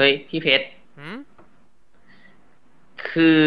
[0.00, 0.66] เฮ้ย พี่เพชร
[0.98, 1.18] หืม
[3.10, 3.44] คือ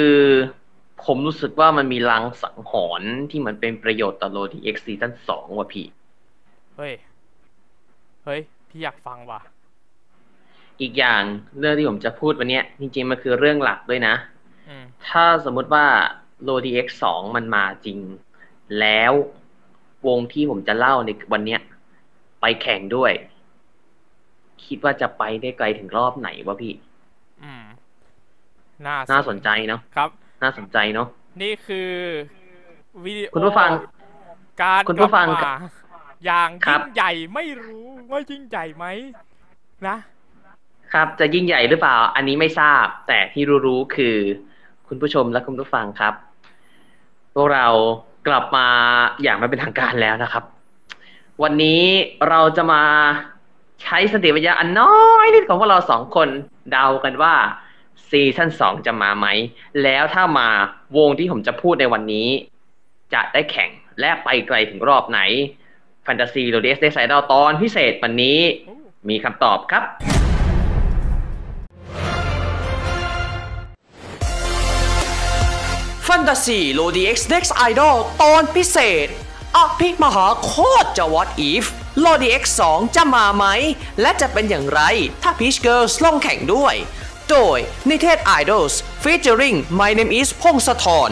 [1.05, 5.85] ผมรู้สึกว่ามันมีลางสังหรณ์ที่มันเป็นประโยชน์ต่อ Lodi X season สองว่ะพี่
[6.75, 6.93] เฮ้ย
[8.25, 9.41] เฮ้ย พี่อยากฟังว่ะ
[10.81, 11.21] อีกอย่าง
[11.59, 14.15] เรื่องที่ผมจะพูดวันเนี้ยจริงๆ มันคือเรื่องหลักด้วยนะ
[14.69, 15.85] อืมถ้าสมมุติว่า
[16.43, 17.99] Lodi X สองมันมาจริง
[18.79, 19.13] แล้ว
[20.07, 21.61] วงที่ผมจะเล่าในวันเนี้ย
[22.41, 23.11] ไปแข่งด้วย
[24.67, 26.73] คิดว่าจะไปได้ไกลถึงรอบไหนวะพี่
[27.43, 27.63] อืม
[28.85, 30.09] น่าน่าสนใจเนาะครับ
[30.43, 31.07] น่าสนใจเนาะ
[31.41, 31.91] นี่คือ
[33.05, 33.69] วิดีโอคุณผู้ฟัง
[34.61, 35.55] การคุณผู้ฟังกลับมา
[36.25, 38.85] อย่างครัยิ่บงใหญ่ไม่รู้ว่ายิ่งใหญ่ไหม
[39.87, 39.95] นะ
[40.93, 44.17] ครับจะยิ่งใหญ่หรือเปล่า อันนี้ไม่ทราบ แต่ที่รู้ๆคือ
[44.87, 46.13] คุณผู้ชมและคุณผู้ฟังครับ
[47.35, 47.67] พวกเรา
[48.27, 48.67] กลับมา
[49.21, 50.43] อย่างไม่เป็นทางการแล้วนะครับ
[51.43, 51.81] วันนี้
[52.29, 52.83] เราจะมา
[53.81, 56.27] ใช้สติปัญญาอันน้อยนิดของพวกเราสองคน
[56.71, 57.35] เดากันว่า
[58.09, 59.27] season สองจะมาไหม
[59.83, 60.47] แล้วถ้ามา
[60.97, 62.27] วงที่ผมจะพูดในวันนี้
[63.13, 65.19] จะได้แข่งและไปไกลถึงรอบไหน
[66.03, 68.39] Fantasy Lodi X Next Idol ตอนพิเศษวันนี้
[69.09, 69.83] มีคำตอบครับ
[76.03, 79.07] Fantasy Lodi X Next Idol ตอนพิเศษ
[79.57, 81.65] อภิมหาโคตรจะ What If
[81.99, 83.45] Lodi X 2จะมาไหม
[84.01, 84.81] และจะเป็นอย่างไร
[85.23, 86.75] ถ้า Peach Girls ลงแข่งด้วย
[87.29, 87.57] โดย
[87.89, 91.11] นิเทศ Idols featuring My Name is พงศธร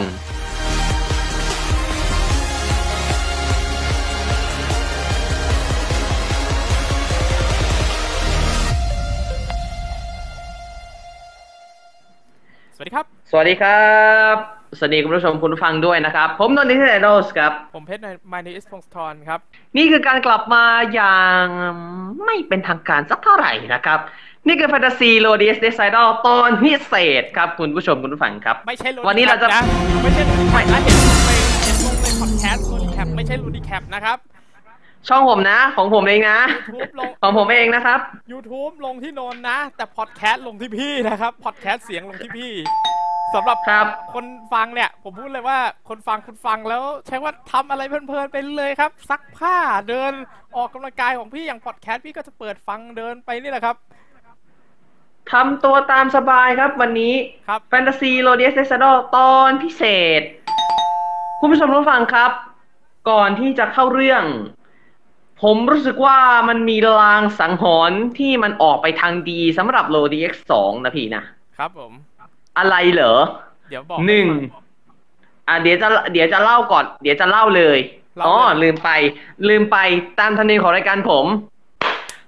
[12.74, 13.84] สวัสดีครับ สวัสดีครั
[14.34, 19.40] บ สวัสดีคุณผู้ชมคุณผู้ฟังด้วยนะครับ ผมนนท์นิเทศไอดอลครับ ผมเพชรใน My name is พงศธรครับ
[19.76, 21.44] นี่คือการกลับมาอย่าง
[22.24, 23.98] ไม่เป็นทางการสักเท่าไหร่นะครับ
[24.46, 29.62] นี่คือ Fantasy Lodi X Next Idol ตอนพิเศษครับ คุณผู้ชมคุณผู้ฟังครับ ไม่ใช่ลูวันนี้เราจะนะ
[30.02, 31.30] ไม่ใช่ลูดีแคปนะเห็นลงใน
[31.64, 34.18] เห็นลงในพอดแคสต์ลูดีแคปไม่ใช่ลูดีแคปนะครับ
[35.08, 36.38] ช่องผมนะ ของผมเองนะ
[36.74, 38.00] YouTube ลงของผมเองนะครับ
[38.32, 42.52] YouTube ลงที่นนท์นะ แต่พอดแคสต์ลงที่พี่นะครับพอดแคสต์เสียงลงที่พี่
[43.34, 45.58] สำหรับครับคนฟังเนี่ย ผมพูดเลยว่า
[45.88, 49.56] คนฟังคุณฟังแล้วใช้ว่าทำอะไรเพลินๆไปเลยครับ ซักผ้า
[49.88, 50.12] เดิน
[50.56, 53.76] ออกกำลังกายของพี่อย่างพอดแคสต์พี่ก็จะเปิดฟังเดินไปนี่แหละครับ
[55.32, 57.14] ทำตัวตามสบายครับวันนี้
[57.48, 59.82] ครับ Fantasy Lodi X Next Idol ตอนพิเศ
[60.20, 60.22] ษ
[61.40, 62.30] คุณผู้ชมผู้ฟังครับ
[63.10, 64.24] ก่อนที่จะเข้าเรื่อง
[65.42, 66.18] ผมรู้สึกว่า
[66.48, 71.22] มันมีลางสังหรณ์ที่มันออกไปทางดีสำหรับ Lodi X สองนะพี่นะ
[71.58, 71.92] ครับผม
[72.58, 73.14] อะไรเหรอ
[73.70, 74.26] เดี๋ยวบอกหนึ่ง
[75.48, 77.78] อะเดี๋ยวจะเดี๋ยวจะเล่าก่อน เดี๋ยวจะเล่าเลย
[78.16, 78.90] เล่าอ๋อเลยลืมไป
[79.48, 79.76] ลืมไป
[80.20, 81.26] ตามธรรมเนียมของรายการผม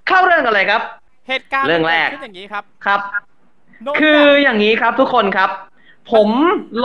[0.09, 0.83] เข้าเรื่องกันเลยครับ
[1.29, 3.01] เหตุการณ์เรื่องแรกมันดขึ้นอย่างนี้ครับครับ
[3.83, 5.51] โน่นคือน่ะอย่างนี้ครับทุกคนครับ
[6.13, 6.29] ผม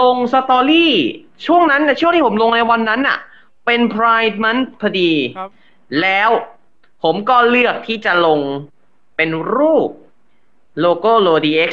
[0.02, 0.94] ลง story
[1.46, 3.18] ช่วงนั้นน่ะช่วงที่ผมลงในวันนั้นน่ะ
[3.66, 5.50] เป็น Pride Month พอดีครับ
[6.02, 6.30] แล้ว
[7.04, 8.40] ผมก็เลือกที่จะลง
[9.16, 9.90] เป็นรูป
[10.80, 11.72] โลโก้ LoDX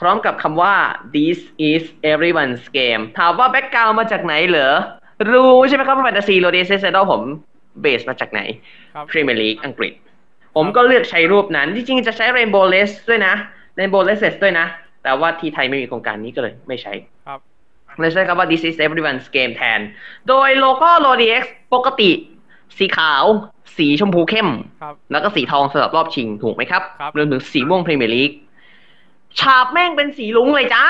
[0.00, 0.74] พร้อมกับคำว่า
[1.16, 1.38] this
[1.70, 1.82] is
[2.12, 4.74] everyone's game ถามว่า background มาจากไหนเหรอ
[5.30, 7.22] รู้ใช่ไหมครับว่าแฟนตาซี LoDX เซดผม
[7.80, 8.40] เบสมาจากไหน
[8.94, 9.92] ครับพรีเมียร์ลีกอังกฤษ
[10.56, 13.34] ผมก็เลือกใช้รูปนั้น จริงๆ จะใช้ Rainbow Lace ด้วยนะ
[13.78, 14.66] Rainbow Laces ด้วยนะ
[15.02, 16.92] แต่ว่าที่ไทยไม่มีโครงการนี้ก็เลยไม่ใช้
[17.26, 17.40] ครับ
[18.00, 19.80] เลยใช้คำว่า this is everyone's game แทน
[20.28, 21.42] โดยโลโก้ LoDX
[21.74, 22.10] ปกติ
[22.78, 23.24] สีขาว
[23.76, 24.48] สีชมพูเข้ม
[24.82, 28.30] ครับแล้วก็สีทองสำหรับรอบชิงถูกไหมครับครับรวมถึงสีม่วงพรีเมียร์ลีก
[29.40, 30.86] ฉาบแม่งเป็นสีลุ้งเลยจ้า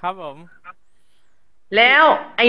[0.00, 0.36] ครับผม
[1.76, 2.04] แล้ว
[2.36, 2.42] ไอ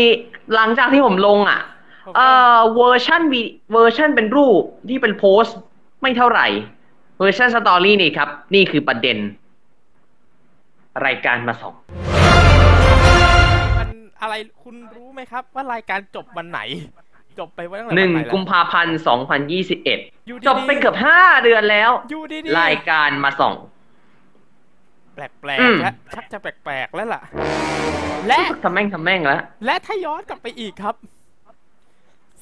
[0.56, 1.62] หลังจากที่ผมลงอะ
[2.06, 3.42] ผมเอ่อเวอร์ชันวี
[3.74, 5.58] เวอร์ชันเป็นรูปที่เป็นโพสต์
[6.02, 6.48] ไม่เท่าไหร่
[7.20, 9.18] เวอร์ชัน story นี่ครับ นี่คือประเด็น
[11.06, 11.76] รายการมาสอง
[13.78, 13.90] มัน
[14.22, 16.60] อะไรคุณรู้ไหมครับ ว่ารายการจบวันไหน
[17.40, 23.56] จบไปวันตั้งแต่หนึ่งวันไหนแล้วกุมภาพันธ์สองพันยี่สิบเอ็ดอยู่ดีๆจบไปเกือบห้าเดือนแล้วอยู่ดีรายการมาสอง
[25.14, 27.22] แปลกอืมๆและชักจะแปลกๆแล้วล่ะ
[28.28, 30.96] และทะแม่งทะแม่งแล้วและถ้าย้อนกลับไปอีกครับ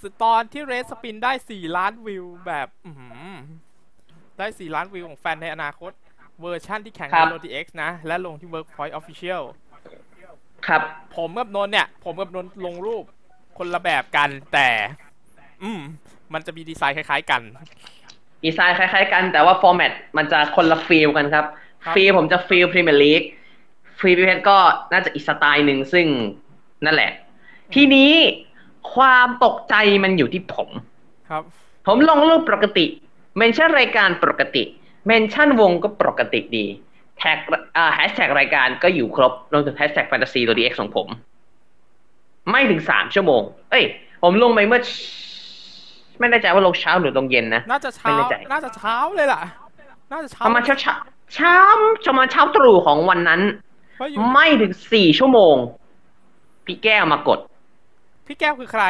[0.01, 3.13] สตอนที่เรสสปินได้4ล้านวิวแบบอื้อหือ
[4.39, 5.91] ได้4ล้านวิวของแฟนในอนาคต
[6.41, 9.41] เวอร์ชั่นที่แข่งครัในบโ o ดีเอ็กซ์นะ และลงที่ Workpoint Official
[10.67, 10.81] ครับ
[11.15, 13.03] ผมกับนนท์เนี่ย ผมกับนนท์ลงรูป
[13.57, 14.69] คนละแบบกันแต่
[15.63, 15.81] อืม
[16.33, 17.41] มันจะมีดีไซน์คล้ายๆกัน
[18.45, 21.45] ดีไซน์คล้ายๆกัน แต่ว่าฟอร์แมตมันจะคนละฟีลกันครับ
[21.83, 23.21] ครับฟีลผมจะฟีลพรีเมียร์ลีก
[23.99, 24.57] ฟรีพิเพชก็
[24.91, 26.05] น่าจะอีกสไตล์หนึ่งซึ่ง
[26.85, 27.11] นั่นแหละ
[27.73, 28.11] ทีนี้
[28.95, 30.69] ความตกใจมันอยู่ที่ผม
[31.29, 31.43] ครับ
[31.87, 32.85] ผมลงรูปปกติ
[33.37, 34.63] mention รายการปกติ
[35.07, 36.65] mention วงก็ปกติดี
[37.17, 37.37] tag
[37.77, 41.07] อ่าแฮชแท็กรายการก็อยู่ครบรวมถึง hashtag Fantasy LODI X ของผม
[42.51, 43.41] ไม่ถึงสามชั่วโมง
[43.71, 43.85] เอ้ย
[44.23, 44.81] ผมลงไปเมื่อ
[46.19, 49.41] ไม่แน่ใจว่าลงเช้าหรือลงเย็นนะ น่าจะเช้าไม่แน่ใจน่าจะเช้าเลยล่ะ
[50.13, 50.95] น่าจะเช้าประมาณเช้าเช้า
[51.33, 51.57] เช้า
[52.05, 53.41] ประมาณเช้าตรู่ของวันนั้น
[53.95, 55.55] เพราะอยู่ไม่ถึงสี่ชั่วโมง
[56.65, 57.39] พี่แก้วมากด
[58.27, 58.85] พี่แก้วคือใคร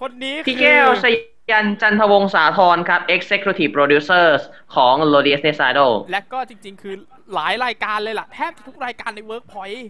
[0.00, 1.06] คนนี้คือพี่แก้วส
[1.52, 4.26] ยันจันทวงศ์สาธรครับ Executive Producer
[4.74, 6.82] ของ l o d i u s n e s i d o และก็จริง ๆ
[6.82, 6.94] คือ
[7.34, 9.80] หลายรายการเลยล่ะ แทบทุกรายการใน Workpoint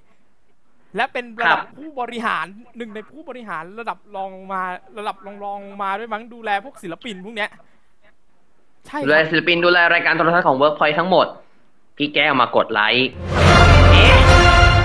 [0.96, 2.46] และเป็นระดับครับผู้บริหาร
[2.76, 4.62] หนึ่งในผู้บริหารระดับรองลงมา
[4.98, 7.50] ระดับรองรองลงมาด้วยมั้งดูแลพวกศิลปินพวกเนี้ย
[8.86, 11.26] ใช่ดูคแลรับศิลปินดูแลรายการโทรทัศน์ของ Workpoint ทั้งหมด
[11.96, 13.08] พี่แก้วมากดไลค์
[13.92, 14.14] เอ๊ะ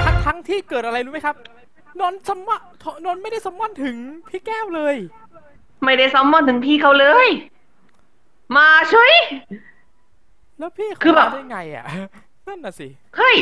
[0.06, 1.36] ทั้งทั้งที่เกิดอะไรรู้ไหมครับ
[2.00, 2.50] นนท์สมม
[3.06, 3.96] นนท์ไม่ได้สมมอนถึง
[4.30, 4.96] พี่แก้วเลย
[5.86, 7.28] ไม่ได้ซัมมอนถึงพี่เขาเลย
[8.58, 9.14] มาช่วย
[10.60, 11.86] แล้วพี่คือเขาแบบมาได้ไงอะ
[12.48, 12.88] นั่นน่ะสิ
[13.18, 13.36] เฮ้ย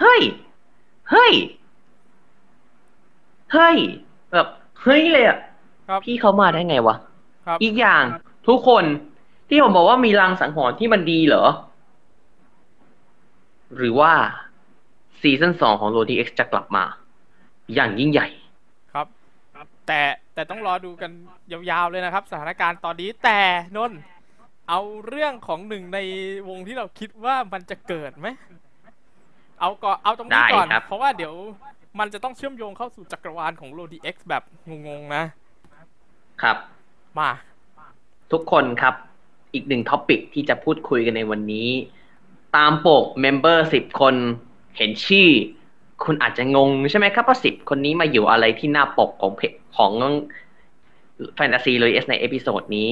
[0.00, 0.20] เฮ้ย
[1.10, 1.32] เฮ้ย
[3.52, 3.76] เฮ้ย
[4.32, 4.46] แบบ
[4.82, 5.38] เฮ้ยเลยอะ
[5.88, 6.96] ครับพี่เขามาได้ไงวะ
[7.46, 8.02] ครับอีกอย่าง
[8.48, 8.84] ทุกคน
[9.48, 11.44] ที่ผมบอกว่ามีรางสังหรณ์ที่มันดีเหรอ
[13.76, 14.12] หรือว่า
[15.20, 16.84] ซีซั่นสองของ r o d x จะกลับมา
[17.74, 18.28] อย่างยิ่งใหญ่
[18.92, 19.06] ครับ
[19.86, 20.00] แต่
[20.34, 21.10] แต่ต้องรอดูกัน
[21.52, 23.40] ยาวๆเลยนะครับ สถานการณ์ตอนนี้แต่
[23.76, 24.00] นนท์
[24.68, 25.98] เอาเรื่องของหนึ่งใน
[26.48, 28.28] วงที่เราคิดว่ามันจะเกิดไหม
[29.60, 31.34] เอาก่อนเอาตรงนี้ก่อนได้ครับเพราะว่าเดี๋ยว
[31.98, 35.22] มันจะต้องเชื่อมโยงเข้าสู่จักรวาลของ LODI X แบบงงๆนะ
[36.42, 36.56] ครับ
[37.18, 37.30] มา
[38.32, 38.94] ทุกคนครับ
[39.54, 41.68] อีกหนึ่ง topic ที่จะพูดคุยกันในวันนี้
[42.56, 44.14] ตามปก member สิบคน
[44.76, 45.28] เห็นชื่อ
[46.04, 49.92] คุณอาจจะงงใช่ไหมครับว่าสิบคนนี้มาอยู่อะไรที่หน้าปกของเพจของ
[51.34, 52.90] แฟนตาซีเลยเอสใน episode นี้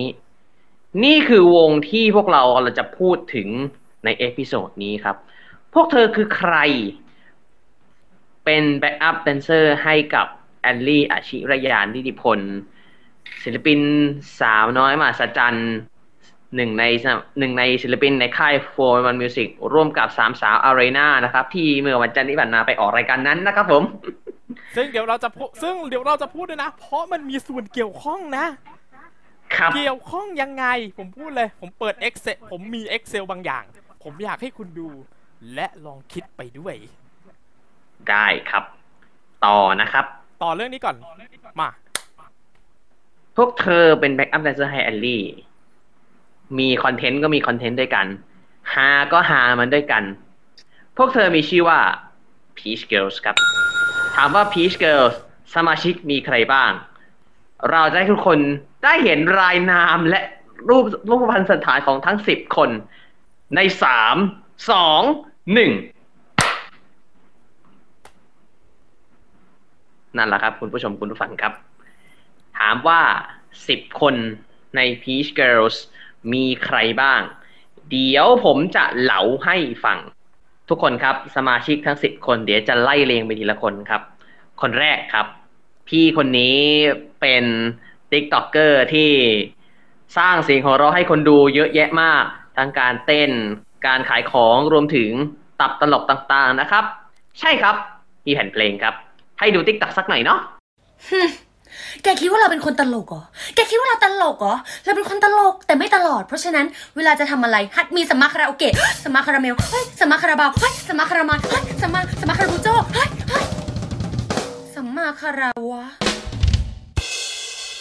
[1.05, 3.49] นี่คือวงที่พวกเราเราจะพูดถึง
[4.05, 5.17] ใน episode นี้ครับ
[5.75, 6.57] พวกเธอคือใคร
[8.45, 10.27] เป็น backup dancer ให้กับ
[10.63, 12.41] แอลลี่อชิรญา นิติพน
[13.43, 13.81] ศิลปิน
[14.41, 15.61] สาวน้อยมหัศจรรย์
[16.55, 16.85] หนึ่งใน
[17.39, 23.83] หนึ่งในศิลปินในค่าย Four One One Music ร่วมกับสามสาวอารีนานะครับ ที่เมื่อวันจันทร์ที่ผ่านมาไปออกรายการนั้นนะครับผม
[24.77, 28.47] ซึ่งเดี๋ยวเราจะพูดซึ่งเดี๋ยวเราจะพูดด้วยนะ เพราะมันมีส่วนเกี่ยวข้องนะ
[29.57, 30.65] ครับ เกี่ยวข้องยังไง
[30.99, 33.65] ผมพูดเลย ผมเปิด Excel ผมมี Excel บางอย่าง
[34.03, 34.89] ผมอยากให้คุณดู
[35.55, 36.75] และลองคิดไปด้วย
[38.09, 38.65] ได้ครับ
[39.47, 40.05] ต่อนะครับ
[40.43, 40.97] ต่อเรื่องนี้ก่อน
[41.61, 41.71] มา
[43.37, 45.25] พวกเธอเป็น backup dancer ให้แอลลี่
[46.59, 48.07] มี content ก็มี content ด้วยกัน
[48.73, 50.03] ฮาก็ฮามันด้วยกัน
[50.97, 51.81] พวกเธอมีชื่อว่า
[52.57, 53.37] Peach Girls ครับ
[54.17, 55.15] ถามว่า Peach Girls
[55.55, 56.71] สมาชิกมีใครบ้าง
[57.71, 58.39] เราจะให้ทุกคน
[58.85, 60.21] ได้เห็นรายนามและ
[60.69, 62.71] รูปรูปพันสันฐานของทั้งสิบคน
[63.57, 64.17] ในสาม
[64.71, 65.03] สอง
[65.55, 65.73] หนึ่ง
[70.17, 71.53] นั่นแหละครับ คุณผู้ชมคุณผู้ฟังครับ
[72.59, 73.01] ถามว่า
[73.69, 74.15] สิบคน
[74.77, 75.77] ใน Peach Girls
[76.33, 77.21] มีใครบ้าง
[77.91, 79.99] เดี๋ยวผมจะเหลาให้ฟัง
[80.69, 84.03] ทุกคนครับ สมาชิกทั้งสิบคนเดี๋ยวจะไล่เรียงไปทีละคนครับ
[84.61, 85.27] คนแรกครับ
[85.89, 86.59] พี่คนนี้
[87.21, 87.45] เป็น
[88.13, 89.11] TikToker ที่
[90.19, 92.25] สร้างเสียงของเราให้คนดูเยอะแยะมาก
[92.57, 93.31] ทั้งการเต้น
[93.87, 95.11] การขายของรวมถึง
[95.61, 96.85] ตับตลกต่างๆนะครับ
[97.41, 97.77] ใช่ครับ
[98.27, 98.95] มีแผ่นเพลงครับ
[99.39, 100.41] ให้ดู TikTok สักหน่อยเนาะ
[102.03, 103.23] แกคิดว่าเราเป็นคนตลกเหรอ
[103.55, 108.75] แกคิดว่าเราตลกเหรอ เราเป็นคนตลกแต่ไม่ตลอด เพราะฉะนั้นเวลาจะทำอะไรฮัดมีสมมาคาราโอเกะ
[109.05, 113.45] สมมาคาราเมลเฮ้ยสมมาคาราบาวเฮ้ยสมมาคารามันเฮ้ยสมมาสมมาคาราบูโจเฮ้ยเฮ้ย
[114.75, 115.85] สมมาคาราวะ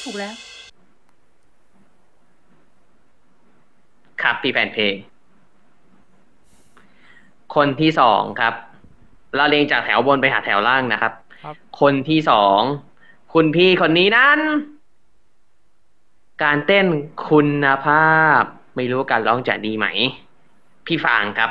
[0.04, 0.34] ถูกแล้ว
[4.22, 4.94] ครับพี่แฟนเพลง
[7.56, 8.54] คนที่สองครับ
[9.36, 12.62] เราเรียงจากแถวบนไปหาแถวล่างนะครับครับคนที่สอง
[13.38, 14.40] คุณพี่คนนี้นั้น
[16.44, 16.86] การเต้น
[17.30, 18.42] คุณภาพ
[18.76, 19.86] ไม่รู้การร้องจะดีไหม
[20.86, 21.50] พี่ฟางครับ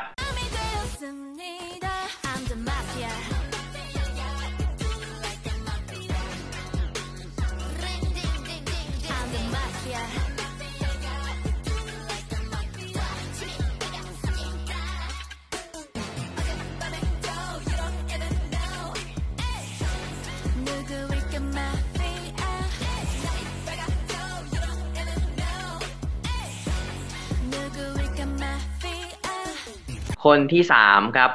[30.24, 31.30] คนที่สามครับ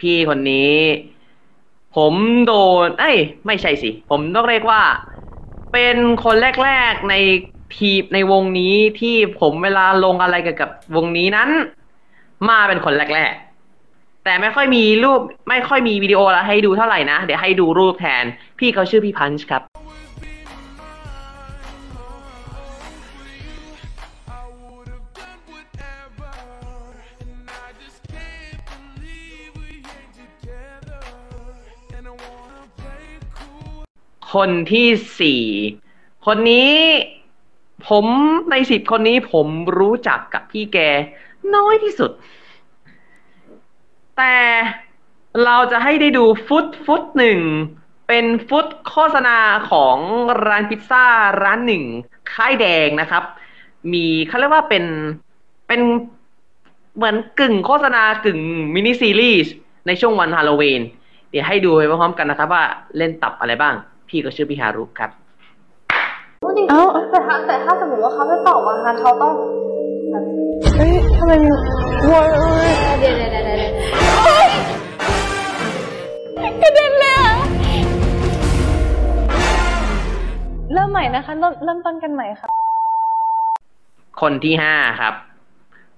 [0.00, 0.76] พี่คนนี้
[1.96, 2.14] ผม
[2.46, 4.82] โดนเอ้ย ไม่ใช่สิ ผมต้องเรียกว่า
[5.72, 7.14] เป็นคนแรกๆใน
[7.76, 11.50] ทีมในวงนี้ที่ผมเวลาลงอะไรเกี่ยวกับวงนี้นั้น
[12.48, 18.24] มาเป็นคนแรกๆ แต่ไม่ค่อยมีรูป ไม่ค่อยมีวิดีโอแล้วให้ดูเท่าไหร่นะ เดี๋ยวให้ดูรูปแทน
[18.58, 19.71] พี่เขาชื่อพี่พันช์ครับ
[34.34, 34.88] คนที่
[35.20, 35.42] สี่
[36.26, 36.72] คนนี้
[37.88, 38.06] ผม
[38.50, 39.46] ในสิบคนนี้ผม
[39.78, 40.78] รู้จักกับพี่แก
[41.54, 42.10] น้อยที่สุด
[44.16, 44.36] แต่
[45.44, 47.40] เราจะให้ได้ดูฟุตฟุตหนึ่ง
[48.08, 49.38] เป็นฟุตโฆษณา
[49.70, 49.96] ของ
[50.46, 51.06] ร้านพิซซ่า
[51.42, 51.84] ร้านหนึ่ง
[52.32, 53.24] ค่ายแดงนะครับ
[53.92, 54.84] มีเขาเรียกว่าเป็น
[55.68, 55.80] เป็น
[56.96, 58.40] เหมือนกึ่งโฆษณากึ่ง
[58.74, 59.52] มินิซีรีส์
[59.86, 60.82] ในช่วงวันฮาโลวีน
[61.30, 62.64] เดี๋ยวให้ดูไปพร้อมกันนะครับว่า
[62.96, 63.74] เล่นตับอะไรบ้าง
[64.12, 65.10] พี่ก็ชื่อพี่ฮารุครับ
[66.70, 69.32] เอ้าแต่ถ้าแต่ถ้าสมมติว่าเขาไม่ตอบมาคะเขาต้อง
[70.76, 71.50] เฮ้ยทำไมมี
[72.06, 73.70] โวยโวยเดี๋ยวเดี๋ยวเดี๋ยวเดี๋ย
[76.50, 77.32] วกระเด็นเลยอะ
[80.72, 82.48] เริ่มใหม่นะคะ เริ่มเริ่มต้นกันใหม่ค่ะ
[84.20, 85.14] คนที่ห้าครับ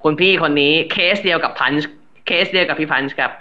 [0.03, 1.89] คุณพี่คนนี้เคสเดียวกับพันช์
[2.27, 3.33] เคสเดียวกับพี่พันช์ครับ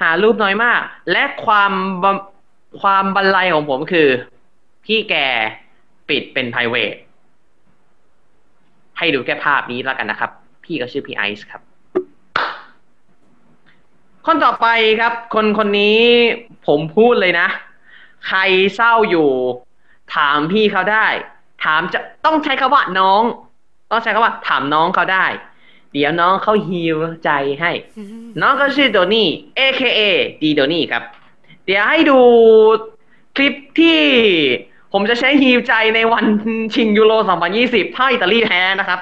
[0.00, 0.80] หารูปน้อยมาก
[1.12, 1.72] และความ
[2.04, 2.06] บ
[2.80, 4.08] ความบันไลของผมคือ
[4.84, 5.14] พี่แก
[6.08, 6.94] ปิดเป็น p r i v a t
[8.98, 10.30] ให้ดูแค่ภาพนี้แล้วกันนะครับ
[10.64, 11.62] พี่ก็ชื่อพี่ไอซ์ครับ
[14.26, 14.66] คนต่อไป
[15.00, 16.00] ครับ คนคนนี้
[16.66, 17.48] ผมพูดเลยนะ
[18.28, 18.40] ใคร
[18.76, 19.30] เศร้าอยู่
[20.16, 21.06] ถามพี่เขาได้
[21.64, 23.22] ถามจะต้องใช้คำว่าน้อง
[23.90, 25.26] ต้องใช้คำว่า ถามน้องเขาได้
[25.92, 27.72] เดี๋ยวน้องเขาฮีลใจให้
[28.40, 29.28] น้องก็ชื่อโดนี่
[29.58, 30.00] AKA
[30.42, 31.02] ดีโดนี่ครับ
[31.66, 32.18] เดี๋ยวให้ดู
[33.36, 34.00] คลิปที่
[34.92, 36.24] ผมจะใช้ฮีลใจในวัน
[36.74, 37.12] ชิงยูโร
[37.54, 39.00] 2020 ถ้าอิตาลีแพ้นะครับ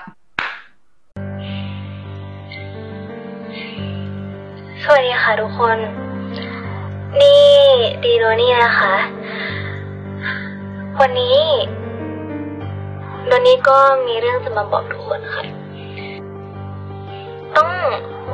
[4.82, 5.76] สวัสดีค่ะทุกคน
[7.20, 7.44] นี่
[8.04, 8.94] ดีโดนี่นะคะ
[11.00, 11.38] วันนี้
[13.26, 15.44] โดนี่ก็มีเรื่องจะมาบอกทุกคนค่ะ
[17.56, 17.70] ต้อง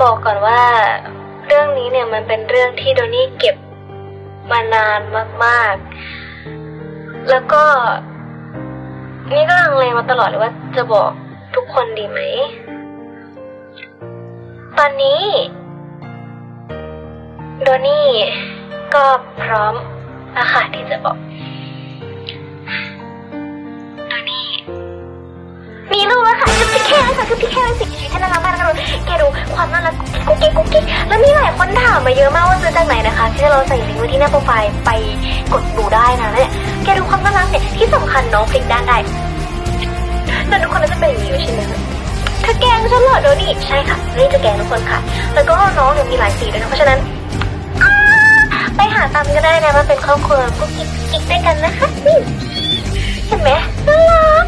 [0.02, 0.62] บอกก่อนว่า
[1.46, 3.56] เรื่องนี้เนี่ยมันเป็นเรื่องที่โดนี่เก็บ
[4.50, 5.00] มานาน
[5.44, 7.64] มากๆ แล้วก็
[9.32, 11.10] นี่ก็ลังเลมาตลอดเลยว่าจะบอก
[11.54, 12.20] ทุกคนดีไหม
[14.78, 15.22] ตอนนี้
[17.62, 18.06] โดนี่
[18.94, 19.04] ก็
[19.42, 19.74] พร้อม
[20.38, 21.16] นะคะที่จะบอก
[24.08, 24.46] โดนี่
[25.92, 26.48] มีลูกแล้วค่ะ
[26.88, 28.76] แค่ค่ะคือพี่แค่เป็นสิ่งที่ฉันน่ารักมากนะคะ
[29.06, 29.94] แกดูความน่ารัก
[30.26, 34.90] กุ๊กกิ๊กกุ๊กกิ๊กแล้วมีหลายคนถามมาเยอะมากว่าซื้อจากไหนนะคะที่เราใส่ลิงก์ไว้ที่หน้าโปรไฟล์ไป
[35.52, 36.50] กดดูได้นะเนี่ย
[36.84, 38.98] แกดูความน่ารักเนี่ยที่สำคัญน้องพลิกด้านได้
[40.48, 41.78] แต่ทุกคนน่าจะเป็นอย่างนี้ใช่ไหมคะ
[42.42, 44.98] เธอแกงฉันเหรอโดนี่ใช่ค่ะนี่จะแกงทุกคนค่ะ
[45.34, 46.98] แล้วก็น้องเนี่ยมีหลายสีด้วยนะเพราะฉะนั้น
[48.76, 51.88] ไปหาตามก็ได้นะมาเป็นครอบครัวกุ๊กกิ๊กกิ๊กด้วยกันนะคะ
[53.26, 53.50] เห็นไหม
[53.88, 54.44] น่ารัก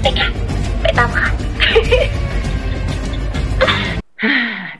[0.00, 0.28] ไปค่ะ
[0.82, 1.26] ไปตามค่ะ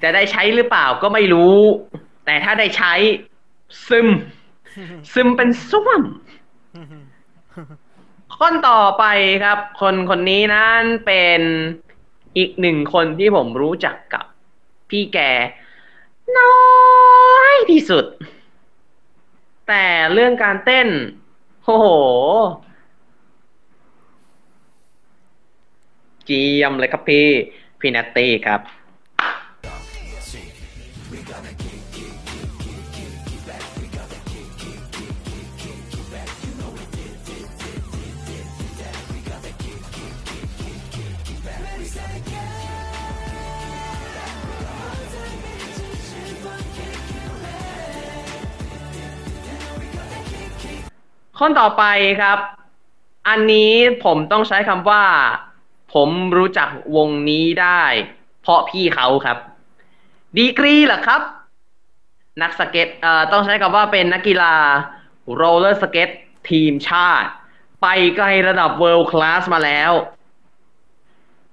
[0.03, 1.59] จะได้ใช้หรือเปล่าก็ไม่รู้
[2.25, 2.93] แต่ถ้าได้ใช้
[3.89, 4.09] ซึม
[5.13, 6.03] ซึมเป็นส้วม
[8.37, 9.05] คนต่อไป
[9.45, 11.41] ครับ คนคนนี้นั้นเป็น
[12.37, 14.25] อีกหนึ่งคนที่ผมรู้จักกับ
[14.91, 15.19] พี่แก
[16.39, 18.05] น้อยที่สุด
[19.69, 20.89] แต่เรื่องการเต้น
[21.65, 21.87] โอ้โห
[26.27, 27.29] เจียมเลยครับพี่
[27.81, 28.61] พี่นัตตี้ครับ
[51.41, 51.85] คนต่อไป
[52.21, 52.39] ครับ
[53.29, 53.73] อันนี้
[54.05, 55.03] ผมต้องใช้คำว่า
[55.97, 57.83] ผมรู้จักวงนี้ได้
[58.43, 59.39] เพราะพี่เขาครับ
[60.37, 61.23] ดีกรีเหรอครับ
[62.43, 64.55] นักสเก็ตเอ่อต้องใช้คำว่าเป็นนักกีฬา
[65.35, 66.11] roller skate
[66.51, 67.29] ทีมชาติ
[67.83, 67.87] ไป
[68.17, 69.93] ไกลระดับ world class มาแล้ว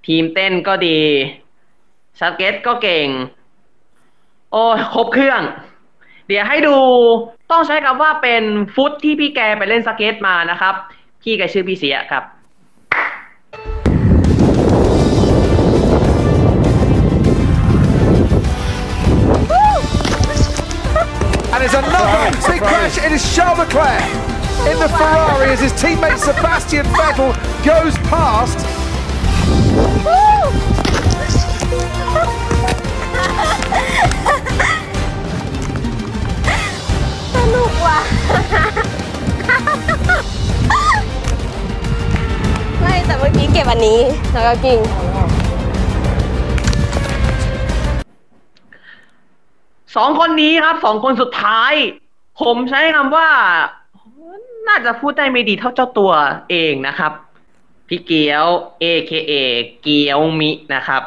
[0.08, 1.02] ทีมเต้นก็ดี
[2.20, 3.08] สเก็ตก็เก่ง
[4.52, 5.42] โอ้ยครบเครื่อง
[6.28, 6.78] เดี๋ยวให้ดู
[7.52, 8.44] ต้องใช้คำว่าเป็น
[8.76, 10.76] ฟุตที่พี่แกไปเล่นสเก็ตมานะครับ
[11.22, 12.24] พี่แกชื่อพี่เสียครับ
[21.64, 22.96] there's another surprise, big surprise.
[22.96, 23.06] crash.
[23.06, 24.04] It is Charles Leclerc
[24.68, 27.32] in the Ferrari as his teammate Sebastian Vettel
[27.64, 28.60] goes past.
[42.82, 44.02] ไม่แต่เมื่อกี้เก็บอันนี้
[44.32, 44.80] แล้วก็กิ้ง
[49.96, 51.74] สองคนนี้ครับสองคนสุดท้าย
[52.42, 53.30] ผมใช้คำว่า
[54.68, 56.12] น่าจะพูดได้ไม่ดีเท่าเจ้าตัว
[56.50, 57.12] เองนะครับ
[57.88, 58.48] พี่เกียว
[58.84, 59.34] AKA
[59.82, 61.04] เกียวมินะครับ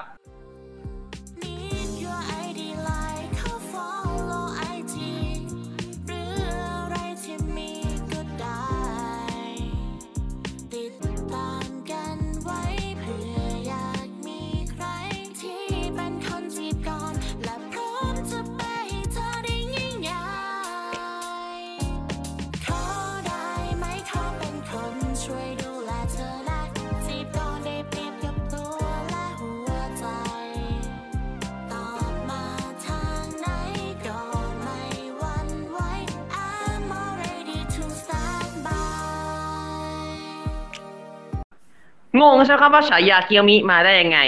[42.21, 44.21] งงใช่ครับว่าฉายาเกียวมิมาได้ยังไง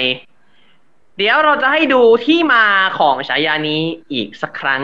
[1.16, 2.64] เดี๋ยวเราจะให้ดูที่มา
[2.98, 3.80] ของฉายานี้
[4.12, 4.82] อีกสักครั้ง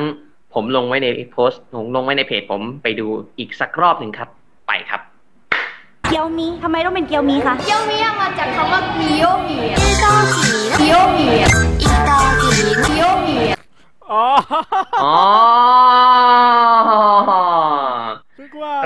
[0.55, 3.07] ผมลงไว้ในโพสต์ผมลงไว้ในเพจผมไปดู
[3.39, 4.29] อีกสักรอบหนึ่งครับ
[4.67, 5.01] ไปครับ
[6.09, 11.27] เกียวมิทำไมต้องเป็นเกียวมิคะเกียวมิมาจากคำว่าเกียวมิอีโตจีเกียวมิ
[11.81, 12.11] อีโต
[12.43, 12.51] จี
[12.85, 13.37] เกียวมิ
[14.13, 14.25] อ๋อ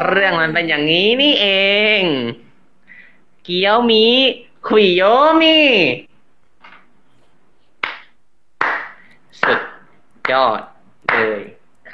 [0.06, 1.46] เรื่องมันเป็นอย่างนี้นี่เอ
[2.00, 2.02] ง
[3.50, 4.06] เกียวมิ
[4.68, 5.02] คุยโย
[5.40, 5.58] มิ
[9.42, 9.60] สุด
[10.30, 10.60] ยอด
[11.10, 11.40] เลย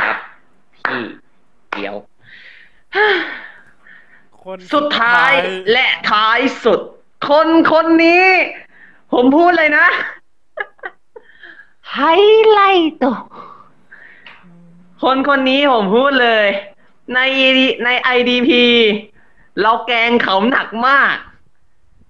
[0.01, 0.17] ครับ
[0.87, 1.03] พี่
[1.71, 1.97] เกียว
[4.43, 5.33] คนสุดท้าย
[5.73, 6.81] และท้ายสุด
[7.29, 8.27] คนคนนี้
[9.13, 9.87] ผมพูดเลยนะ
[11.93, 12.01] ไฮ
[12.51, 13.17] ไลท์ตัว
[15.03, 16.47] คนคนนี้ผมพูดเลย
[17.15, 17.19] ใน
[17.85, 18.51] ใน IDP
[19.61, 21.17] เราแกงเขาหนักมาก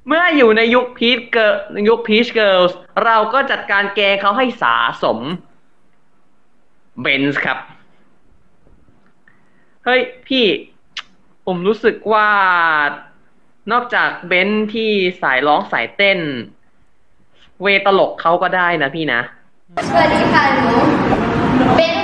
[0.08, 5.18] เมื่ออยู่ในยุค Peach Girls ยุค Peach Girls เราก็จัดการแกงเขาให้สาสม
[7.00, 7.58] เบนซ์ครับ
[9.84, 10.46] เฮ้ย พี่
[11.46, 12.28] ผมรู้สึกว่า
[13.72, 14.90] นอกจากเบนซ์ที่
[15.22, 16.18] สายร้องสายเต้น
[17.62, 19.20] เวย์ตลกเขาก็ได้นะพี่นะ
[19.88, 20.74] สวัสดีค่ะหนู
[21.76, 21.80] เบ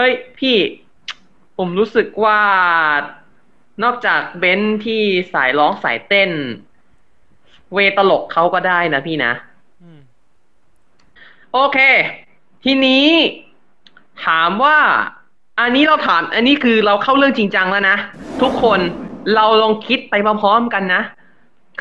[0.00, 0.56] ฮ้ยพี่
[1.58, 2.40] ผมรู้สึกว่า
[3.82, 5.02] นอกจากเบนซ์ที่
[5.34, 6.30] สายร้องสายเต้น
[7.74, 9.32] เวตลกเขาก็ได้นะพี่นะ
[9.82, 10.00] อืม
[11.52, 11.78] โอเค
[12.64, 13.06] ทีนี้
[14.26, 14.78] ถามว่า
[15.60, 17.96] อันนี้เราถาม อันนี้คือเราเข้าเรื่องจริงจังแล้วนะ
[18.42, 18.80] ทุกคน
[19.34, 21.02] เราลองคิดไปพร้อมๆกันนะ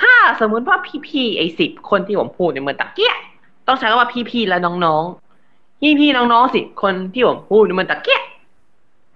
[0.02, 0.78] ถ้าสมมติว่า
[1.08, 3.16] พี่ๆไอ้สิบคนที่ผมพูดในเมื่อตะกี้
[3.68, 5.29] ต้องใช้คำว่าพี่ๆและน้องๆ
[6.00, 8.22] พี่ๆน้องๆสิบคนที่ผมพูดในเมื่อตะกี้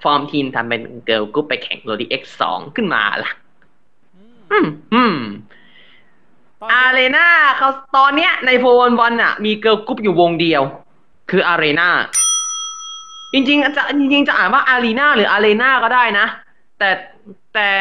[0.04, 3.32] form team ทำเป็น girl group ไปแข่ง LODI X สองขึ้นมาล่ะ
[4.18, 5.16] อืมอืมอืม
[6.62, 10.62] ตอนนี้อารีนาเขาตอนเนี้ยในโฟร์วันอะ มี girl group อยู่วงเดียว
[11.32, 11.90] คืออารีนา
[13.34, 16.26] จริงๆจะจริงๆจะอ่านว่าอารีนาหรืออารีนาก็ได้นะ
[16.80, 16.90] แต่
[17.54, 17.72] แต่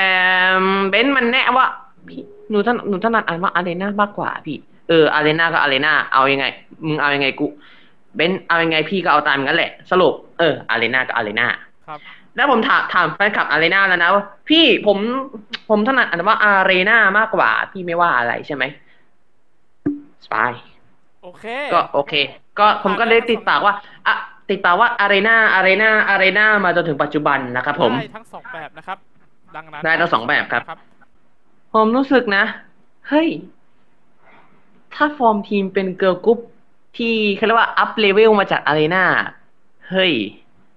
[0.89, 1.67] เบนซ์มันแน่ว่า
[2.09, 6.47] พี่หนูถนัดหนูถนัดอ่านว่าอารีนามากกว่าพี่ เอออารีนาก็อารีนาเอายังไง
[6.87, 7.47] มึงเอายังไงกู
[8.17, 11.47] เบนซ์เอายังไงพี่ก็เอาตามงั้นแหละ สรุปเอออารีนาก็อารีนา
[11.87, 12.01] ครับ
[12.37, 14.99] แล้วผมถามถามแฟนคลับอารีนาแล้วนะว่าพี่ผม
[15.69, 18.65] ผมถนัดอ่านว่าอารีนามากกว่า พี่ไม่ว่าอะไรใช่ไหม
[20.25, 20.53] สบาย
[21.23, 22.15] โอเค ก็โอเค
[22.59, 23.75] ก็ผมก็เลยติดปากว่า
[24.07, 24.15] อะ
[24.49, 28.99] ติดปากว่าอารีนาอารีนาอารีนามาจนถึงปัจจุบันนะครับผมได้ทั้งสองแบบนะครับ
[29.57, 30.79] ดังนั้นได้ทั้งสองแบบครับครับ
[31.75, 32.45] ผมรู้สึกนะ
[33.09, 33.29] เฮ้ย
[34.95, 36.39] ถ้า form team เป็น girl group
[36.97, 39.05] ที่เขาเรียกว่า up level มาจากอารีนา
[39.91, 40.13] เฮ้ย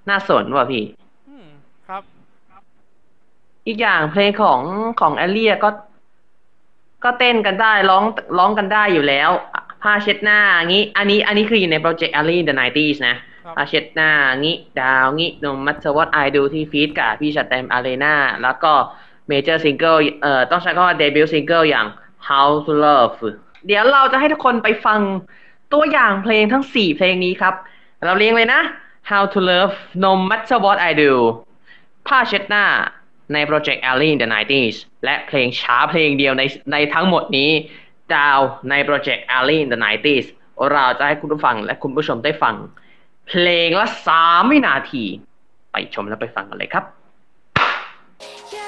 [0.09, 0.83] น่าสนว่ะพี่
[1.29, 1.47] อืม
[1.87, 2.03] ครับ
[3.67, 4.61] อีกอย่างเพลงของ
[4.99, 5.69] ของแอลลี่ก็
[7.03, 8.03] ก็เต้นกันได้ร้อง
[8.37, 9.29] ร้องกันได้อยู่แล้ว
[9.81, 16.89] ผ้าเช็ดหน้างี้ อันนี้ อันนี้คืออยู่ในโปรเจกต์ Alley in the 90s นะครับผ้าเช็ดหน้างี้ดาวงี้ No matter what I do ที่ feat
[16.97, 18.73] กับพี่ชัดแตมอารีนาแล้วก็
[19.27, 21.87] major single เอ่อต้องใช้คำว่า debut single อย่าง
[22.27, 23.15] How to Love
[23.67, 24.99] เดี๋ยวเราจะให้ทุกคนไปฟัง
[25.73, 27.53] ตัวอย่างเพลงทั้ง 4 เพลงนี้ครับ
[28.05, 28.61] เราเรียงเลยนะ
[29.09, 29.75] How to Love
[30.05, 31.13] No matter what I do
[32.07, 32.65] ผ้าเช็ดหน้า
[33.33, 34.75] ในโปรเจกต์ Alley in the 90s
[35.05, 37.49] และเพลงช้าเพลงเดียวในในทั้งหมดนี้
[38.15, 40.25] ดาวในโปรเจกต์ Alley in the 90s
[40.71, 42.55] เราจะให้คุณผู้ฟังและคุณผู้ชมได้ฟัง
[43.27, 43.87] เพลงละ
[44.19, 45.03] 3 วินาที
[45.71, 46.83] ไปชมและไปฟังกันเลยครับ
[47.57, 48.64] อ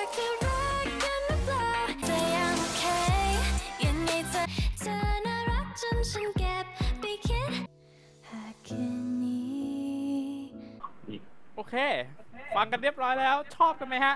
[11.70, 11.76] เค
[12.56, 14.16] ฟังกันเรียบร้อยแล้ว ชอบกันไหมฮะ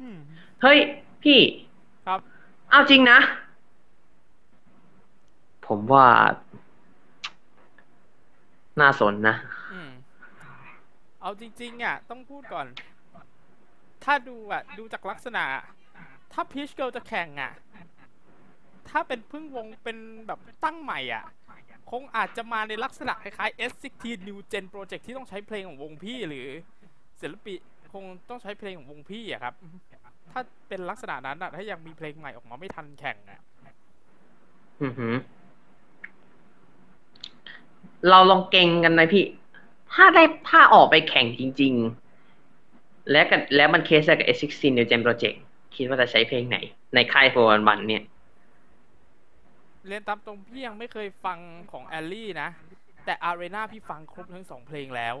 [0.00, 0.18] อืม
[0.62, 0.78] เฮ้ย
[1.22, 1.40] พี่
[2.06, 2.20] ครับ
[2.70, 3.18] เอาจริงนะ
[5.66, 6.06] ผมว่า
[8.80, 9.36] น่าสนนะ
[9.72, 9.90] อืม
[11.22, 12.66] เอาจริง ๆ อะ ต้องพูดก่อน
[14.04, 15.44] ถ้าดูอะ ดูจากลักษณะ
[16.32, 17.52] ถ้าพีชเกิลจะแข่งอะ
[18.88, 21.24] ถ้าเป็นเพึ่งวงเป็นแบบตั้งใหม่อะ
[21.90, 26.46] คงอาจจะมาในลักษณะคล้ายๆ S16 New Gen Project ที่ต้องใช้เพลงของวงพี่หรือ
[27.20, 27.58] ศิลปิน
[27.92, 29.54] คงต้องใช้เพลงของวงพี่อะครับ
[30.32, 33.40] ถ้าเป็นลักษณะนั้นอะถ้ายังมีเพลงใหม่ออกมาไม่ทันแข่งอะ
[34.82, 35.14] อือหือ
[38.10, 39.24] เราลองเก่งกันนะพี่
[39.92, 45.36] ถ้าได้ถ้าออกไปแข่งจริง ๆ และกันแล้วมันเคสกับ S16 New Gen Project
[45.76, 46.58] คิดว่าจะใช้เพลงไหน
[46.94, 48.02] ในค่าย Four One เนี่ย
[49.88, 51.38] เรียนตามตรงพี่ยังไม่เคยฟัง
[51.72, 52.48] ของแอลลี่นะ
[53.04, 55.16] แต่อารีนาพี่ฟังครบทั้งสองเพลงแล้ว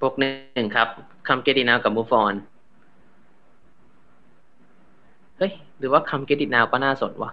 [0.00, 0.88] พวกหนึ่งครับ
[1.26, 2.34] Come Get It Now กับ Move On
[5.38, 7.30] เฮ้ย หรือว่า Come Get It Now ก็น่าสนวะ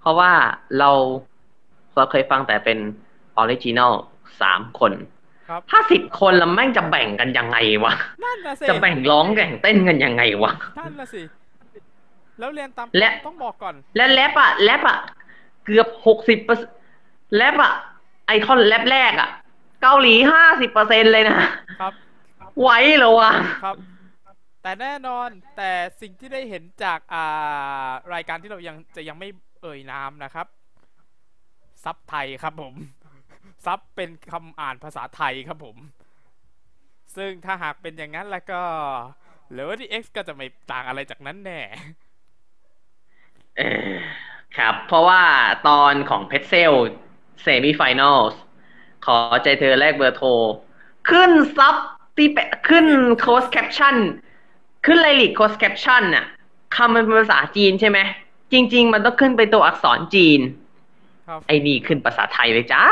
[0.00, 0.32] เพราะว่า
[0.78, 0.90] เรา
[1.96, 2.78] เราเคยฟังแต่เป็น
[3.38, 3.92] ออริจิน l ล
[4.42, 4.92] สามคน
[5.48, 7.92] ครับถ้าสิบคนแล้วแม่งจะแบ่งกันยังไงวะ
[8.24, 11.22] นั่นนะสิจะแบ่งร้องแบ่งเต้นกันยังไงวะนั่นนะสิ
[12.38, 14.98] แล้วเรียนตามและต้องบอกก่อน และแรปอะแรปอะ
[15.64, 16.70] เกือบหกสิบเปอร์
[17.36, 17.72] แรปอะ
[18.26, 19.28] ไอท่อนแรปแรกอะ
[19.82, 21.36] เกาหลีห้าสิบเปอร์เซ็นเลยนะ
[21.80, 21.92] ครับ
[22.60, 23.32] ไหวเหรอวะ
[23.64, 23.76] ครับ
[24.62, 25.70] แต่แน่นอนแต่
[26.00, 29.28] สิ่งที่ได้เห็นจากอ่ารายการที่เรายังจะยังไม่
[29.62, 30.46] เอ่ยนามนะครับ
[31.84, 32.74] ซับไทยครับผม
[33.66, 35.76] ซับเป็นคำอ่านภาษาไทยครับผม
[37.16, 38.60] ซึ่งถ้าหากเป็นอย่างนั้นแล้วก็
[39.50, 41.60] เหลือที่ X ก็จะไม่ต่างอะไรจากนั้นแน่
[43.58, 43.92] เออ
[44.56, 45.22] ครับ เพราะว่า
[45.68, 46.72] ตอนของเพ x เซล
[47.42, 48.18] เซมิไฟแนล
[49.06, 50.28] ขอใจเธอแลกเบอร์โทร
[51.10, 51.74] ขึ้นซับ
[52.16, 52.86] ที่แปะขึ้น
[53.20, 53.96] โค้ดแคปชั่น
[54.86, 56.24] ขึ้นไลลิกโค้ดแคปชั่นน่ะ
[56.76, 57.98] คำมันเป็นภาษาจีนใช่ไหม
[58.52, 60.40] จริง ๆ มันต้องขึ้นไปตัวอักษรจีน
[61.28, 62.84] ครับไอ้นี่ขึ้นภาษาไทยเลยจ้า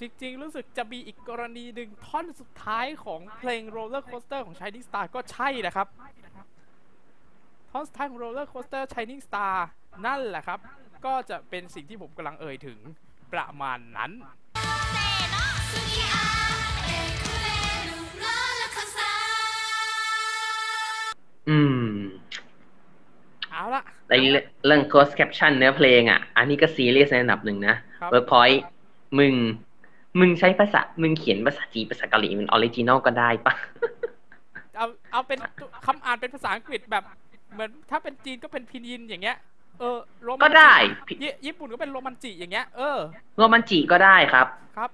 [0.00, 5.86] จริง ๆ รู้สึกจะมีอีกกรณีหนึ่งท่อนสุดท้ายของเพลง Roller Coaster ของ Shining Star ก็ใช่นะครับ
[7.70, 9.54] ท่อนสุดท้ายของ Roller Coaster Shining Star
[10.06, 10.58] นั่นแหละครับ
[11.06, 12.78] ก็จะเป็นสิ่งที่ผมกำลังเอ่ยถึง
[13.32, 14.10] ประมาณนั้น
[21.48, 21.88] อืม
[23.50, 24.12] เอาละใน
[24.66, 27.74] เรื่อง close caption เนื้อเพลงอะ อันนี้ก็ซีเรียสในระดับหนึ่งนะ
[28.12, 28.60] workpoint
[29.18, 29.34] มึง
[30.18, 33.54] มึงใช้ภาษา มึงเขียนภาษาจีนภาษาเกาหลีมัน original ก็ได้ปะ
[34.76, 35.38] เอาเอาเป็น
[35.86, 37.04] คำอ่านเป็นภาษาอังกฤษแบบ
[37.54, 39.36] เหมือนถ้าเป็นจีนก็เป็นพินยินอย่างเงี้ย
[39.80, 40.74] เออโรมันจิก็ได้
[41.22, 42.98] ญี่ญี่ปุ่นก็เป็นโรมันจิอย่างเงี้ย เออ
[43.38, 44.46] โรมันจิก็ได้ครับ
[44.76, 44.90] ครับ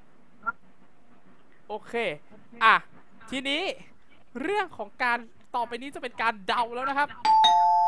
[1.69, 1.95] โอเค
[2.65, 2.75] อะ
[3.31, 3.63] ทีนี้
[4.43, 5.19] เรื่องของการ
[5.57, 7.09] ต่อไปนี้จะเป็นการเดาแล้วนะครับ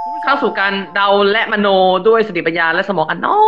[0.04, 1.68] คุณผู้ชมเข้าสู่การเดาและมโน
[2.08, 3.40] ด้วยสติปัญญาและสมองอันน้อ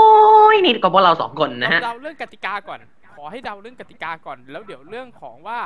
[0.54, 5.60] ยนิดกว่าพวกเราสองคนนะฮะเราเดาเรื่องกติกาก่อนข อให้เดาเรื่องกติกาก่อน แล้วเดี๋ยวเรื่องของว่า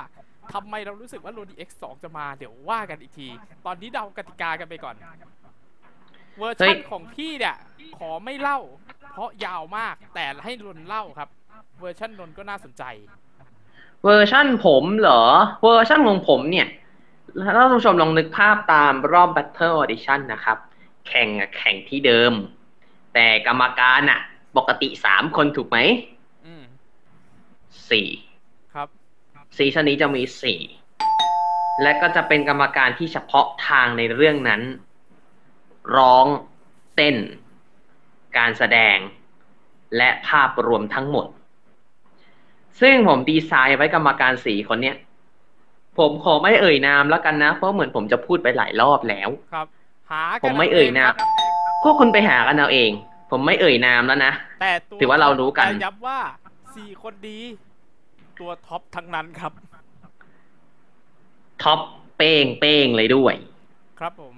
[0.52, 3.28] ทำไมเรารู้สึกว่าโรดี X2 จะมาเดี๋ยวว่ากันอีกที
[3.66, 4.96] ตอนนี้เดากติกากันไปก่อน
[6.38, 7.56] เวอร์ชันของพี่เนี่ย
[7.98, 8.58] ขอไม่เล่า
[9.12, 11.28] เพราะยาวมากแต่ให้นนเล่าครับ
[11.80, 12.82] เวอร์ชันนนก็น่าสนใจ
[14.04, 15.22] เวอร์ชั่นผมเหรอ
[15.62, 16.68] เวอร์ชั่นของผมเนี่ย
[17.44, 20.58] ถ้าท่านผู้ชมลองนึกภาพตามรอบ Battle Audition นะครับ
[21.08, 22.32] แข่งแข่งที่เดิม
[23.14, 24.20] แต่กรรมการอะ
[24.56, 25.78] ปกติสามคนถูกไหม
[27.90, 28.08] สี่
[28.74, 28.88] ครับ
[29.56, 30.60] ซีซั่นนี้จะมีสี่
[31.82, 34.62] และก็จะเป็นกรรมการที่เฉพาะทางในเรื่องนั้น
[35.96, 36.26] ร้อง
[36.96, 37.16] เต้น
[38.36, 38.96] การแสดง
[39.96, 41.26] และภาพรวมทั้งหมด
[42.80, 44.96] ซึ่งผมดีไซน์ไว้กรรมการสี่คนเนี้ย
[45.98, 49.66] ผมขอไม่เอ่ยนามแล้วกันนะ เพราะเหมือนผมจะพูดไปหลายรอบแล้วครับ
[50.10, 51.28] หาผกันมไม่เอ่ยนามครับ
[51.82, 52.90] พวกคุณไปหากันเอาเอง
[53.30, 56.18] ผมไม่เอ่ยนามแล้วนะแต่ตัวถือว่าเรารู้กันแต่ย้ำว่า
[56.76, 57.38] สี่คนดี
[58.40, 59.52] ตัวท็อปทั้งนั้นครับ
[61.62, 61.80] ท็อป
[62.16, 63.34] เป้งเป้งเลยด้วย
[63.98, 64.34] ครับผม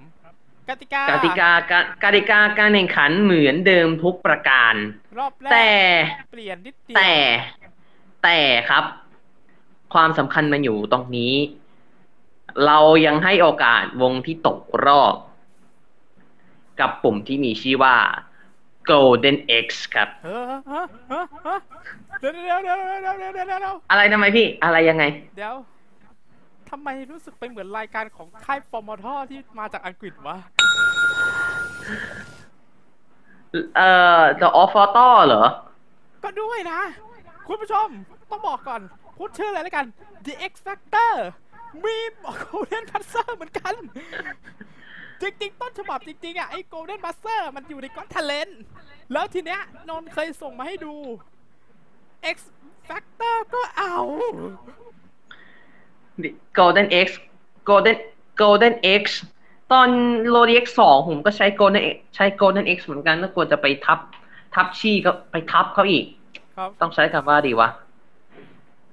[0.69, 1.73] กติกากติกาก
[2.03, 4.73] กติกาการแข่งขันเหมือนเดิมทุกประการ
[5.19, 5.71] รอบแรแต่
[6.23, 7.13] กเปลี่ยนนิดเดียวแต่
[8.23, 8.83] แต่ครับ
[9.93, 11.33] ความสำคัญมันอยู่ตรงนี้
[12.65, 15.15] เรายังให้โอกาสวงที่ตกรอบ
[16.79, 17.97] กับปุ่มที่มีชื่อว่า
[18.91, 20.09] Golden X ครับ
[22.19, 25.03] เดี๋ยวเดี๋ยวเดี๋ยวเดี๋ยวเดี๋ยวเดี๋ยวเดี๋ยวอะไรทำไมพี่ อะไรยังไง
[25.37, 25.55] เดี๋ยว
[26.69, 30.37] ทำไมรู้สึกไปเหมือนรายการของค่ายฟอร์มอทอที่มาจากอังกฤษวะ
[33.75, 35.43] เอ่อ The o f f o t o เหรอ
[36.23, 36.79] ก็ด้วยนะ
[37.47, 37.87] คุณผู้ชม
[38.31, 38.81] ต้องบอกก่อน
[39.17, 39.85] พูดชื่ออะไรแล้วกัน
[40.25, 41.13] The X Factor
[41.83, 41.97] มี
[42.39, 43.73] โคเดนพัซเซอร์เหมือนกัน
[45.21, 48.49] จริงๆ ต้นฉบับจริงๆอะไอ้ Golden Buzzer มันอยู่ในก้อนทะเลน
[49.11, 50.93] แล้วทีเนี้ยนนท์เคยส่งมาให้ดู
[52.35, 52.37] X
[52.87, 53.97] Factor ก็เอา
[56.57, 57.07] Golden X
[57.69, 57.97] Golden
[58.41, 59.03] Golden X
[59.71, 59.89] ตอน
[60.35, 63.99] l o d X สองผมก็ใช้ Golden X ใช้ Golden X เหมือนกันแล้วกลัวจะไปทับ
[64.55, 66.05] ทับชี่ก็ไปทับเขาอีก
[66.57, 67.69] ครับต้องใช้คำว่าดีวะ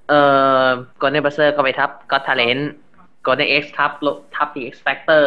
[0.08, 0.20] เอ่
[0.64, 0.68] อ
[1.00, 2.62] Golden Buzzer ก็ไปทับ Got Talent
[3.26, 3.90] Golden X ทับ
[4.36, 5.24] ทับ The X Factor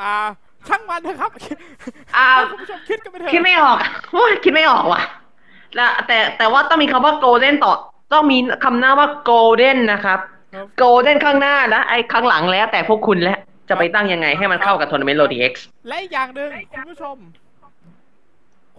[0.00, 0.14] อ่า
[0.68, 1.30] ช่างมันเถอะครับ
[2.16, 3.76] อ่าให้คุณผู้ชมคิดกันไปเถอะคิดไม่ออก
[4.12, 5.02] โอ้ยคิดไม่ออกว่ะ
[5.74, 7.72] แล้วแต่แต่ว่าต้องมีคำว่า golden ต่อ
[8.12, 10.18] ต้องมีคำหน้าว่า golden นะครับ
[10.54, 17.16] ครับ golden ข้างหน้าแล้วไอ้ข้างหลังแล้ว แต่พวกคุณแล้วจะไปตั้งยังไงให้มันเข้ากับทัวร์นาเมนต์ LODI Xและอีกอย่างหนึ่งคุณผู้ชม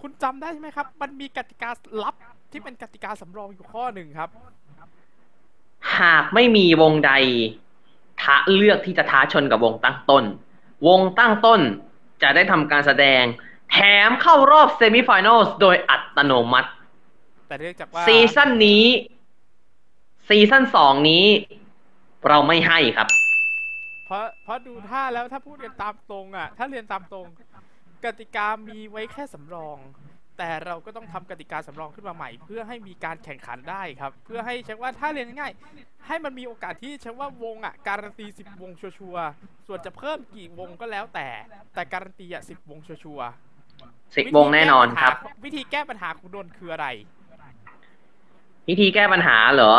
[0.00, 1.70] คุณจำได้ใช่ไหมครับ มันมีกติกา
[2.02, 2.14] ลับ
[2.52, 4.28] ที่เป็นกติกาสำรองอยู่ข้อหนึ่งครับ
[6.00, 7.12] หากไม่มีวงใด
[8.22, 10.24] ท้าเลือกที่จะท้าชนกับวงตั้งต้น
[10.86, 11.60] วงตั้งต้น
[12.22, 13.22] จะได้ทำการแสดง
[13.70, 13.76] แถ
[14.08, 16.70] มเข้ารอบ semifinal โดยอัตโนมัติ
[17.48, 18.84] แต่เนื่องจากว่าซีซั่นนี้
[20.28, 21.24] ซีซั่นสองนี้
[22.28, 23.08] เราไม่ให้ครับ
[24.06, 27.26] เพราะเพราะดูท่าแล้วถ้าพูดกันตามตรงอะ ถ้าเรียนตามตรง
[28.04, 29.78] กติกามีไว้แค่สำรอง
[30.38, 41.28] แต่เราก็ต้องทำกติกาสำรองขึ้นมาใหม่ เพื่อให้มีการแข่งขันได้ครับ เพื่อให้เช็คว่าถ้าเรียนง่ายๆให้มันมีโอกาสที่เช็คว่าวงอะการันตีสิบวงชัวร์ๆส่วนจะเพิ่มกี่วงก็แล้วแต่
[41.74, 45.12] แต่การันตีอะสิบวงชัวร์ๆสิบวงแน่นอนครับ
[45.44, 46.86] วิธีแก้ปัญหาของนนท์คืออะไร
[48.68, 49.74] วิธีแก้ปัญหาเหรอ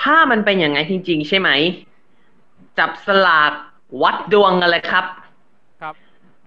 [0.00, 1.50] ถ้ามันเป็นอย่างไงจริง ๆ ใช่ไหม
[2.78, 3.52] จับสลาก
[4.02, 5.04] วัดดวงกันเลยครับ
[5.82, 5.94] ครับ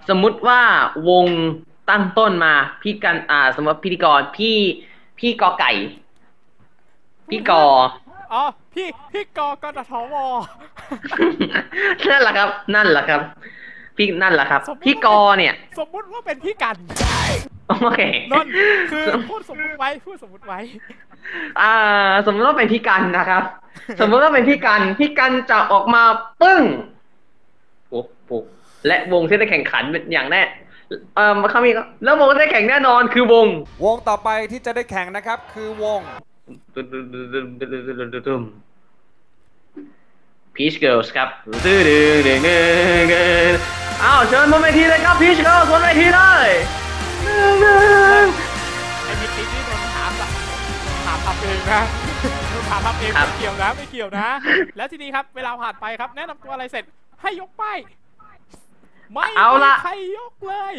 [0.10, 0.62] สมมุติว่า
[1.10, 1.26] วง
[1.90, 4.58] ตั้งต้นมา พี่กันอ่า สมมติว่าพิธีกรพี่
[5.20, 5.72] พี่กอไก่
[7.30, 7.64] พี่กอ
[8.34, 10.16] อ๋อพี่พี่กกตทว
[12.10, 13.22] นั่นแหละครับ นั่นแหละครับ
[13.98, 16.76] พี่นั่นแหละครับสมมุติว่าพี่กอเนี่ย สมมุติว่าเป็นพี่กัน
[17.68, 18.52] โอเคนนท์
[18.92, 20.60] คือพูดสมมุติไว้พูดสมมุติไว้
[21.62, 21.74] อ่า
[22.26, 23.44] สมมติว่าเป็นพี่กันนะครับ
[24.02, 26.04] สมมติว่าเป็นพี่กันพี่กันจะออกมา
[26.42, 26.64] ปึ้ง
[27.92, 28.46] ปุ๊บปุ๊บ
[28.88, 30.42] และวงที่ได้แข่งขันเป็นอย่างแน่
[31.16, 31.72] เอ่อเขามี
[32.04, 33.48] แล้ววงที่ได้แข่งแน่นอนคือวง
[33.86, 36.00] วงต่อไปที่จะได้แข่งนะครับ คือวง
[40.56, 41.30] Peach Girls ครับ
[44.04, 46.48] อ้าวเชิญบนเวทีเลยครับ Peach Girls บนเวทีเลย
[49.06, 50.28] ไอ้มิติที่นนท์ถามอะ
[51.06, 51.82] ถามทำเองนะ
[52.54, 54.28] นนท์ถามทำเองครับไม่เกี่ยวนะไม่เกี่ยวนะ
[54.78, 56.84] แล้วทีนี้ครับเวลาผ่านไปครับแนะนำตัวอะไรเสร็จ
[57.22, 57.78] ให้ยกป้าย
[59.14, 60.76] ไม่เอามีละใครยกเลย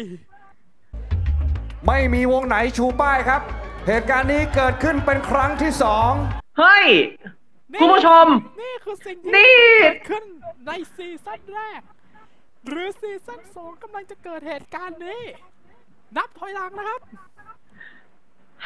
[1.85, 3.41] ไม่มีวงไหนชูป้ายครับ
[3.87, 6.11] เหตุการณ์นี้เกิดขึ้นเป็นครั้งที่สอง
[6.59, 6.85] เฮ้ย
[7.81, 8.25] คุณผู้ชม
[8.61, 10.23] นี่คือสิ่งที่นี่เกิดขึ้น
[10.67, 11.81] ในซีซั่นแรก
[12.67, 15.21] หรือซีซั่นสองกำลังจะเกิดเหตุการณ์นี้
[16.17, 17.01] นับถอยหลังนะครับ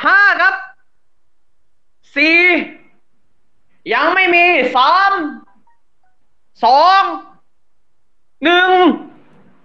[0.04, 0.56] ห้าครับ
[2.16, 2.40] สี่
[3.94, 4.46] ยังไม่มี
[4.76, 5.12] สาม
[6.66, 7.02] สอง
[8.44, 8.72] หนึ่ง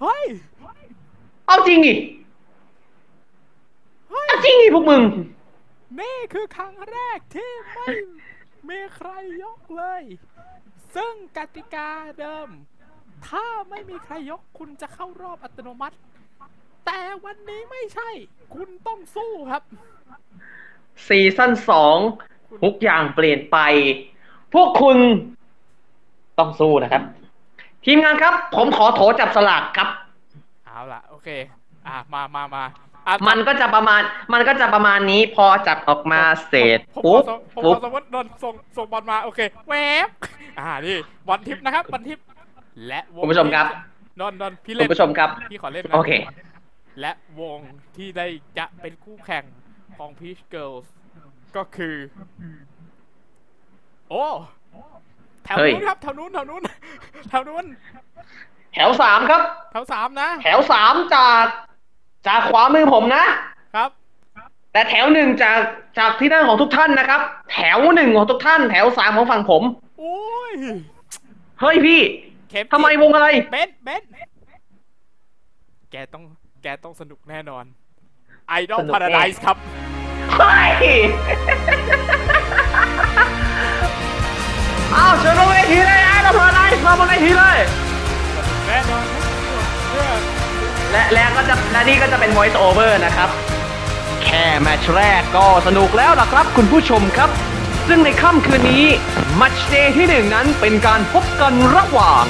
[0.01, 0.25] เฮ้ย
[1.47, 1.99] เอาจริงอีก
[4.11, 5.03] เฮ้ยเอาจริงอีกพวกมึง
[6.01, 7.87] นี่คือครั้งแรกที่ไม่
[8.69, 9.11] มีใคร
[9.45, 10.03] ยกเลย
[10.97, 12.49] ซึ่งกติกาเดิม
[13.29, 15.97] ถ้าไม่มีใครยกคุณจะเข้ารอบอัตโนมัติ
[16.87, 18.09] แต่วันนี้ไม่ใช่
[18.55, 19.63] คุณต้องสู้ครับ
[21.07, 21.97] ซีซั่นสอง
[22.63, 23.59] ทุกอย่างเปลี่ยนไป
[24.55, 24.99] พวกคุณ
[26.39, 27.03] ต้องสู้นะครับ
[27.85, 29.88] ทีมงานครับ ผมขอโถจับสลากครับ
[30.67, 31.29] เอาล่ะโอเค
[31.87, 32.64] อะมามามา
[33.07, 34.01] อะมันก็จะประมาณ
[34.33, 39.75] มันก็จะประมาณนี้พอจับออกมาเสร็จผมปุ๊บขอสมผมขปุ๊บอสมมติโดนส่งส่งบอลมาโอเคแว
[40.07, 40.09] บ
[40.59, 40.97] อ่านี่
[41.29, 42.19] บอลทิปนะครับบอลทิป
[42.87, 43.67] และวงคุณผู้ชมครับ
[44.21, 46.11] นนท์นนท์พี่คุเล่ณนผู้ชมครับ พี่ขอเล่นนะโอเค
[47.01, 47.59] และวง
[47.97, 48.27] ที่ได้
[48.59, 49.45] จะเป็นคู่แข่ง
[49.99, 50.87] ของ Peach Girls
[51.57, 51.97] ก็คือ
[54.11, 54.25] โอ้
[55.49, 56.63] แถวเฮ้ยนู้นครับแถวนู้นแถวนู้น
[57.29, 57.65] แถวนู้น
[58.75, 61.45] แถวสามครับ แถวสามนะ แถวสามจาก
[62.27, 63.25] จากขวามือผมนะ
[63.75, 63.91] ครับ
[64.73, 65.59] แต่แถวหนึ่งจาก
[65.99, 67.21] จากที่นั่งของทุกท่านนะครับ
[67.53, 69.63] แถวหนึ่งของทุกท่าน แถวสามของฝั่งผม
[69.99, 70.17] โอ้
[70.51, 70.53] ย
[71.61, 72.01] เฮ้ยพี่
[72.51, 74.03] เข็มทำไมวงอะไรเบนเบน
[75.93, 76.23] แกต้อง
[76.63, 77.65] แกต้องสนุกแน่นอน
[78.49, 79.57] ไอดอลสนุกพาราไดแน่ส์ครับ
[80.39, 80.57] เฮ้
[80.95, 80.99] ย
[84.96, 87.59] อ้าวเชิญลงเวทีเลยไอ้ตำรวจไอ้มาบนเวทีเลย
[88.66, 89.22] แน่นอนครับ
[89.90, 90.09] เพื่อ
[90.92, 93.29] และแล้วก็จะและนี่ก็จะเป็น voice over นะครับ
[94.24, 97.31] แค่แมตช์แรกก็สนุกแล้วล่ะครับคุณผู้ชมครับ
[97.88, 98.85] ซึ่งในค่ำคืนนี้
[99.41, 102.24] matchday ที่หนึ่งนั้นเป็นการพบกันระหว่าง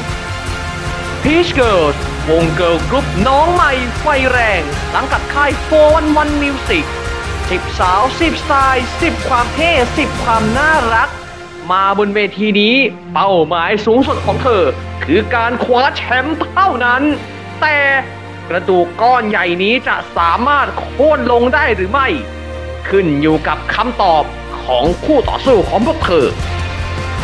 [1.23, 1.97] Peach Girls
[2.31, 4.63] วงเกิร์ลกรุ๊ปน้องใหม่ไฟแรง
[4.95, 5.51] สังกัดค่าย
[5.97, 6.85] 411 Music
[7.33, 11.09] 10 สาว 10 สไตล์ 10 ความเท่ 10 ความน่ารัก
[11.71, 12.75] มาบนเวทีนี้
[13.13, 14.63] เป้าหมายสูงสุดของเธอ
[15.05, 17.03] คือการคว้าแชมป์เท่านั้น
[17.61, 17.79] แต่
[18.49, 22.09] กระดูกก้อนใหญ่นี้จะสามารถโค่นลงได้หรือไม่
[22.89, 24.25] ขึ้นอยู่กับคำตอบ
[24.65, 26.27] ของคู่ต่อสู้ของพวกเธอ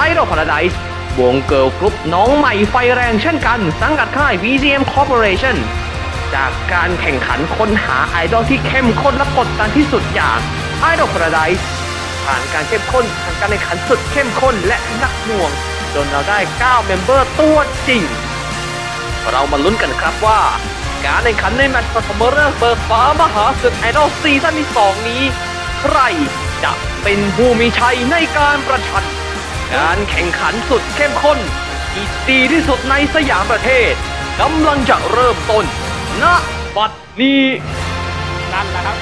[0.09, 0.77] Idol Paradise
[1.21, 5.57] วงเกิร์ลกรุ๊ปน้องใหม่ไฟแรงเช่นกัน สังกัดค่าย VGM Corporation
[6.35, 10.39] จากการแข่งขันค้นหาไอดอลที่เข้มข้นและกดดันที่สุดอย่าง
[10.93, 11.61] Idol Paradise
[12.25, 15.51] ผ่านการเข้มข้นผ่านการแข่งขันสุดเข้มข้นและหนักหน่วง
[15.95, 17.59] จนเราได้ 9 member ตัว
[17.89, 18.03] จริง
[19.31, 20.41] เรามาลุ้นกันครับว่า
[21.07, 25.23] การแข่งขันในแมตช์ปฐมฤกษ์เปิดฟ้ามหาศึกไอดอลซีซั่นที่ 2 นี้
[25.81, 25.99] ใคร
[26.65, 29.05] จะเป็นผู้มีชัยในการประชัน
[29.75, 31.39] การแข่งขันสุดเข้มข้น
[31.93, 33.93] ที่ดีที่สุดในสยามประเทศ
[34.41, 35.65] กำลังจะเริ่มต้น
[36.23, 36.25] ณ
[36.77, 37.43] บัดนี้
[38.53, 38.97] นั่นแหละครับ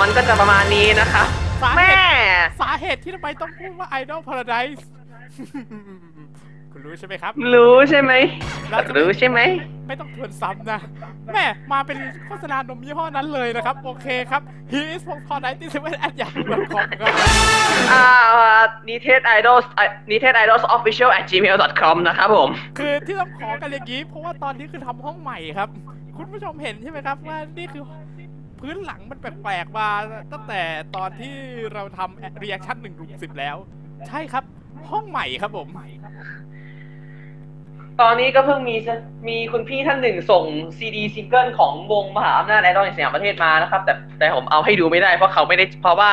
[0.00, 1.24] มันก็จะประมาณนี้นะคะ
[1.62, 4.82] สาเหแม่ ตุสาเหตุที่ทำไมต้องพูดว่า Idol Paradise
[6.72, 8.12] คุณรู้ใช่ไหมครับ รู้ใช่ไหม
[8.70, 9.40] เราจะไม่ รู้ใช่ไหม
[9.86, 10.80] ไม่ต้องทวนซ้ำนะ
[11.32, 15.94] แม่มาเป็นโฆษณานมยี่ห้อนั้นเลยนะครับ โอเคครับ He is from p o r n i g h t y seven
[16.06, 17.14] at yahoo.com ครับ
[17.92, 18.04] อ่า
[18.88, 19.58] นิเทศไอดอล
[20.10, 25.68] นิเทศไอดอล official at gmail.com นะครับผม คือที่ต้องขอกันอย่างนี้เพราะว่าตอนนี้คือทำห้องใหม่ครับ
[26.16, 27.84] คุณผู้ชมเห็นใช่ไหมครับว่านี่คือ
[28.60, 29.88] พื้นหลังมันแปลกๆมา
[30.32, 30.62] ตั้งแต่
[30.96, 31.34] ตอนที่
[31.74, 33.56] เราทำ reaction หนึ่งรุมสิบแล้ว
[34.08, 34.44] ใช่ครับ
[34.90, 35.68] ห้องใหม่ครับผม
[38.00, 38.76] ตอนนี้ก็เพิ่งมี
[39.28, 40.44] มีคุณพี่ท่านหนึ่งส่ง
[40.78, 46.12] ซีดีซิงเกิลของวงมหาอำนาจไอดอลในสยามประเทศมานะครับ แต่แต่ผมเอาให้ดูไม่ได้เพราะเขาไม่ได้เพราะว่า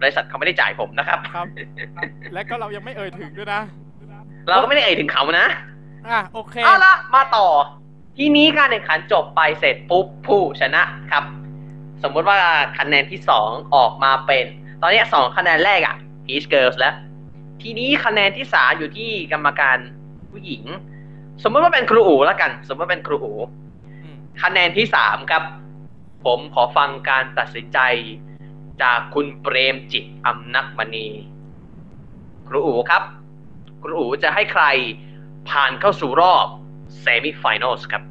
[0.00, 1.46] บริษัทเขาไม่ได้จ่ายผมนะครับครับ
[2.34, 3.62] และก็เรายังไม่เอ่ยถึงด้วยนะ
[4.48, 5.48] เราก็ไม่ได้เอ่ยถึงเขานะ
[6.08, 7.46] อะโอเคเอาละมาต่อ
[8.18, 11.24] ทีนี้การแข่งขันจบไปเสร็จปุ๊บผู้ชนะครับ
[12.02, 12.38] สมมุติว่า
[12.78, 14.46] คะแนนที่สองออกมาเป็น
[14.80, 16.94] ตอนนี้สองคะแนนแรกอะ Peach Girls แล้ว
[17.62, 19.76] ทีนี้คะแนนที่สามอยู่ที่กรรมการ
[20.30, 20.64] ผู้หญิง
[21.42, 23.32] สมมติว่าเป็นครูอูแล้วกัน สมมติว่าเป็นครูอู
[24.02, 25.42] อืมคะแนนที่สามครับ
[26.24, 27.78] ผมขอฟังการตัดสินใจ
[28.82, 31.08] จากคุณเปรมจิตอำนักมณี
[32.48, 33.02] ครูอูครับ
[33.82, 34.64] ครูอูจะให้ใคร
[35.48, 36.46] ผ่านเข้าสู่รอบ
[37.00, 38.02] เซมิไฟแนลครับ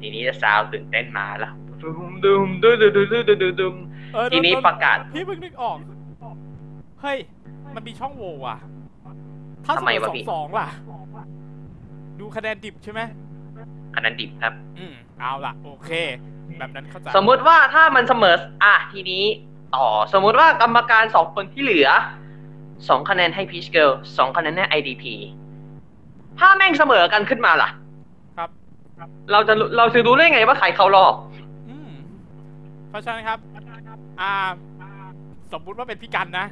[0.00, 3.74] ทีนี้จะซาวด์ตื่นเต้นมาแล้ว ดุมดุมดุมดุมดุมดุมดุม
[4.14, 5.76] เออทีนี้ประกาศ พี่เพิ่งนึกออก
[7.00, 7.18] เฮ้ย
[7.74, 8.56] มันมีช่องโหว่ว่ะ
[9.64, 10.68] ถ้าสทำมไมติวะสอพี่ งสองล่ะ
[12.20, 13.00] ดูคะแนนดิบใช่ไหม
[13.96, 15.90] คะแนนดิบครับ อืมเอาล่ะ โอเค
[16.58, 18.34] แบบนั้นเข้าใจสมมุติว่าถ้ามันเสมอ
[18.64, 19.24] อะทีนี้
[19.76, 21.88] ต่อสมมุติว่ากรรมการสองคนที่เหลือ
[22.88, 25.14] สองคะแนนให้พีชเกิลสองคะแนนให้ไอดีพี
[26.38, 27.70] ถ้าแม่งเสมอกันขึ้นมาล่ะ
[28.36, 28.50] ครับ
[29.32, 31.14] เราจะเราจะรู้ได้ไงว่าใครเขารอบ
[32.96, 33.38] ราะฉะนั้นครับ
[34.20, 34.32] อ่า
[35.52, 36.46] สมมุติว่าเป็นพี่กันนะ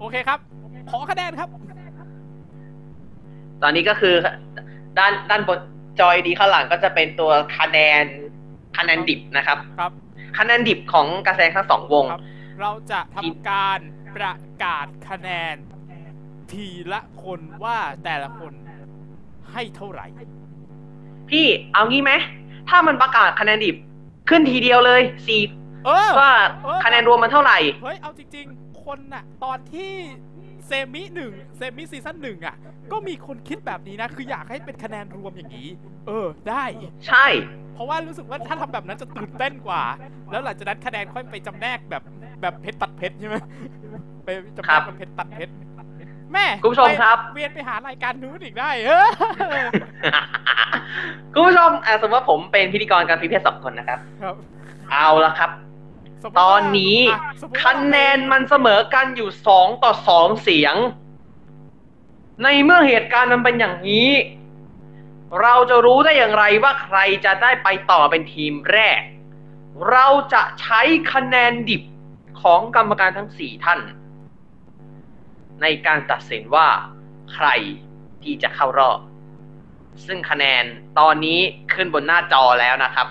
[0.00, 0.38] โอเคครับ
[0.90, 1.48] ขอคะแนนครับ
[3.62, 4.14] ตอนนี้ก็คือ
[4.98, 5.58] ด้านด้านบน
[6.00, 8.04] จอยดีข้างหลังก็จะเป็นตัวคะแนน
[8.78, 9.92] คะแนนดิบนะครับ ครับ
[10.38, 12.22] คะแนนดิบของการแสดงทั้งสองวงครับ
[12.60, 13.80] เราจะทำการ
[14.16, 15.56] ประกาศคะแนน
[16.52, 18.52] ทีละคนว่าแต่ละคน
[19.52, 20.06] ให้เท่าไหร่
[21.30, 22.12] พี่เอางี้ไหม
[22.68, 23.76] ถ้ามันประกาศคะแนนดิบ
[24.28, 25.40] ขึ้นทีเดียวเลยสี่
[25.86, 26.32] เออว่า
[26.64, 29.92] เออคะแนนรวมมันเท่าไหร่ เฮ้ย เอาจริง ๆ คนน่ะ ตอนที่
[30.66, 32.56] semi หนึ่ง semi ซีซั่นหนึ่งอะ
[32.92, 35.68] ก็มีคนคิดแบบนี้นะ คืออยากให้เป็นคะแนนรวมอย่างนี้
[36.06, 36.64] เออ ได้
[37.08, 37.26] ใช่
[37.74, 39.82] เพราะว่ารู้สึกว่าถ้าทำแบบนั้นจะตื่นเต้นกว่า
[40.30, 42.02] แล้วหลังจากนั้นคะแนนค่อยไปจำแนกแบบ
[42.40, 43.36] แบบเพชรตัดเพชรใช่ไหม
[44.24, 45.52] ไปจำแนครักบแบบเพชรตัดเพชร
[46.32, 49.08] แม่คุณผู้ชมครับไปเวียนไปหารายการนู้นอีกได้เออ
[51.34, 54.34] คุณผู้ชมอะสมมติว่าผมเป็นพิธีกรการพิเพศสองคนนะครับ ครับ
[54.90, 55.71] เอาละครับสมมุ
[56.24, 60.76] ตว่าอนนี้อะสมมุติว่าคะแนนมันเสมอกันอยู่สองต่อสองเสียง
[62.42, 64.10] ในเมื่อเหตุการณ์มันเป็นอย่างนี้
[65.42, 69.00] เราจะรู้ได้อย่างไรว่าใครจะได้ไปต่อเป็นทีมแรก
[69.90, 70.80] เราจะใช้
[71.12, 71.82] คะแนนดิบ
[72.42, 73.80] ของกรรมการทั้งสี่ท่าน
[75.62, 76.68] ในการตัดสินว่า
[77.34, 77.48] ใคร
[78.22, 78.98] ที่จะเข้ารอบ
[80.06, 80.64] ซึ่งคะแนน
[80.98, 81.38] ตอนนี้
[81.72, 83.06] ขึ้นบนหน้าจอแล้วนะครับ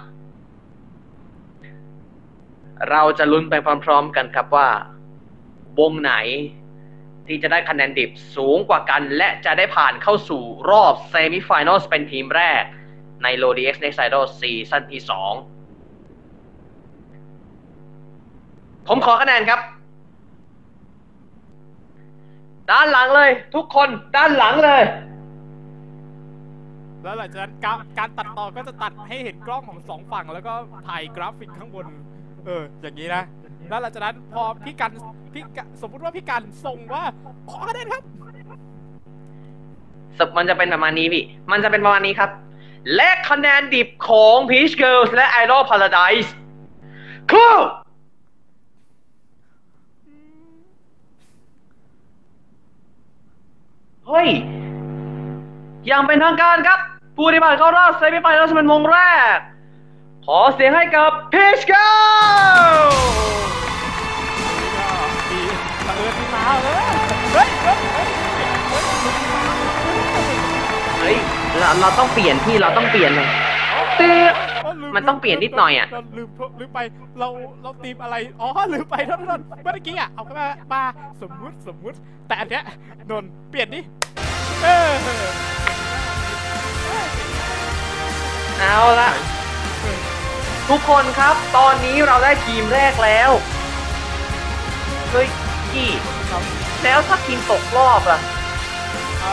[2.90, 3.56] เราจะลุ้นไป
[3.86, 4.70] พร้อม ๆ กันครับว่า
[5.80, 6.14] วงไหน
[7.28, 12.64] ที่จะได้คะแนนดิบสูงกว่ากัน และจะได้ผ่านเข้าสู่รอบเซมิไฟแนลเป็นทีมแรก
[13.24, 15.08] ใน l o d x Next Idol ซีซั่นที่2
[18.88, 19.60] ผมขอคะแนนครับ
[22.72, 24.84] ด้านหลังเลย ทุกคนด้านหลังเลย
[27.04, 30.54] แล้วหลังจากนั้นการการตัดต่อก็จะตัดให้เห็นกล้องของสองฝั่ง แล้วก็
[30.88, 31.86] ถ่ายกราฟิกข้างบน
[32.46, 33.24] เออ อย่างนี้นะ
[33.70, 34.92] แล้วหลังจากนั้นพอพี่กัน
[35.34, 37.04] พี่กันสมมุติว่าพี่กันส่งว่า
[37.50, 38.04] ขอคะแนนครับ
[40.38, 42.30] มันจะเป็นประมาณนี้พี่ มันจะเป็นประมาณนี้ครับ
[42.96, 46.30] และคะแนนดิบของ Peach Girls และ Idol Paradise
[47.32, 47.56] คือ
[54.08, 54.28] เฮ้ย
[55.90, 56.80] ย่างเป็นทางการครับ
[57.18, 59.00] ผู้ที่ผ่านเข้ารอบเซมิไฟแนลเป็นวงแร
[59.36, 59.38] ก
[60.28, 62.96] ขอเสียงให้กับ Peach Girls
[64.78, 64.88] ก็
[65.32, 65.42] มี
[65.86, 66.92] เออมีมาเออ
[67.34, 68.08] เฮ้ยเฮ้ยเฮ้ย
[71.00, 71.16] เฮ้ย
[71.60, 73.28] เราเราต้องเปลี่ยนพี่เราต้องเปลี่ยนเลย
[74.00, 74.20] ตื้อ
[74.96, 76.80] มันต้องเปลี่ยนนิดหน่อยอะเราลืมลืมไป
[77.20, 77.30] เรา
[77.64, 80.82] เราตีมอะไร อ๋อ ลืมไปท่านท่านเมื่อกี้อะ เอาเข้ามามา
[81.22, 81.98] สมมุติ สมมุติ
[82.28, 82.64] แต่อันเนี้ย
[83.10, 83.82] นนท์เปลี่ยนดิ
[84.64, 84.90] เออ
[88.60, 89.10] เอาละ
[90.70, 93.32] ทุกคนครับ ตอนนี้เราได้ทีมแรกแล้ว
[95.12, 95.28] เฮ้ย
[95.72, 95.90] พี่
[96.84, 98.20] แล้วถ้าทีมตกรอบอะ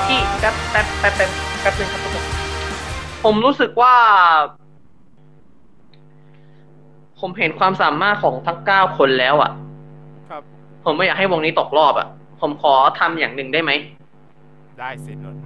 [0.06, 2.24] พี่แป๊บแป๊บแป๊บแป๊บแป๊บนึงครับทุกคน
[3.24, 3.94] ผมรู้สึกว่า
[7.20, 9.50] ผมเห็นความสามารถของทั้งเก้าคนแล้วอะ
[10.28, 10.42] ครับ
[10.84, 12.08] ผมไม่อยากให้วงนี้ตกรอบอะ
[12.40, 13.70] ผมขอทำอย่างหนึ่งได้ไหม
[14.78, 15.42] ได้สินนท์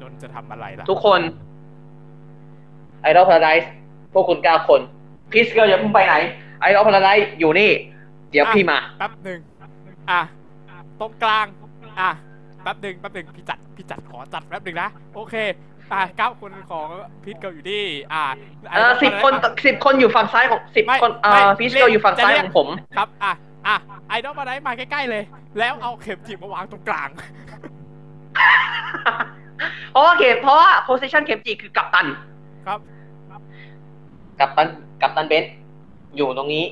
[0.00, 1.20] นนท์จะทำอะไรล่ะ ทุกคน
[3.02, 3.70] Idol Paradise
[4.12, 4.80] พวกคุณเก้าคน
[5.32, 6.14] Peach Girls อย่าเพิ่งไปไหน
[6.60, 7.70] Idol Paradise อยู่นี่
[8.30, 9.40] เดี๋ยวพี่มา แป๊บหนึ่ง
[10.10, 10.20] อะ
[11.00, 11.46] ตรงกลาง
[12.00, 12.10] อะ
[12.62, 15.34] แป๊บหนึ่งแป๊บหนึ่งพี่จัดพี่จัดขอจัดแป๊บหนึ่งนะ โอเค
[15.92, 16.86] อะเก้าคนของ
[17.24, 17.82] พีทเกิลอยู่ที่
[18.12, 18.22] อะ
[18.70, 19.32] เออสิบคน
[19.66, 23.32] สิบคนอยู่ฝั่งซ้ายของสิบไม่คนเอไม่อพีสเกิลอยู่ฝั่งซ้ายจะเรียขกองผม ครับ อะ
[23.66, 23.76] อะ
[24.08, 25.22] ไอดอลมาได้มาใกล้ๆเลย
[25.58, 27.08] แล้วเอาเข็มจีบมาวางตรงกลาง
[29.92, 32.06] เพราะว่าเข็มเพราะว่าโพสิชันเข็มจีคือกัปตัน
[32.66, 32.80] ครับ
[34.40, 34.68] กัปตัน
[35.02, 35.52] กัปตันเบนซ์
[36.16, 36.64] อยู่ตรงนี้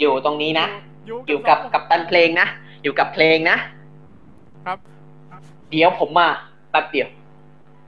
[0.00, 0.66] อยู่ตรงนี้นะ
[1.06, 2.46] อยู่กับกัปตันเพลงนะ
[2.82, 3.56] อยู่กับเพลงนะ
[4.66, 4.78] ครับ
[5.70, 6.28] เดี๋ยวผมมา
[6.70, 7.08] แป๊บเดียว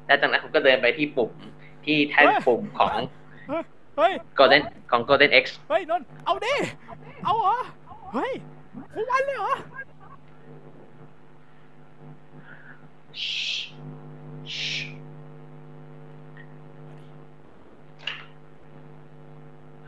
[0.07, 1.30] แล้วจากนั้นผมก็เดินไปที่ปุ่ม
[1.84, 2.96] ที่แท่นปุ่มของ
[3.48, 3.62] เฮ้ย
[3.96, 6.55] เฮ้ย Golden ของ Golden X เฮ้ยนนท์เอาดิ
[7.24, 7.57] เอาเหรอ
[8.14, 8.32] เฮ้ย
[8.94, 9.53] ทุกวันเลยเหรอ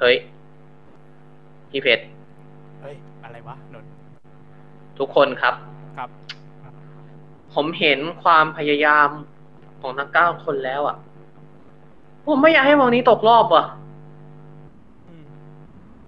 [0.05, 0.17] ฮ้ย
[1.71, 2.05] พี่เพชร
[2.81, 3.91] เฮ้ย อะไรวะนนท์
[4.99, 5.55] ทุกคนครับ
[5.97, 6.09] ครับ
[7.55, 9.09] ผมเห็นความพยายาม
[9.81, 10.97] ของทั้งเก้าคนแล้วอะ
[12.27, 13.65] ผมไม่อยากให้วงนี้ตกรอบอะ
[15.09, 15.25] อืม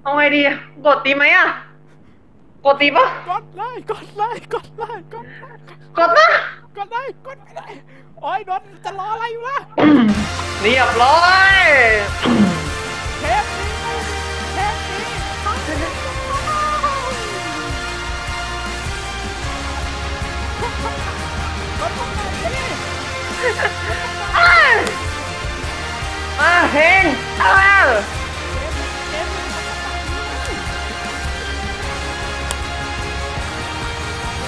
[0.03, 0.43] เอาไงดี
[0.87, 1.49] กดตีไหมอะ
[2.65, 5.59] กดตีปะกดเลย กดเลย กดเลย กดเลย
[5.99, 6.29] กดนะ
[6.77, 7.73] กดเลยกดไปเลย
[8.21, 9.59] โอ้ยนนท์จะรออะไรอยู่ล่ะ
[10.63, 11.21] เรียบร้อ
[11.51, 11.55] ย
[13.21, 13.76] เทปนี้
[26.41, 27.05] มาเพลง
[27.39, 27.87] เอาแล้ว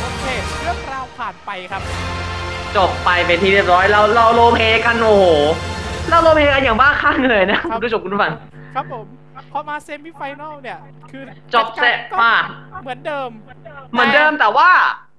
[0.00, 0.24] โอเค
[0.62, 1.82] เรื่องราวผ่านไปครับ
[2.76, 5.24] จบไปเป็นที่เรียบร้อย เราเรา role play กันโอ้โห
[6.08, 8.32] เรา role play กันอย่างบ้าคลั่งเลยนะคุณผู้ชมคุณผู้ฟัง
[8.74, 9.04] ครับผม
[9.52, 10.78] พอมา semi final เนี่ย
[11.10, 11.22] คือ
[11.54, 12.34] จบเสร็จก็มา
[12.82, 13.30] เหมือนเดิม
[13.92, 14.70] เหมือนเดิมแต่ว่า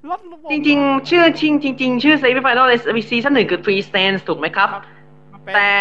[0.10, 2.74] ลดลงจริง ๆ ชื่อจริงจริงๆชื่อ Semi Final ใน
[3.10, 4.70] ซีซั่นหนึ่งคือ Three Stands ถูกไหมครับ
[5.44, 5.72] เป็นแต่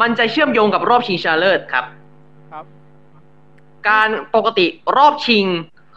[0.00, 1.84] มันจะเชื่อมโยงกับรอบชิงชนะเลิศครับ
[2.52, 2.64] ครับ
[3.88, 5.44] การปกติรอบชิง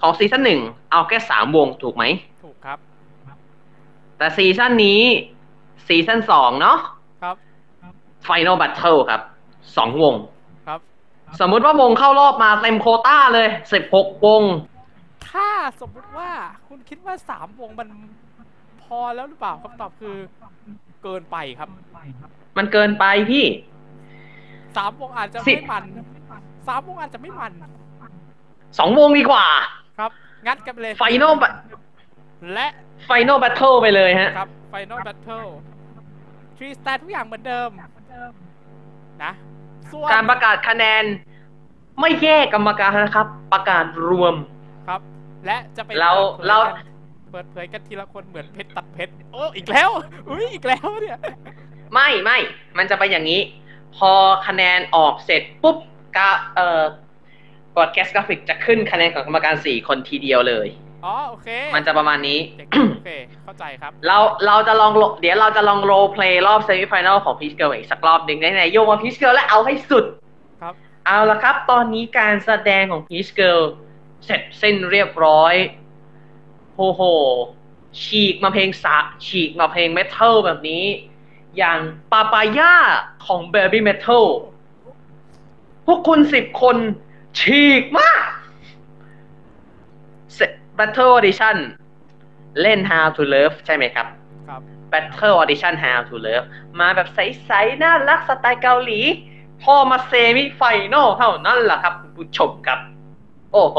[0.01, 0.61] ของซีซั่นหนึ่ง
[0.91, 2.03] เอาแค่สามวงถูกไหม
[2.43, 2.79] ถูกครับ
[4.17, 5.01] แต่ซีซั่นนี้
[5.87, 6.77] ซีซั่นสองเนาะ
[7.23, 7.35] ครับ
[8.27, 9.21] Final Battle ครับ
[9.77, 10.34] สองวงครับ
[11.39, 14.43] สมมุติว่าวงเข้ารอบมาเต็มโควต้าเลยสิบหกวง
[15.31, 15.49] ถ้า
[15.81, 16.29] สมมุติว่า
[16.67, 17.89] คุณคิดว่าสามวงมัน
[18.83, 20.15] พอแล้วหรือเปล่าคำตอบคือ
[21.03, 21.69] เกินไปครับ
[22.57, 23.45] มันเกินไปพี่
[24.77, 25.83] สามวงอาจจะสิไม่มัน
[26.67, 27.51] สามวงอาจจะไม่มัน
[28.79, 29.45] สองวงดีกว่า
[29.99, 30.11] ครับ
[30.47, 31.55] งัดกันไปเลย Final Ba-
[32.53, 32.67] และ
[33.09, 35.47] Final Battle ไปเลยฮะ ครับ Final Battle
[36.57, 37.69] ทรีสแตททุกอย่างเหมือนเดิม
[39.23, 39.31] นะ
[39.91, 41.03] ส่วนการประกาศคะแนน
[41.99, 44.35] ไม่แยกกรรมการนะครับ ประกาศรวม
[44.87, 45.01] ครับ
[45.45, 46.85] และจะไปเราปิดผยเรากัน
[47.31, 49.89] เปิดเผยกันทีละคนเหมือนเพชรตัดเพชรโอ้อีกแล้ว
[50.29, 51.17] อุ้ยอีกแล้วเนี่ย
[51.93, 52.37] ไม่ไม่
[52.77, 53.41] มันจะเป็นอย่างนี้
[53.97, 54.11] พอ
[54.47, 55.77] คะแนนออกเสร็จปุ๊บ
[56.17, 56.83] กาเอ่อ
[57.75, 60.67] broadcast กราฟิกจะขึ้นคะแนนของกรรมการสี่คนทีเดียวเลย
[61.05, 63.09] อ๋อโอเค มันจะประมาณนี้เจ๋งโอเค
[63.43, 70.05] เข้าใจครับ เราเราจะลองโลเดี๋ยวเราจะลอง role play รอบ semi final ของพีชเกิลอีกสักรอบหนึ่งไหนๆโยกมาพีชเกิลและเอาให้สุด
[70.61, 70.73] ครับ
[71.05, 73.59] เอาละครับ ตอนนี้การแสดงของพีชเกิล
[74.25, 75.53] เสร็จสิ้นเรียบร้อย
[76.77, 77.01] โอ้โห
[78.03, 80.83] ฉีกมาเพลงสะฉีกมาเพลงเมทัลแบบนี้
[81.57, 81.79] อย่าง
[82.11, 82.73] ปาปายา
[83.25, 84.25] ของ Baby Metal
[85.85, 86.77] พวกคุณสิบคน
[87.39, 88.21] ฉีกมาก
[90.77, 91.57] Battle Audition
[92.61, 94.07] เล่น How to Love ใช่ไหมครับ
[94.47, 94.61] ครับ
[94.91, 96.45] Battle Audition How to Love
[96.79, 98.99] มาแบบใสๆน่ารักสไตล์เกาหลี
[99.63, 100.61] พอมาเซมิไฟ
[100.93, 102.79] นอลเท่านั้นแหละครับคุณผู้ชมครับ
[103.53, 103.77] โอ้โห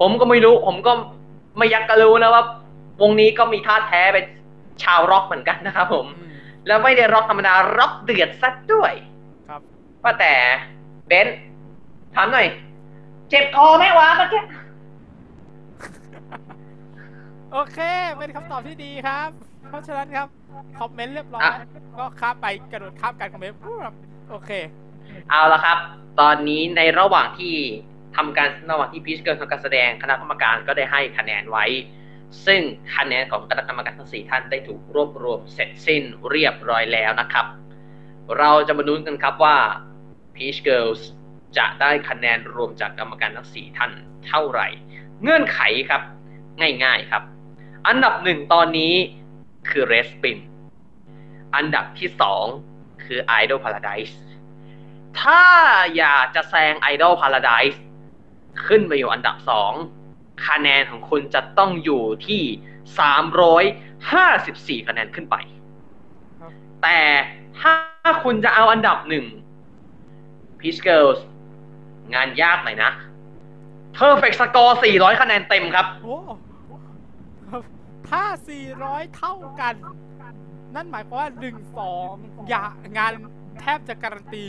[0.00, 0.92] ผมก็ไม่รู้ ผมก็
[1.58, 2.44] ไม่ยักจะรู้นะว่า
[3.02, 4.24] วงนี้ก็มีธาตุแท้เป็น
[4.82, 6.32] ชาวร็อกเหมือนกันนะครับผมอืม
[6.66, 8.92] แล้วไม่ได้ร็อกธรรมดาร็อกเดือดซัดด้วย
[9.48, 9.60] ครับ
[10.02, 10.32] ว่าแต่
[11.06, 11.38] เบนซ์
[12.14, 12.46] ถามหน่อย
[13.30, 14.42] เจ็บคอไหมวะเมื่อกี้
[17.56, 17.78] โอเค
[18.18, 19.28] เป็นคำตอบที่ดีครับ
[19.68, 20.28] เพราะฉะนั้นครับ
[20.78, 21.60] คอมเมนต์เรียบร้อยอะ
[21.98, 23.94] ก็ข้ามไปกระโดดข้ามการคอมเมนต์ปุ๊บ
[24.30, 24.50] โอเค
[25.30, 25.78] เอาละครับ
[26.20, 27.54] ตอนนี้ในระหว่างที่
[28.16, 31.64] ทำการระหว่างที่พีชเกิลทำการแสดงคณะกรรมการก็ได้ให้คะแนนไว้
[32.46, 32.60] ซึ่ง
[32.96, 37.46] คะแนนของคณะกรรมการทั้งสี่ท่านได้ถูกรวบรวมเสร็จสิ้นเรียบร้อยแล้วนะครับ
[38.38, 39.56] เราจะมาลุ้นกันครับว่า
[40.34, 41.00] Peach Girls
[41.58, 43.92] จะได้คะแนนรวมจากกรรมการทั้งสี่ท่าน
[44.26, 44.68] เท่าไหร่
[45.22, 46.02] เงื่อนไขครับ
[46.84, 47.22] ง่าย ๆครับ
[47.88, 48.94] อันดับหนึ่งตอนนี้
[49.68, 50.38] คือ Red Spin
[51.56, 52.44] อันดับที่สอง
[53.04, 54.14] คือ Idol Paradise
[55.20, 55.42] ถ้า
[55.96, 57.78] อยากจะแซง Idol Paradise
[58.66, 59.72] ขึ้นมาอยู่อันดับสอง
[60.48, 62.42] คะแนนของคุณจะต้องอยู่ที่
[64.80, 65.36] 354 คะแนนขึ้นไป
[66.82, 67.00] แต่
[67.60, 67.74] ถ้า
[68.24, 69.24] คุณจะเอาอันดับหนึ่ง
[70.60, 71.20] Peach Girls
[72.14, 72.90] งานยากหน่อยนะ
[73.98, 76.38] Perfect Score 400 คะแนนเต็มครับโอ้ครับ
[78.10, 78.24] ถ้า
[78.70, 79.74] 400 เท่ากัน
[80.74, 82.66] นั่นหมายความว่า 1 2 อย่า
[82.98, 83.12] งาน
[83.60, 84.46] แทบจะการันตี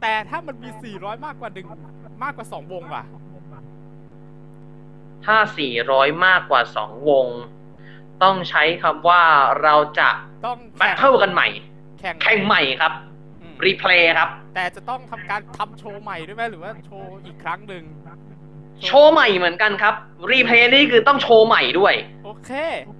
[0.00, 1.50] แต่ถ้ามันมี 400 มากกว่า
[1.86, 3.04] 1มากกว่า 2 วงล่ะ
[5.24, 5.36] ถ้า
[5.80, 7.26] 400 มากกว่า 2 วง
[8.22, 9.22] ต้องใช้คำว่า
[9.62, 10.10] เราจะ
[10.46, 11.48] ต้อง battle กันใหม่
[12.00, 12.92] แข่งแข่งใหม่ครับ
[13.42, 17.84] อืม replay ครับ แต่จะต้องทำการทำโชว์ใหม่ด้วยไหมหรือว่าโชว์อีกครั้งหนึ่ง
[18.86, 19.94] โชว์ใหม่เหมือนกันครับ
[20.30, 22.50] รีเพลย์นี่คือต้องโชว์ใหม่ด้วย โอเค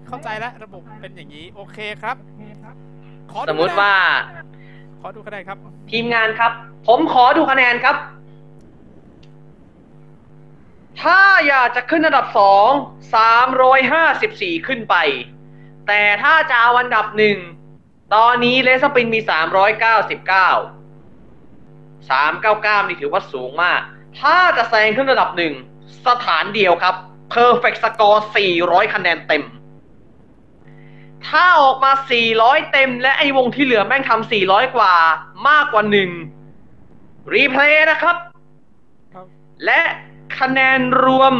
[0.08, 2.16] เข้าใจแล้วระบบเป็นอย่างนี้ โอเคครับ
[3.32, 3.94] ขอดูสมมุติว่า
[5.00, 5.58] ขอดูคะแนนครับ
[5.90, 6.52] ทีมงานครับ
[6.86, 7.96] ผมขอดูคะแนนครับ
[11.02, 12.70] ถ้าอยากจะขึ้นอันดับสอง
[13.14, 14.96] สามร้อยห้าสิบสี่ขึ้นไป
[15.86, 17.38] แต่ถ้าจะเอาอันดับหนึ่ง
[18.14, 20.50] ตอนนี้เลสปินมีสามร้อยเก้าสิบเก้า
[22.10, 23.80] สามเก้าเก้านี่ถือว่าสูงมาก
[24.20, 25.54] ถ้าจะแซงขึ้นอันดับหนึ่ง
[26.06, 26.94] สถานเดียวครับ
[27.34, 28.20] Perfect Score
[28.56, 29.44] 400 คะแนนเต็ม
[31.28, 31.92] ถ้าออกมา
[32.32, 34.94] 400 เต็ม และไอ้วงที่เหลือแม่งทำ400 กว่า
[35.48, 36.10] มากกว่าหนึ่ง
[37.34, 38.16] รีเพลย์นะครับ
[39.14, 39.26] ครับ
[39.64, 39.80] และ
[40.38, 41.34] คะแนนรวม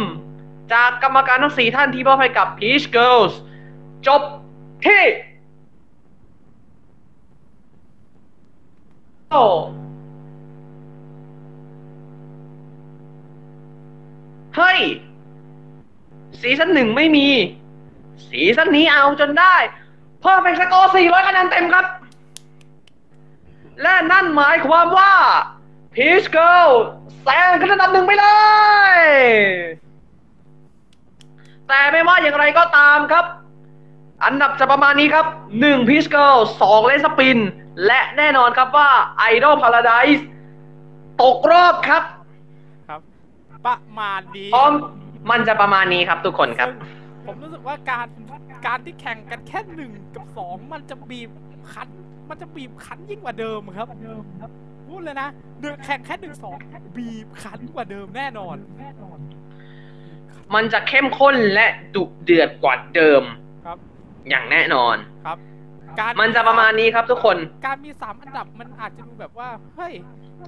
[0.73, 3.33] จากกรรมการทั้ง 4 ท่านที่มอบให้กับ Peach Girls
[4.07, 4.21] จบ
[4.85, 5.03] ที่
[9.31, 9.43] โอ้
[14.57, 14.79] เฮ้ย
[16.39, 17.27] ซีซั่นหนึ่งไม่มี
[18.27, 19.55] ซีซั่นนี้เอาจนได้
[20.21, 21.85] เพิ่มเป็นสกอร์400คะแนนเต็มครับ
[23.81, 25.13] และนั่นหมายความว่า
[25.93, 26.69] Peach Girl
[27.21, 28.25] แซงขึ้นอันดับหนึ่งไปเล
[28.95, 28.97] ย
[31.67, 33.25] แต่ไม่ว่าอย่างไรก็ตามครับ
[34.25, 35.25] อันดับจะประมาณนี้ครับ
[35.61, 37.37] 1 Peach Girl 2เลสปิน
[37.85, 38.89] และแน่นอนครับว่า
[39.31, 40.21] Idol Paradise
[41.21, 42.03] ตกรอบครับ
[43.65, 44.73] ประมาณนี้พร้อม
[45.31, 48.07] มันจะประมาณนี้ครับทุกคนครับซึ่งผมรู้สึกว่าการ
[48.67, 51.29] การที่แข่งกันแค่หนึ่งกับสองมันจะบีบ
[51.71, 51.89] คั้น
[52.29, 53.87] มันจะบีบคั้นยิ่งกว่าเดิมครับ
[54.87, 55.29] พูดเลยนะ
[55.61, 56.57] หนึ่งแข่งแค่หนึ่งสอง
[56.97, 58.57] บีบคั้นกว่าเดิมแน่นอน
[60.53, 63.23] มันจะเข้มข้นและดุเดือดกว่าเดิม
[63.65, 63.77] ครับ
[64.29, 64.95] อย่างแน่นอน
[65.25, 65.37] ครับ
[65.99, 69.93] การมันจะประมาณนี้ครับทุกคน การมีสามอันดับมันอาจจะดูแบบว่า เฮ้ย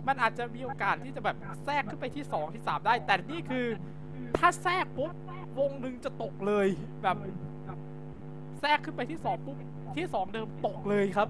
[0.07, 3.65] มันอาจจะมีโอกาสที่จะแบบแทรกขึ้นไปที่สองที่สามได้ แต่นี่คือ
[4.37, 5.11] ถ้าแทรกปุ๊บ
[5.59, 6.67] วงหนึ่งจะตกเลย
[7.03, 7.17] แบบ
[8.61, 9.57] แทรกขึ้นไปที่สองปุ๊บ
[9.97, 11.27] ที่สองเดิมตกเลยครับ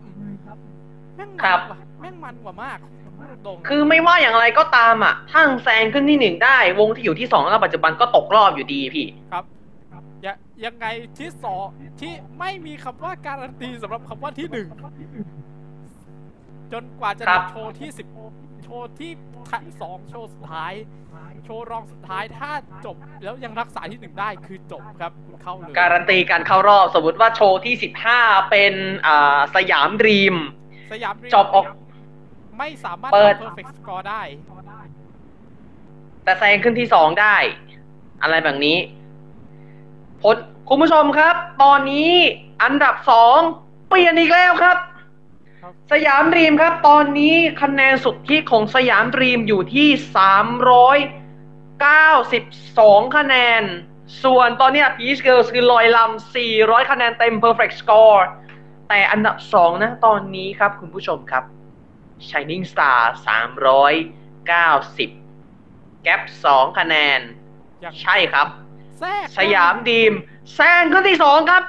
[1.16, 2.78] แม่งครัมันบกว่าแม่งมันกว่ามาก
[3.18, 9.46] พูดตรงๆคือไม่ว่าอย่างไรก็ตามอะถ้าแซงขึ้นที่หนึ่งได้ วงที่อยู่ที่สองแล้วปัจจุบันก็ตกรอบอยู่ดีพี่ ครับ
[10.26, 10.86] ยะยังไง
[11.20, 11.66] ที่สอง
[12.02, 14.68] ที่ไม่มีคำว่าการันตีสำหรับคำว่าที่หนึ่ง
[16.74, 18.08] จนกว่าจะครัถึบงโชว์ที่สิบ
[18.64, 19.12] โชว์ที่
[19.82, 20.74] สองโชว์สุดท้าย
[21.46, 22.52] โชว์รองสุดท้ายถ้า
[22.86, 28.20] จบแล้วยังรักษาที่หนึ่งได้คือจบครับคุณเข้าเลยการันตีการเข้ารอบสมมติว่าโชว์ที่สิบห้า
[28.52, 28.74] เป็น
[29.08, 30.36] อ่าสยามดรีม
[30.92, 31.66] สยามดรีมจบออก
[32.60, 34.22] ไม่สามารถเปิดทำ perfect score ได้
[36.24, 37.36] แต่แซงขึ้นที่สองได้
[38.22, 38.78] อะไรแบบนี้
[40.26, 40.38] ผล
[40.70, 42.12] คุณผู้ชมครับ ตอนนี้
[42.64, 43.38] อันดับสอง
[43.90, 44.78] เปลี่ยนอีกแล้วครับ
[45.62, 50.98] ครับ สยามดรีมครับ ตอนนี้คะแนนสุดที่ของสยามดรีมอยู่ที่สามร้อย
[51.82, 52.44] เก้าสิบ
[52.80, 53.64] สองคะแนน
[54.24, 58.22] ส่วนตอนเนี้ย Peach Girls คือลอยลำสี่ร้อยคะแนนเต็ม perfect score
[58.90, 61.44] แต่อันดับสองนะตอนนี้ครับคุณผู้ชมครับ
[62.28, 63.94] Shining Star สามร้อย
[64.48, 65.10] เก้าสิบ
[66.04, 67.20] แกปสองคะแนน
[67.82, 68.48] อย่างใช่ครับ
[69.00, 70.14] แทรกสยามดีม
[70.54, 71.64] แซงขึ้นที่สองครับ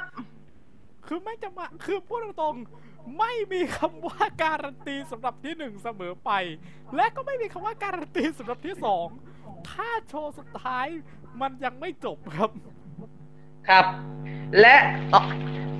[1.07, 6.31] คือไม่จะมาคือพูดตรงๆไม่มีคำว่าการันตีสำหรับที่หนึ่งเสมอไป
[6.95, 9.07] และก็ไม่มีคำว่าการันตีสำหรับที่สอง
[9.69, 10.87] ถ้าโชว์สุดท้าย
[11.41, 12.49] มันยังไม่จบครับ
[13.69, 13.85] ครับ
[14.61, 14.75] และ
[15.13, 15.21] ต่อ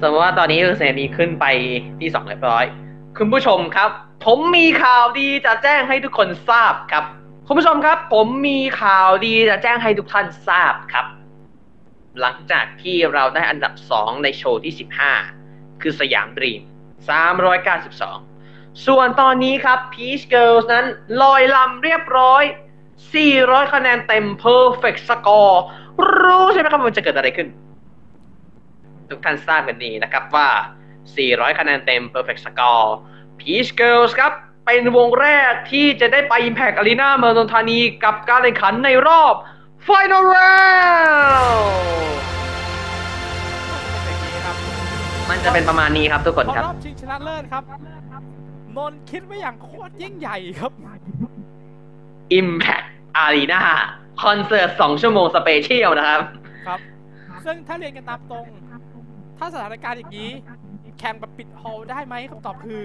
[0.02, 1.45] สมมติว่าตอนนี้คือเซมีขึ้นไป
[2.00, 2.66] ที่สองเรียบร้อย
[3.18, 3.89] คุณผู้ชมครับ
[4.26, 7.04] ผมมีข่าวดีจะแจ้งให้ทุกคนทราบครับ
[7.48, 11.06] คุณผู้ชมครับ ผมมีข่าวดีจะแจ้งให้ทุกท่านทราบครับ
[12.22, 14.74] หลังจากที่เราได้อันดับสองในโชว์ที่
[15.28, 16.61] 15 คือสยามดรีม
[17.53, 20.86] 392 ส่วนตอนนี้ครับ Peach Girls นั้น
[21.22, 22.43] ลอยลำเรียบร้อย
[23.07, 25.55] 400 คะแนนเต็ม perfect score
[26.22, 27.47] รู้ใช่ไหมครับว่ามันจะเกิดอะไรขึ้น
[29.09, 30.49] ทุกท่านทราบกันดีนะครับว่า
[31.03, 32.88] 400 คะแนนเต็ม perfect score
[33.39, 34.34] Peach Girls ครับ
[34.65, 39.36] เป็นวงแรกที่จะได้ไป Impact Arena เมืองนนทบุรีกับการแข่งขันในรอบ
[39.86, 41.66] Final Round
[45.30, 47.64] มันจะเป็นประมาณนี้ครับทุกคนพอครับรอบชิงชนะเลิศครับ
[48.78, 50.72] นนท์คิดไว้อย่างโคตรยิ่งใหญ่ครับ
[52.40, 52.88] Impact
[53.24, 53.62] Arena
[54.24, 56.22] คอนเสิร์ต 2 ชั่วโมง special นะครับ
[56.68, 56.80] ครับ
[57.46, 58.46] ซึ่งถ้าเรียนกันตามตรง
[59.38, 60.32] ถ้าสถานการณ์อย่างนี้
[61.00, 62.84] แข่งแบบปิด hall ได้ไหมคำตอบคือ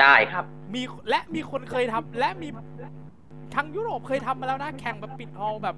[0.00, 2.48] ได้ครับ มีและมีคนเคยทำและมี
[3.54, 5.76] ทางยุโรปเคยทำมาแล้วนะ แข่งแบบปิด hall แบบ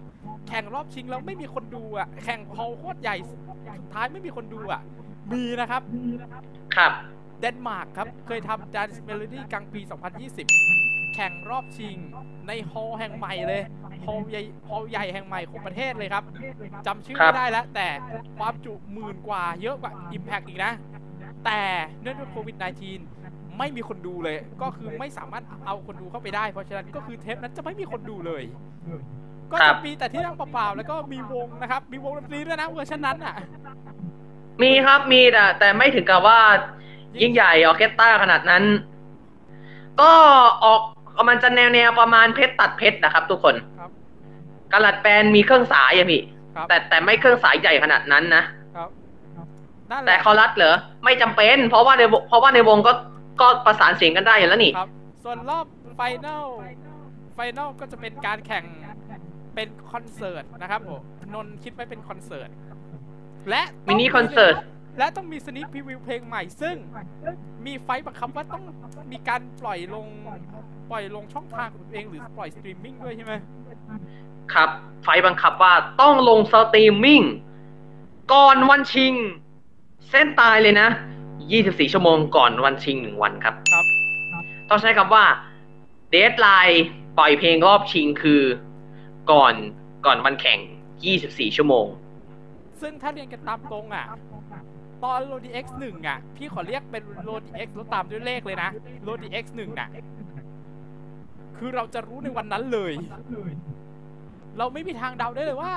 [0.49, 3.41] แข่งรอบชิงแล้วไม่มีคนดูอะ แข่ง hall โคตรใหญ่สุด
[3.93, 4.81] ท้ายไม่มีคนดูอะ
[5.33, 5.83] มีนะครับ
[6.77, 6.93] ครับ
[7.41, 9.81] เดนมาร์กครับ เคยทำ Dansk Melodi Grand Prix
[10.49, 11.97] 2020 แข่งรอบชิง
[12.47, 13.63] ในฮอลล์แห่งใหม่เลย
[14.07, 16.25] ฮอลล์ใหญ่ฮอลล์ใหญ่แห่งใหม่ของประเทศเลยครับ
[16.87, 17.89] จำชื่อครับไม่ได้แล้ว แต่
[18.39, 20.73] ความจุหมื่นกว่าเยอะกว่า Impact อีกนะ
[21.45, 21.61] แต่
[22.01, 23.24] เนื่องด้วยโควิด -19
[23.59, 28.43] ไม่มีคนดูเลย ก็คือไม่สามารถเอาคนดูเข้าไปได้ เพราะฉะนั้นก็คือเทปนั้นจะไม่มีคนดูเลย
[29.53, 33.35] ก็ครัจะบมีแต่ที่นั่งเปล่าๆแล้วก็มีวงนะครับ มีวงดนตรีด้วยนะเวอร์ชันนั้นอะ
[34.63, 36.39] มีครับมีแต่แต่ไม่ถึงกับว่า
[37.21, 38.65] ยิ่งใหญ่ออร์เคสตราขนาดนั้น
[40.01, 40.13] ก็
[40.65, 40.81] ออก
[41.29, 43.91] มันจะแนวแนวประมาณเพชรตัดเพชรนะครับ ทุกคนครับ
[44.73, 46.23] กระลัดแปลนมีเครื่องสายอะพี่
[46.57, 48.45] ครับแต่แต่ไม่เครื่องสายใหญ่ขนาดนั้นนะ
[48.77, 48.89] ครับ
[49.91, 52.93] นั่นแหแต่ละคอรัสเหรอไม่จำเป็น เพราะว่าในวงเพราะว่าในวงก็
[53.41, 54.91] ก็ประสานเสียงกันได้อยู่แล้วนี่ครับ
[55.25, 55.67] ส่วนรอบ
[55.97, 56.45] ไฟแนล
[57.35, 58.65] ไฟแนลก็จะเป็นการแข่ง
[59.55, 61.01] เป็นคอนเสิร์ตนะครับผม
[61.35, 62.49] นนท์คิดไว้เป็นคอนเสิร์ต
[63.51, 64.55] และต้มินิคอนเสิร์ต
[64.99, 66.77] และต้องมี snip preview เพลงใหม่ซึ่ง
[67.67, 68.63] มีไฟล์บังคับว่าต้อง
[69.13, 70.07] มีการปล่อยลง
[70.91, 73.35] ปล่อยลงช่องทางของตัวเองหรือปล่อยสตรีมมิ่งด้วยใช่ไหม
[74.53, 74.69] ครับ
[75.03, 77.23] ไฟบังคับว่าต้องลงสตรีมมิ่ง
[78.33, 79.15] ก่อนวันชิง
[80.11, 80.89] เส้นตายเลยนะ
[81.43, 83.85] 24 ชั่วโมงก่อนวันชิงหนึ่งวันครับครับ
[84.71, 85.25] ต้องใช้คำว่า
[86.11, 86.85] deadline
[87.19, 88.43] ปล่อยเพลงรอบชิงคือ
[89.31, 89.55] ก่อน
[90.07, 90.59] ก่อนวันแข่ง
[91.09, 91.87] 24 ชั่วโมง
[92.81, 94.07] ซึ่งถ้าเรียนกันตามตรงอะ
[95.05, 98.71] ตอนโรดี X หนึ่งอะ พี่ขอเรียกเป็นโรดี X แล้วตามด้วยเลขเลยนะ
[99.03, 99.89] โรดี X หนึ่งน่ะ
[101.57, 102.93] คือเราจะรู้ในวันนั้นเลย
[104.59, 105.73] เราไม่มีทางเดาได้เลยว่า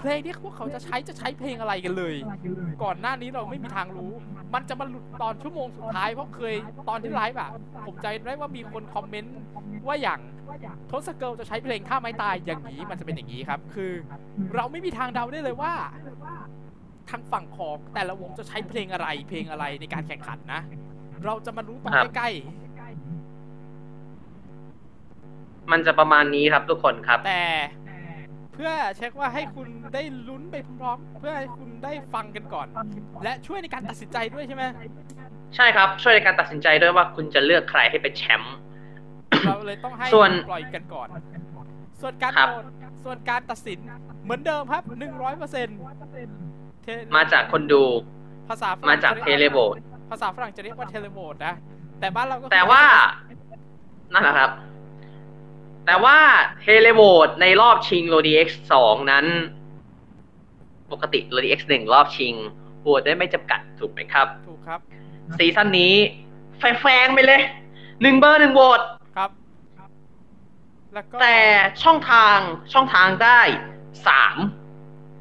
[0.00, 2.14] เพลงที่พวกเขาจะใช้จะใช้เพลงอะไรกันเลย
[2.82, 4.12] ก่อนหน้านี้เราไม่มีทางรู้
[4.54, 6.54] มันจะมาหลุดตอนชั่วโมงสุดท้ายเพราะเคย
[6.88, 7.50] ตอนที่ไลฟ์อะ
[7.86, 9.38] ผมใจได้ว่ามีคนคอมเมนต์
[9.86, 10.20] ว่าอย่าง
[10.90, 13.92] ทศเกิลจะใช้เพลงท่าไม้ตายอย่างนี้มันจะเป็นอย่างนี้ครับ คือ
[14.54, 15.72] เราไม่มีทางเดาได้เลยว่า
[17.10, 20.60] ทางฝั่งของแต่ละวงจะใช้เพลงอะไร เพลงอะไรในการแข่งขันนะ
[21.24, 22.30] เราจะมารู้ตอนครับใกล้
[25.72, 27.42] มันจะประมาณนี้ครับทุกคนครับๆแต่
[27.79, 32.66] เพื่อเช็คว่าให้คุณได้ลุ้นไปพร้อมๆเพื่อให้คุณได้ฟังกันก่อน
[33.24, 34.64] และช่วยในการตัดสินใจด้วยใช่ไหม
[35.56, 38.56] ใช่ครับ ช่วยในการตัดสินใจด้วยว่าคุณจะเลือกใครให้เป็นแชมป์
[39.46, 41.08] เราเลยต้องให้ส่วนปล่อยกันก่อน
[42.00, 42.64] ส่วนการครับโหวต
[43.04, 43.78] ส่วนการตัดสิน
[44.24, 45.78] เหมือนเดิมครับหนึ่งร้อยเปอร์เซ็นต์
[47.16, 47.82] มาจากคนดู
[48.48, 49.74] ภาษาฝรั่งมาจากจะเทรียเลโบต
[50.10, 51.54] ภาษาฝรั่งจะเรียกว่าเทเลโบตนะ
[52.00, 52.82] แต่บ้านเราก็คือแต่ว่า
[54.12, 54.50] นั่นแหละครับ
[55.86, 56.18] แต่ว่า
[56.60, 59.26] เทเลโบตในรอบชิงโรดีเอ็กซ์สองนั้น
[60.92, 62.34] ปกติโรดีเอ็กซ์หนึ่งรอบชิง
[62.82, 64.80] โหวตได้ไม่จำกัดถูกไหมครับ ถูกครับ
[65.38, 65.94] ซีซั่นนี้
[66.58, 67.42] แฟร์ๆไปเลย
[68.02, 68.80] หนึ่งเบอร์หนึ่งโหวต
[69.16, 69.30] ครับ
[70.94, 71.38] แล้วก็แต่
[71.82, 72.38] ช่องทาง
[72.72, 73.40] ช่องทางได้
[74.06, 74.36] สาม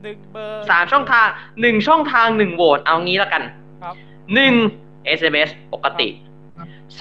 [0.04, 1.28] หนึ่งเบอร์สามช่องทาง
[1.62, 3.44] หนึ่งช่องทางหนึ่งโหวตเอางี้แล้วกัน
[3.84, 3.96] ครับ
[4.36, 4.54] หนึ่ง
[5.20, 6.10] SMS ปกติ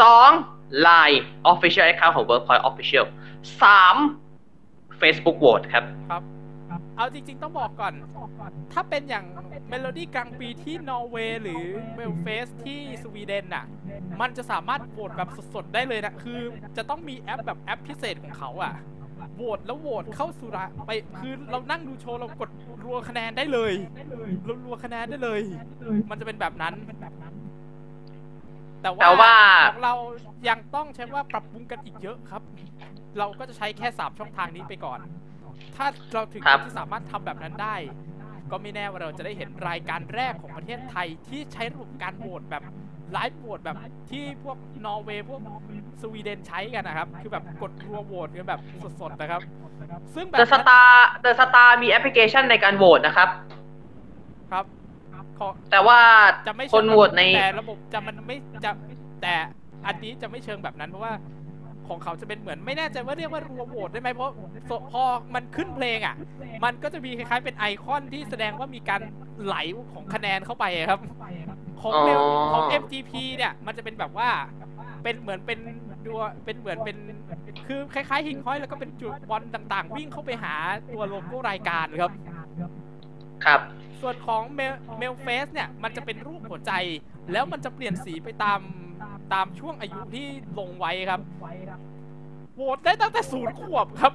[0.00, 0.30] สอง
[0.86, 1.18] Line
[1.52, 3.04] Official Account ของ Workpoint Official
[3.62, 3.96] สาม
[5.00, 6.22] Facebook Vote ครับครับ
[6.96, 7.94] เอาจริง ๆ ต้องบอกก่อน
[8.72, 9.24] ถ้าเป็นอย่าง
[9.68, 11.62] Melodi Grand Prix ที่นอร์เวย์หรือ
[11.96, 13.64] Melfest ที่สวีเดนน่ะ
[14.20, 16.40] มันจะสามารถโหวตแบบสดๆ ได้เลยนะ คือ
[16.76, 18.74] จะต้องมีแอปแบบแอปพิเศษของเขาอะ
[19.36, 22.50] โหวตแล้วโหวตเข้าสู่ระไปคือเรานั่งดูโชว์เรากด
[22.84, 23.72] รัวคะแนนได้เลย
[24.48, 25.40] รารัวคะแนนได้เลย
[26.10, 26.74] มันจะเป็นแบบนั้น
[28.82, 29.34] แต่แต่ว่า
[29.70, 29.94] ของเรา
[30.48, 32.42] ยังต้องใช้ว่าปรับปรุงกันอีกเยอะครับ
[33.18, 34.98] เราก็จะใช้แค่สามช่องทางนี้ไปก่อน
[35.76, 37.76] ถ้าเราถึงครับที่สามารถทำแบบนั้นได้
[38.50, 42.62] ก็ไม่แน่ว่าเราจะได้เห็นรายการแรกของประเทศไทยที่ใช้ระบบการโหวตแบบ
[43.12, 43.76] ไลฟ์โหวตแบบ
[44.10, 44.56] ที่พวก
[44.86, 45.40] นอร์เวย์พวก
[46.02, 48.60] สวีเดนใช้กันนะครับ คือแบบกดรัวโหวตกันแบบ
[49.00, 49.42] สดๆนะครับ
[50.14, 50.90] ซึ่งแบบ The นั้น Star
[51.24, 53.28] The Star มีแอปพลิเคชันในการโหวตนะครับ
[54.50, 54.64] ครับ
[55.38, 56.00] ขอแต่ว่า
[56.46, 58.70] จะไม่คเชินงโหวตในแต่ระบบจะมันไม่จะ
[59.22, 59.34] แต่
[59.86, 61.14] อันนี้จะไม่เชิงแบบนั้นเพราะว่า
[61.88, 64.32] ของเขาจะเป็นเหมือนไม่แน่ใจว่าเรียกว่ารัวโหวตได้ไหมเพราะ
[64.92, 65.02] พอ
[65.34, 66.16] มันขึ้นเพลงอะ
[66.64, 69.00] มันก็จะมีคล้ายๆเป็นไอคอนที่แสดงว่ามีการ
[69.44, 69.56] ไหล
[69.92, 71.00] ของคะแนนเข้าไปอะครับ
[71.80, 74.28] ของเมลอ๋อของ MGP เนี่ย มันจะเป็นแบบว่า
[75.02, 75.58] เป็นเหมือนเป็น
[76.06, 76.96] ดัวเป็นเหมือนเป็น
[77.66, 80.54] คือคล้ายๆหิ่งห้อยแล้วก็เป็นจุดบอลต่างๆ วิ่งเข้าไปหา
[80.94, 82.12] ตัวโลโก้รายการครับ
[83.44, 83.60] ครับ
[84.00, 86.72] ส่วนของเมลเมลเฟสเนี่ยมันจะเป็นรูปหัวใจ
[87.32, 88.60] แล้วมันจะเปลี่ยนสีไปตาม
[89.32, 90.26] ตามช่วงอายุที่
[90.58, 91.20] ลงไว้ครับ
[92.54, 94.12] โหวตได้ตั้งแต่ศูนย์ขวบครับ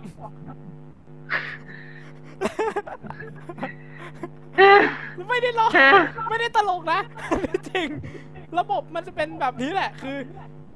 [5.29, 5.67] ไม่ได้ล้อ
[6.29, 7.01] ไม่ได้ตลกนะ
[7.69, 7.87] จริง
[8.59, 10.17] ระบบมันจะเป็นแบบนี้แหละ คือ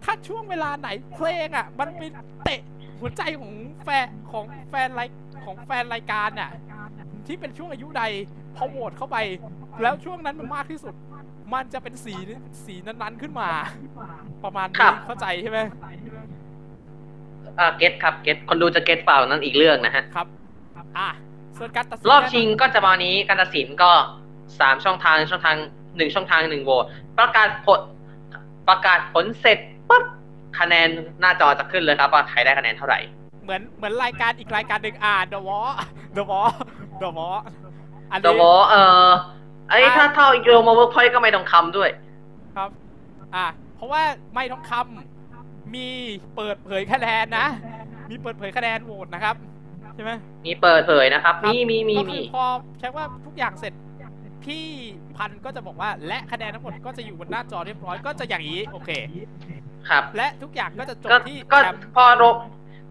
[0.03, 2.01] ถ้าช่วงเวลาไหนเพลงอะ มันไป
[2.43, 2.61] เตะ
[2.99, 5.09] หัวใจของแฟนของแฟนราย
[5.45, 6.51] ของแฟนรายการน่ะ
[7.27, 8.03] ที่เป็นช่วงอายุใด
[8.55, 9.17] พอโหวตเข้าไป
[9.81, 10.93] แล้วช่วงนั้นมันมากที่สุด
[11.53, 12.15] มันจะเป็นสี
[12.65, 13.49] สีนั้นๆขึ้นมา
[14.43, 15.59] ประมาณครันี้บเข้าใจใช่ไหม
[17.59, 20.27] อ่าเก็ตครับเก็ตคนดูจะเก็ตเปล่านั้นอีกเรื่องนะฮะครับ
[20.97, 21.09] อะ
[21.57, 23.91] ส่วนการตัดสินรอบชิงก็จะมานี้การตัดสินก็
[24.59, 25.57] สามช่องทางช่องทาง
[25.97, 26.85] หนึ่งช่องทางหนึ่งโหวต
[27.17, 27.81] ประกาศผล
[28.69, 30.03] ประกาศผลเสร็จปุ๊บ
[30.59, 30.89] คะแนน
[31.19, 32.99] หน้าจอจะขึ้นเลยครับว่าใครได้คะแนนเท่าไหร่
[33.43, 35.71] เหมือนเหมือนรายการอีกรายการหนึ่งอ่า The Wall
[36.17, 36.51] The Wall
[37.01, 37.39] The Wall
[38.11, 39.07] อันแต่นี้ว่าเออ
[39.69, 41.89] ไอ้อ่าถ้าเท่าโยมาเวิร์กพอยต์ก็ไมค์ทองคำด้วย
[42.55, 42.69] ครับ
[43.35, 44.01] อะเพราะว่า
[44.33, 45.87] ไมค์ทองคำมี
[46.35, 47.47] เปิดเผยคะแนนนะ
[48.09, 49.35] มีเปิดเผยคะแนนโหวตนะครับ
[49.95, 50.11] ใช่ไหม
[50.45, 52.45] มีเปิดเผยนะครับครับมีมีมีก็มีคือพอ
[52.79, 53.73] ใช้ว่าทุกอย่างเสร็จ
[54.45, 54.65] พี่
[55.17, 58.89] พันธุ์ก็จะบอกว่าและคะแนนทั้งหมดก็จะอยู่บนหน้าจอเรียบร้อยก็จะอย่างนี้ โอเค
[59.89, 62.23] ครับ และทุกอย่างก็จะจบก็ที่ก็แชมป์พอ role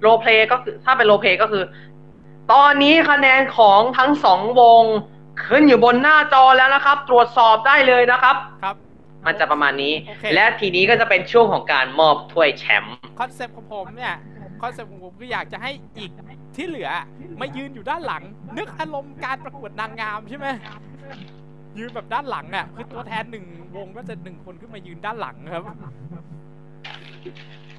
[0.03, 1.64] role play ก็คือถ้าเป็น role play ก็คือ
[2.53, 4.84] ตอนนี้คะแนนของทั้งสองวง
[5.45, 8.76] ขึ้นอยู่บนหน้าจอแล้วนะครับ ตรวจสอบได้เลยนะครับ ครับ
[9.26, 14.14] มันจะประมาณนี้ โอเค และทีนี้ก็จะเป็นช่วงของการมอบถ้วยแชมป์คอนเซปต์ของผมเนี่ย
[14.62, 16.11] คอนเซปต์ของผมคืออยากจะให้อีก
[16.57, 16.91] ที่เหลือ
[17.41, 18.22] มายืนอยู่ด้านหลัง
[18.57, 20.47] นึกอารมณ์การประกวดนางงามใช่ไหม
[21.78, 23.45] ยืนแบบด้านหลังอะคือตัวแทนหนึ่ง
[23.76, 25.64] วงก็จะหนึ่งคนขึ้นมายืนด้านหลังครับ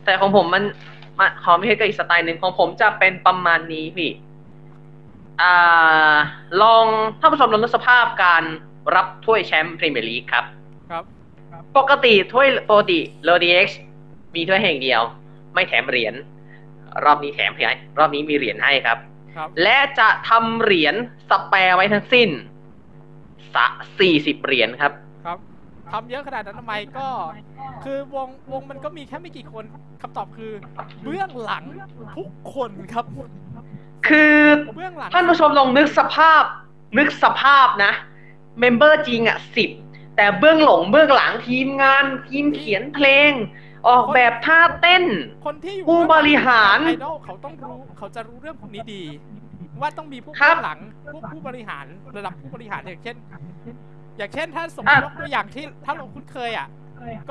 [0.05, 0.63] แต่ของผมมัน
[1.19, 4.11] มันขอไม่ใช่กับอีกสไตล์หนึ่งของผมจะเป็นประมาณนี้พี่
[5.41, 6.15] อ่า
[6.61, 6.85] ลอง
[7.19, 8.43] ท่านผู้ชมลองนึกสภาพการ
[8.95, 10.45] รับถ้วยแชมป์พรีเมียร์ลีกครับ
[10.91, 11.03] ครับ
[11.77, 13.79] ปกติถ้วยปกติโรดีเอ็กซ์
[14.35, 15.01] มีถ้วยแห่งเดียว
[15.53, 16.13] ไม่แถมเหรียญ
[17.05, 18.97] รอบนี้แถมให้รอบนี้มีเหรียญให้ครับ
[19.35, 20.95] ครับและจะทำเหรียญ
[21.29, 22.29] สแปร์ไว้ทั้งสิ้น
[23.55, 23.65] สะ
[23.99, 25.06] สี่สิบเหรียญครับครับ
[25.91, 27.07] ทำเยอะขนาดนั้นทำไมก็
[27.83, 29.63] คือวงวงมันก็มีแค่ไม่กี่คน
[30.01, 30.51] คำตอบคือ
[31.03, 31.63] เบื้องหลัง
[32.17, 33.05] ทุกคนครับ
[34.07, 34.35] คือ
[34.75, 36.43] เบื้องหลังท่านผู้ชมลองนึกสภาพ
[36.97, 37.93] นึกสภาพนะ
[38.59, 39.69] เมมเบอร์จริงอะสิบ
[40.15, 43.31] แต่เบื้องหลงเบื้องหลังทีมงานทีมเขียนเพลง
[43.87, 45.03] ออกแบบท่าเต้น
[45.45, 49.03] คนที่อยู่ผู้บริหารไอดอลเขาต้องรู้เขาจะรู้เรื่องพวกนี้ดี
[49.81, 50.79] ว่าต้องมีพวกครับเบื้องหลัง
[51.13, 51.85] พวกผู้บริหาร
[52.17, 53.15] ระดับผู้บริหารอย่างเช่น
[54.17, 56.67] อย่างเช่นถ้าสมมอะติยกตัวอย่างที่ถ้าเราคุ้นเคยอะ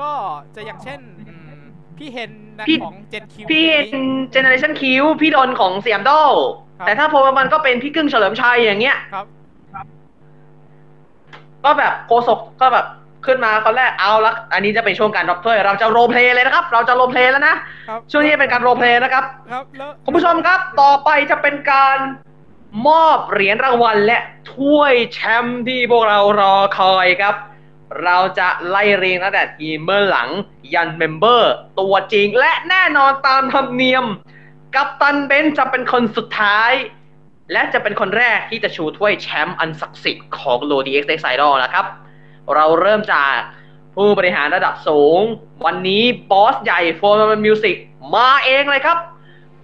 [0.01, 0.11] ก็
[0.55, 1.61] จะอย่างเช่นอืม
[1.97, 3.85] พี่เฮนนะพี่ของเจนคิวพี่เห็น
[4.31, 6.11] เจเนอเรชันคิวพี่ดนของเสียมโด
[6.79, 9.25] ครับแต่ถ้าโพลมันก็เป็นพี่กึ้งเฉลิมชัยอย่างเงี้ยครับ
[11.63, 12.85] ก็แบบโฆษกก็แบบ
[13.25, 17.55] ขึ้นมาคนแรกเอาละอันนี้จะเป็นช่วงการรับถ้วยเราจะ roleplay เลยนะครับ เราจะ roleplay แล้วนะ
[17.89, 21.97] ครับช่วงนี้เป็นการ roleplay นะครับ ครับ แล้วคุณผู้ชมครับ ต่อไปจะเป็นการ
[22.85, 24.17] มอบเหรียญรางวัลและ
[24.53, 27.35] ถ้วยแชมป์ที่พวกเรารอคอยครับ
[28.03, 30.29] เราจะไล่เรียงตั้งแต่ทีมเบื้องหลัง
[30.73, 34.05] ยัน member ตัวจริงและแน่นอนตามธรรมเนียม
[34.75, 36.71] กัปตันเบนจะเป็นคนสุดท้าย
[37.51, 41.85] และจะเป็นคนแรกที่จะชูถ้วยแชมป์อันศักดิ์สิทธิ์ของ LODI X Next Idol นะครับ
[42.55, 43.31] เราเริ่มจาก
[43.95, 45.19] ผู้บริหารระดับสูง
[45.65, 47.75] วันนี้บอสใหญ่ Four One One Music
[48.15, 48.97] มาเองเลยครับ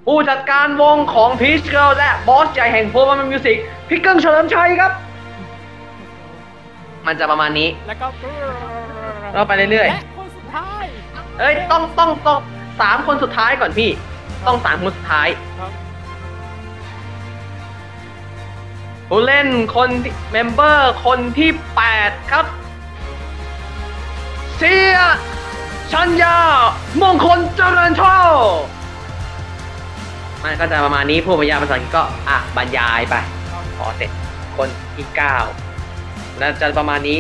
[0.06, 3.58] ผู้จัดการวงของ Peach Girl และบอสใหญ่แห่ง Four One One Music
[3.90, 4.92] พี่กึ้งเฉลิมชัยครับ
[7.06, 8.08] มันจะประมาณนี้ แล้วก็
[9.34, 12.40] เราไปเรื่อยและคนสุดท้ายๆ เอ้ยต้องต้องต้อง
[12.82, 13.90] สามคนสุดท้ายก่อนพี่
[14.48, 15.28] ต้องสามคนสุดท้าย
[15.60, 15.72] ครับ
[19.10, 21.52] ผู้เล่นคนที่เมมเบอร์คนที่
[21.92, 22.46] 8 ครับ
[24.58, 24.98] เสีย
[25.92, 26.38] ชัญญา
[27.02, 28.73] มงคลเจริญโชค
[30.44, 33.16] มันก็จะประมาณนี้ผู้บรรยายภาษาอังกฤษก็อะบรรยายไป
[33.78, 34.12] พอเสร็จ
[34.58, 35.08] คนที่
[35.74, 37.20] 9น่าจะประมาณนี้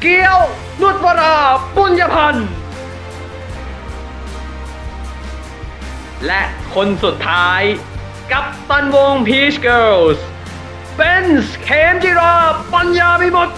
[0.00, 0.38] เกียว
[0.80, 1.36] นุชวรา
[1.76, 2.48] ปุญญพันธ์
[6.26, 6.42] และ
[6.74, 7.62] คนสุดท้าย
[8.32, 10.18] กับตันวง Peach Girls
[10.94, 12.34] เบนส์เขมจิรา
[12.72, 13.50] ปัญญาพิมุต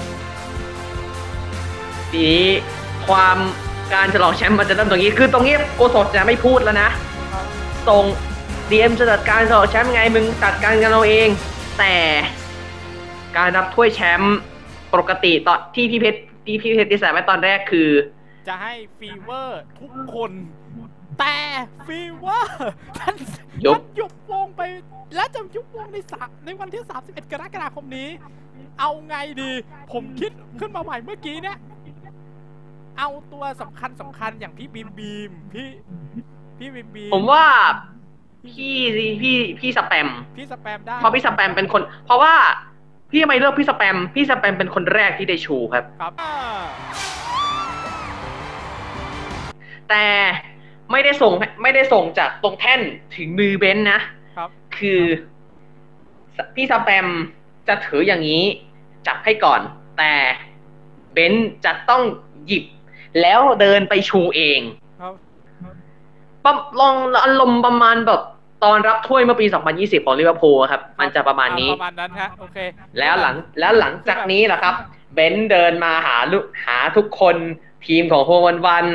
[2.11, 2.47] ทีนี้
[3.07, 3.37] ความ
[3.95, 6.89] การฉลองแชมป์มันจะเริ่มตรงนี้ คือตรงนี้โกศลจะไม่พูดแล้วนะ
[7.89, 8.05] ส่ง
[8.70, 11.28] ดีเอ็มจะจัดการฉลองแชมป์ไงมึงจัดการกันเราเอง
[11.78, 11.94] แต่
[13.36, 14.38] การรับถ้วยแชมป์
[14.94, 17.90] ปกติตอนที่พี่เพชรที่พี่เพชรดีไซน์ไว้ตอนแรกคือ
[18.48, 20.30] จะให้ FEVER ทุกคน
[21.18, 21.36] แต่
[21.86, 23.16] FEVER ท่าน
[23.64, 24.62] ยุบท่านยุบวงไป
[25.14, 28.08] และจะยุบวงในสามในวันที่ 31 กรกฎาคมนี้
[28.80, 29.52] เอาไงดี
[29.92, 31.58] ผมคิดขึ้นมาใหม่เมื่อกี้เนี่ย
[32.98, 35.68] เอาตัวสำคัญสำคัญอย่างพี่บีมบีมพี่
[36.58, 37.44] พี่บีมบีมผมว่า
[38.45, 38.76] พี่
[39.22, 42.34] พี่พี่สแปมพี่สแปมได้เพราะพี่สแปมเป็นคน เพราะว่า
[43.11, 46.32] พี่ทำไมเลือกพี่สแปม พี่สแปมเป็นคนแรกที่ได้ชูครับ ครับอ่า
[49.89, 50.05] แต่
[50.93, 51.32] ไม่ได้ส่ง
[51.62, 52.80] ไม่ได้ส่งจากตรงแท่น
[53.16, 54.01] ถึงมือเบนซ์นะ
[54.37, 55.03] ครับ คือ
[56.55, 57.07] พี่สแปม
[57.68, 58.45] จะถืออย่างนี้
[59.07, 59.61] จับให้ก่อน
[59.99, 60.14] แต่
[61.12, 62.03] เบนซ์จะต้อง
[62.47, 62.64] หยิบ
[63.20, 64.86] แล้วเดินไปชูเองครับปะ
[66.80, 66.94] ลอง
[67.24, 68.20] อารมณ์ประมาณแบบ
[68.64, 72.59] ตอนรับถ้วยเมื่อปี 2020 ของลิเวอร์พูลครับ มันจะประมาณนี้อ่ประมาณนั้นฮะโอเค
[72.99, 74.74] แล้วหลังแล้วหลังจากนี้แหละครับ
[75.14, 77.36] เบนซ์เดินมาหาลูกหาทุกคน
[77.86, 78.86] ทีมของโฮวันวัน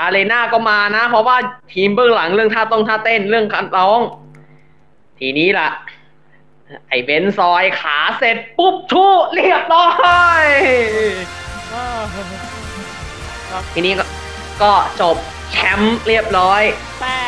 [0.00, 1.36] อารีนาก็มานะ เพราะว่า
[1.72, 4.00] ทีมเบื้องหลังเรื่องท่าต้องท่าเต้นเรื่องการร้อง
[5.18, 5.68] ทีนี้ล่ะ
[6.88, 9.88] ไอ้เบนซ์ซอยขาเสร็จปุ๊บชูเรียบร้อ
[10.42, 10.44] ย
[11.74, 11.86] อ่า
[13.50, 14.04] ครับทีนี้ก็
[14.62, 15.16] ก็จบ
[15.52, 16.62] แชมป์เรียบร้อย
[17.00, 17.18] แต่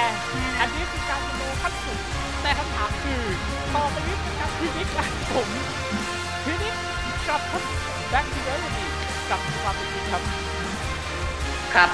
[0.60, 2.00] อันนี้คือการโมขั้นสูง
[2.42, 3.22] แต่คำถามคือ
[3.74, 5.48] ต่อไปนี้เป็นการพินิจการผม
[6.44, 6.74] พินิจ
[7.28, 7.40] กับ
[8.10, 8.84] แบ็คทีเรียลี
[9.30, 10.22] กับความเป็นจริงครับ
[11.74, 11.90] ครับ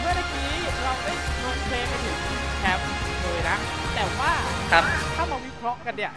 [0.00, 0.50] เมื่อกี้
[0.82, 2.16] เราได้ลงเพลงไปถึง
[2.58, 2.88] แชมป์
[3.20, 3.56] เลยนะ
[3.94, 4.32] แต่ว่า
[4.72, 4.84] ครับ
[5.16, 6.12] ถ้ามาวิเคราะห์กันเนี่ย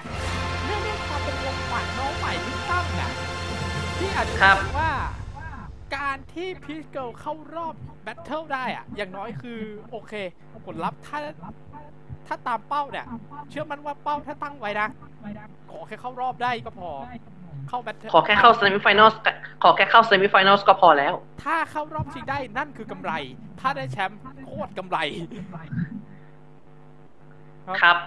[0.66, 3.12] เรื่องเรื่องความเป็นวงใหม่น้องใหม่ที่ตั้งน่ะ
[3.98, 4.92] ที่อาจจะครับว่า
[5.96, 7.74] การที่ Peach Girl เข้ารอบ
[8.04, 9.60] battle ได้อะอย่างน้อยคือ
[9.92, 10.14] โอเค
[10.66, 11.20] ผลลัพธ์ถ้า
[12.28, 13.06] ถ้าตามเป้าเนี่ย
[13.50, 14.88] เชื่อมันว่าเป้าถ้าตั้งไว้นะ
[15.72, 16.92] ขอแค่เข้ารอบได้ก็พอ
[17.70, 19.10] เข้า battle ขอแค่เข้า semi ฟ i แนล
[19.64, 21.14] ขอแค่เข้าเซมิฟ i แนลก็พอแล้ว
[21.44, 23.12] ถ้าเข้ารอบชิงได้นั่นคือกำไร
[23.60, 24.98] ถ้าได้แชมป์โคตรกำไร
[27.68, 27.98] ครับ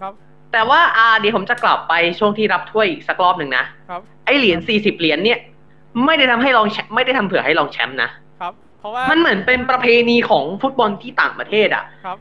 [0.00, 0.14] ครับ
[0.52, 5.38] แต่ว่าอ่าเดี๋ยวผมจะกลับไปช่วงที่รับถ้วยอีกสักรอบหนึ่งนะครับไอเหรียญ40เหรียญเนี่ย
[6.04, 12.18] ไม่ได้ทำให้รองแชมป์ไม่ได้ทำเผื่อให้รองแชมป์นะครับ เพราะว่ามันเหมือนเป็นประเพณีของฟุตบอลที่ต่างประเทศอะครับ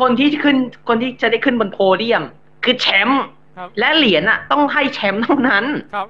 [0.00, 0.56] คนที่ขึ้น
[0.88, 2.22] คนที่จะได้ขึ้นบนโพเดียม
[2.64, 3.22] คือแชมป์
[3.58, 5.64] ครับและเหรียญอะ ต้องให้แชมป์เท่านั้น
[5.94, 6.08] ครับ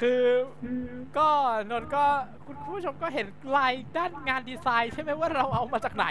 [0.00, 0.22] คือ
[1.18, 1.28] ก็
[1.70, 2.04] นนท์ก็
[2.46, 3.26] คุณผู้ชมก็เห็น
[3.56, 6.06] ลายด้านงานดีไซน์ใช่ไหมว่าเราเอามาจากไหน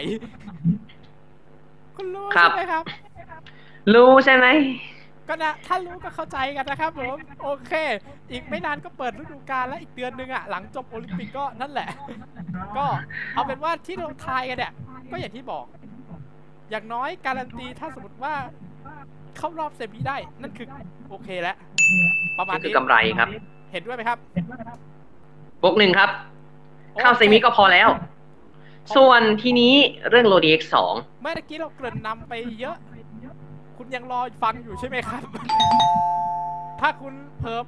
[1.95, 2.84] คุณรู้ครับใช่ไหมครับ
[3.93, 4.47] รู้ใช่ไหม
[5.28, 7.72] ก็นะถ้ารู้ก็เข้าใจกันนะครับผมโอเค
[8.32, 11.89] อีกไม่นานก็เปิดฤดูกาลแล้วอีกเดือนหนึงอะหลังจบโอลิมปิกก็นั่นแหละ
[12.78, 12.86] ก็
[13.34, 14.74] เอาเป็นว่าที่เราทายกันเนี่ย
[15.11, 15.65] ก็อย่างที่บอก
[16.72, 18.34] อย่างน้อยการันตีถ้าสมมติว่า
[19.38, 20.67] เข้ารอบเซมิได้นั่นคือ
[21.09, 21.55] โอเคแล้ว
[22.38, 23.30] ประมาณนี่คืนี้อกำไรครับ
[23.72, 24.17] เห็นด้วยไหมครับ
[25.63, 26.09] บวกหนึ่งครับ
[27.01, 27.89] เข้าเซมิก็พอแล้ว
[28.95, 29.74] ส่วนทีนี้
[30.09, 30.61] เรื่อง Lodi X
[30.93, 32.78] 2เมื่อกี้เราเกริ่นนำไปเยอะ
[33.84, 35.21] คุณยังรอฟังอยู่ใช่ไหมครับ
[36.82, 37.61] ถ้าคุณเผลอ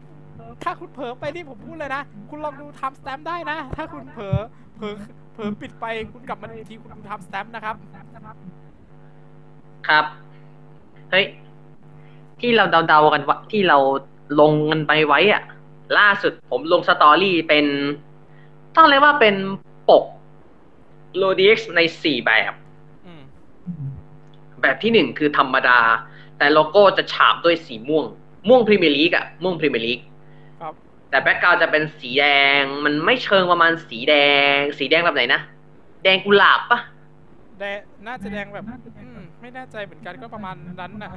[0.63, 4.37] ถ้าคุณเผลอไปนี่ผมพูดเลยนะ คุณลองดูทำสแตมป์ได้นะ ถ้าคุณเผลอ
[4.77, 4.93] เผลอ
[5.33, 7.75] เผลอปิดไปคุณกลับมาอีกทีคุณทำสแตมป์นะครับ
[9.87, 10.05] ครับ
[11.11, 11.25] เฮ้ย
[12.39, 13.77] ที่เราเดาๆกันว่าที่เรา
[14.39, 15.43] ลงกันไปไว้อะ
[15.97, 17.65] ล่าสุดผมลง story เป็น
[18.75, 19.35] ต้องเรียกว่าเป็น
[19.89, 20.05] ปก
[21.21, 22.53] Lodi X ในสี่แบบ
[24.63, 25.79] แบบที่หนึ่งคือธรรมดา
[26.37, 28.05] แต่โลโก้จะฉาบด้วยสีม่วง
[28.47, 29.99] ม่วงพรีเมียร์ลีกอะม่วงพรีเมียร์ลีก
[30.61, 30.73] ครับ
[31.09, 32.25] แต่ background จะเป็นสีแด
[32.59, 34.15] ง มันไม่เชิงประมาณสีแด
[34.55, 35.41] ง สีแดงแบบไหนนะ
[36.03, 36.79] แดงกุหลาบปะ
[37.59, 38.63] แดงน่าจะแดงแบบ
[39.01, 41.09] อืมไม่แน่ใจเหมือนกันก็ประมาณนั้นนะ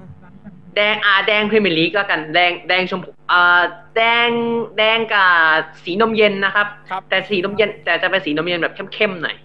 [0.76, 3.61] แดงอ่าแดงพรีเมียร์ลีกแล้วกันแดงแดงชมพูอ่า
[3.97, 4.28] แดง
[4.78, 5.30] แดงกับ
[5.84, 9.36] สีนมเย็นนะครับครับแต่สีนมเย็น แต่จะเป็นสีนมเย็นแบบเข้มๆหน่อย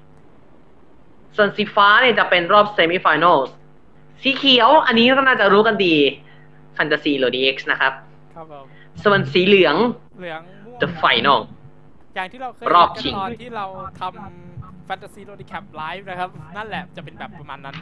[1.35, 3.60] ส่วนสีฟ้าเนี่ยจะเป็นรอบเซมิฟิแนลสี
[4.37, 5.95] เขียว อันนี้ก็น่าจะรู้กันดี
[6.77, 7.93] Fantasy l o d X นะครับ
[8.35, 8.65] ครับผม
[9.03, 9.75] ส่วนสีเหลือง
[10.19, 11.39] เหลืองม่วง The Final
[12.15, 13.65] อย่างที่เราเคยรอบเห็นชิกันงตอนที่เรา
[13.99, 17.75] ทำ Fantasy r o d Cap Live นะครับ นั่นแหละจะเป็นแบบประมาณนั้น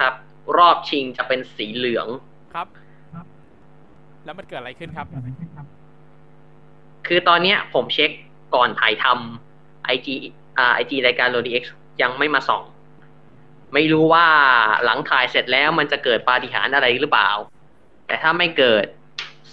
[0.00, 0.14] ครับ
[0.58, 2.06] รอบชิงจะเป็นสีเหลือง
[2.54, 2.66] ครับ
[4.24, 5.06] แล้วมันเกิดอะไรขึ้นครับ
[7.06, 8.10] คือตอนเนี้ยผมเช็ค
[8.54, 10.08] ก่อนถ่ายทำ IG
[10.58, 11.62] อ่า IG รายการ l o d X
[12.02, 12.62] ยังไม่มาส่อง
[13.74, 14.26] ไม่รู้ว่า
[14.84, 17.30] หลังถ่ายเสร็จแล้วมันจะเกิดปาฏิหาริย์อะไรหรือเปล่า
[18.06, 18.86] แต่ถ้าไม่เกิด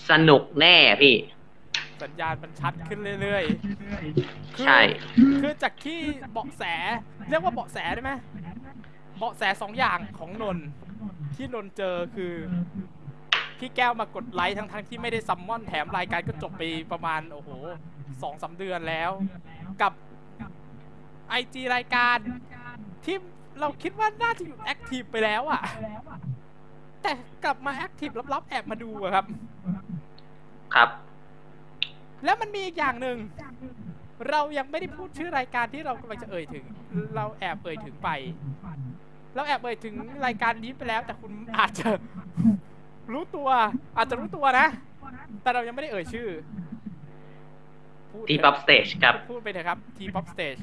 [0.09, 1.15] สนุกแน่พี่
[2.03, 4.79] สัญญาณมันชัดขึ้นเรื่อยๆคือใช่
[5.41, 5.99] คือจากที่
[6.31, 6.63] เบาะแส
[7.29, 8.11] เรียกว่าเบาะแสได้ไหม
[9.17, 10.67] เบาะแสสองอย่างของนนท์
[11.35, 12.33] ที่นนท์เจอคือ
[13.59, 16.61] พี่แก้วมากดไลค์ทั้งๆที่ไม่ได้ซัมมอนแถมรายการก็จบไป
[16.91, 17.49] ประมาณโอ้โห
[18.21, 19.11] สองสามเดือนแล้ว
[19.81, 19.93] กับ
[21.29, 22.17] ไอจีรายการ
[23.05, 23.17] ที่
[23.59, 25.61] เราคิดว่าน่าจะอยู่แอคทีฟไปแล้วอะ
[27.01, 27.11] แต่
[27.43, 29.25] กลับมาแอคทีฟลับๆแอบมาดูอะครับ
[30.75, 30.89] ครับ
[32.25, 33.17] แล้วมันมีอีกอย่างหนึ่ง
[34.29, 36.63] เรายังไม่ได้พูดชื่อรายการที่เรากำลังจะเอ่ยถึง
[37.15, 38.09] เราแอบเอ่ยถึงไป
[39.35, 39.93] เราแอบเอ่ยถึง
[40.25, 41.89] รายการนี้ไปแล้ว แต่คุณอาจจะ
[43.11, 43.49] รู้ตัว
[43.97, 44.67] อาจจะรู้ตัวนะ
[45.41, 46.27] แต่เรายังไม่ได้เอ่ยชื่อ
[48.11, 50.55] พูดที่ Pop Stage ครับ พูดไปเถอะครับ T-POP Stage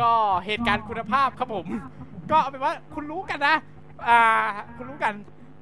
[0.00, 0.10] ก็
[0.46, 1.66] เหตุการณ์คุณภาพครับผม
[2.30, 3.56] ก็เอาเป็นว่าคุณรู้กันนะ
[4.08, 4.20] อ่า
[4.76, 5.12] คุณรู้กัน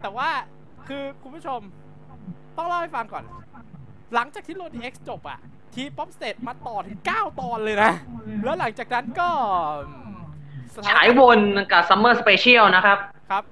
[0.01, 0.29] แต่ว่า
[0.89, 1.61] คือคุณผู้ชม
[2.57, 3.25] ต้องเล่าให้ฟังก่อน
[4.15, 5.39] หลังจากที่ LODI X จบอะ
[5.75, 7.93] T-POP Stage มาต่อถึง 9 ตอนเลยนะ
[8.45, 9.29] แล้วหลังจากนั้นก็
[10.75, 11.41] สถานการณ์ฉายวน
[11.73, 12.99] กับ Summer Special นะครับ
[13.31, 13.45] ครับ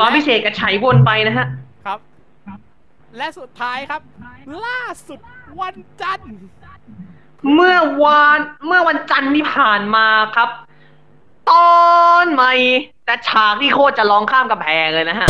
[0.00, 1.46] ตอนพิเศษกับฉายวนไปนะฮะ
[1.86, 1.98] ครับ
[3.16, 4.02] และสุดท้ายครับ
[4.66, 5.20] ล่าสุด
[5.60, 6.36] วันจันทร์
[7.54, 10.48] เมื่อวานเมื่อวันจันทร์ที่ผ่านมาครับ
[11.50, 11.72] ตอ
[12.24, 12.52] นใหม่
[13.04, 15.28] แต่ฉากที่โคตรจะร้องข้ามกำแพงเลยนะฮะ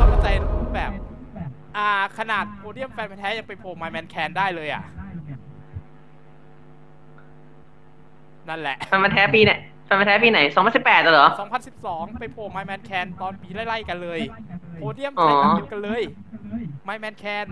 [0.00, 0.90] ต้องเข้าใจรูปแบบ
[1.76, 4.84] อ่าขนาดโพเดียมแฟนพันธุ์แท้ยังไปโผล่ไมแมนแคนได้เลยอะ
[8.48, 9.52] นั่นแหละ แฟนมันธุ์แท้ปีไหน
[9.86, 10.38] แฟนมันธุ์แท้ปีไหน
[10.72, 11.28] 2018เหรอ
[11.72, 14.20] 2012 ไปโผล่ไมแมนแคนตอนปีไล่ๆกันเลย
[14.76, 16.02] โพเดียมอ๋อใช้แบบเดียวกันเลย
[16.84, 17.46] ไมแมนแคน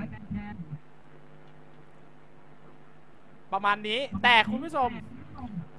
[3.53, 4.90] ประมาณนี้แต่คุณผู้ชม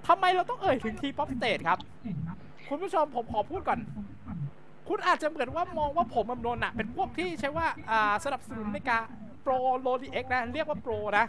[0.08, 1.80] ทำไมเราต้องเอ่ยถึง T-POP Stage ครับ
[2.70, 3.80] คุณผู้ชมผมขอพูดก่อน
[4.90, 9.04] คุณอาจจะเหมือนว่ามองว่าผมอำนนท์อะเป็นพวกที่ใช้ว่าอ่าสนับสนุนในการ
[9.44, 11.26] pro LODI X นะ เรียกว่า pro นะ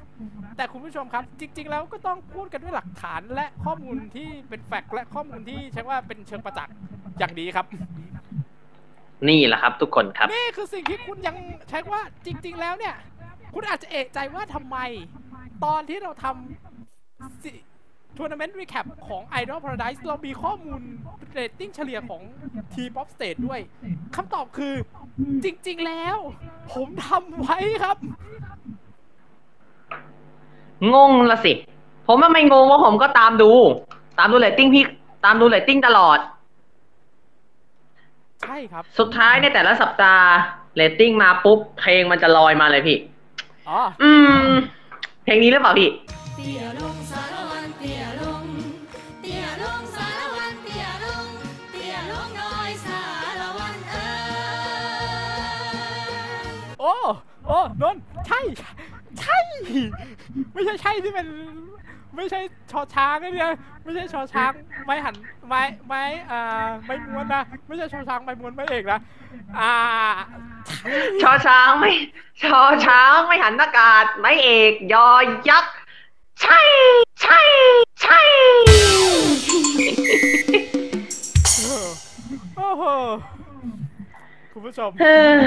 [0.57, 6.75] แต่คุณผู้ชมครับ จริง ๆ แล้วก็ต้องพูดกันด้วยหลักฐานและข้อมูลที่เป็น fact และข้อมูลที่ใช้ว่าเป็นเชิงประจักษ์
[7.19, 7.67] อย่างดีครับ
[9.29, 11.37] นี่แหละครับทุกคนครับ นี่คือสิ่งที่คุณยัง
[11.69, 12.95] ใช้ว่าจริง ๆ แล้วเนี่ย
[13.55, 14.77] คุณอาจจะเอะใจว่าทำไม
[15.65, 20.81] ตอนที่เราทำทัวร์นาเมนต์ recap ของ Idol Paradise เรามีข้อมูล
[21.33, 22.23] เรตติ้งเฉลี่ยของ
[22.73, 23.61] T-POP Stage ด้วย
[24.17, 24.75] คำตอบคือ
[25.45, 26.17] จริง ๆ แล้ว
[26.73, 27.97] ผมทำไว้ครับ
[30.95, 31.53] งงละสิ
[32.07, 33.51] ผมว่าไม่งงว่าผมก็ตามดู
[34.19, 34.85] ตามดูเรตติ้งพี่
[35.25, 36.19] ตามดูเรตติ้งตลอด
[38.43, 40.27] ใช่ครับ สุดท้ายในแต่ละสัปดาห์
[40.77, 42.99] เรตติ้งมาปุ๊บ เพลงมันจะลอยมาเลยพี่
[43.69, 44.11] อ๋อ อื
[44.47, 44.51] ม
[45.25, 45.91] เพลงนี้หรือเปล่าพี่
[46.37, 48.45] เตี้ยลงสารวันเตี้ยลง
[49.21, 51.27] เตี้ยลงสารวันเตี้ยลง
[51.71, 53.03] เตี้ยลงน้อยสา
[53.41, 54.05] รวันเอ้
[54.59, 55.81] ย
[56.81, 56.93] โอ้
[57.47, 58.41] โอ้นนท์ใช่
[59.21, 59.39] ใช่
[60.53, 61.27] ไม่ใช่ใช่ที่เป็น
[62.17, 62.41] ไม่ใช่
[62.73, 63.53] ชอช้างนะเนี่ย
[63.83, 64.53] ไม่ใช่ชอช้าง
[64.85, 65.15] ไม้หัน
[65.49, 69.01] ไม้ไม้อ่าไม้ม้วนนะไม่ใช่ชอช้างไม้ม้วนไม้เอกนะ
[69.59, 69.75] อ่า
[71.23, 71.93] ชอช้างไม่
[72.43, 75.11] ชอช้างไม่หันอากาศไม่เอกยอ
[75.51, 75.75] ยักษ์
[76.43, 76.61] ใช่
[77.23, 77.41] ใช่
[78.03, 78.21] ใช่
[82.57, 82.85] โอ้โห
[84.53, 85.43] คุณผู้ชมเออ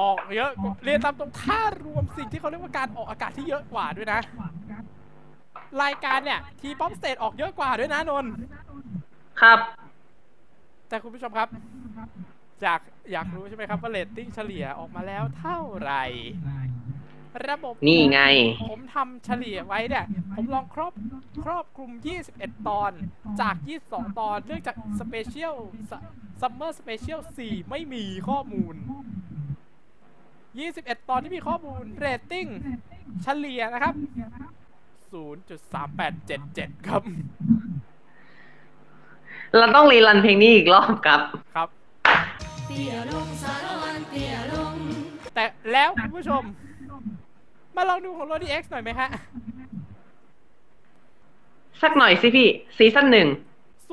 [0.00, 4.20] ออกเยอะกว่าเรียนตามตรงถ้ารวมสิ่งที่เขาเรียกว่าการออกอากาศที่เยอะกว่าด้วยนะ
[5.82, 8.32] รายการเนี่ย T-POP Stage ออกเยอะกว่าด้วยนะนนท์
[9.40, 9.58] ครับ
[10.88, 11.48] แต่คุณผู้ชมครับ
[12.62, 12.80] อยาก
[13.12, 16.04] อยากรู้ใช่ไหมครับว่าเรตติ้งเฉลี่ยออกมาแล้วเท่าไหร่
[17.48, 18.20] ระบบนี่ไง
[18.70, 20.04] ผมทำเฉลี่ยไว้เนี่ย
[20.34, 20.92] ผมลองครอบ
[21.44, 21.90] ครอบคลุม
[22.28, 22.92] 21 ตอน
[23.40, 23.54] จาก
[23.86, 25.54] 22 ตอนเนื่องจาก special
[26.40, 28.74] Summer Special 4ไม่มีข้อมูล
[30.32, 32.46] 21 ตอนที่มีข้อมูลเรตติ้ง
[33.22, 33.94] เฉลี่ยนะครับ
[35.12, 37.02] 0.3877 ครับ
[39.56, 41.20] เราต้องรีรันเพลงนี้อีกรอบครับ
[41.54, 41.68] ครับ
[45.34, 46.42] แต่แล้วคุณผู้ชม
[47.76, 49.08] มาลองดูของ r o d X หน่อยไหมฮะ
[51.82, 53.28] สักหน่อยสิพี่ ซีซั่นหนึ่ง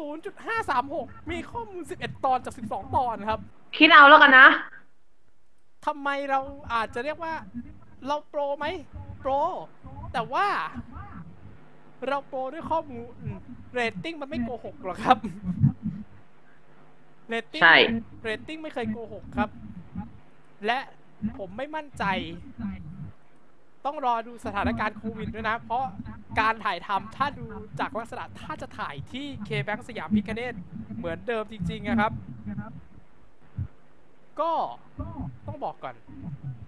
[0.08, 3.40] 0.536 มีข้อมูล 11 ตอนจาก 12 ตอนครับ
[3.78, 4.48] คิดเอาแล้วกันนะ
[5.86, 6.40] ทำไมเรา
[6.74, 7.34] อาจจะเรียกว่า
[8.08, 8.66] เราโปรไหม
[9.20, 9.32] โปร
[10.14, 10.48] แต่ว่า
[12.08, 13.06] เราโปรด้วยข้อมูล
[13.74, 15.18] เรตติ้งมันไม่โกหกหรอกครับ
[17.28, 17.78] เรตติ้งใช่
[18.24, 19.50] เรตติ้งไม่เคยโกหกครับ
[20.66, 20.80] และ
[21.38, 22.04] ผมไม่มั่นใจ
[23.86, 25.84] ต้องรอดูสถานการณ์โควิดด้วยนะ เพราะ
[26.40, 27.46] การถ่ายทำถ้าดู
[27.80, 30.54] จากลักษณะถ้าจะถ่ายที่ KBank สยามพิฆเนศ
[30.98, 32.12] เหมือนเดิมจริงๆนะครับ
[34.42, 34.52] ก็
[35.48, 35.96] ต้องบอกก่อน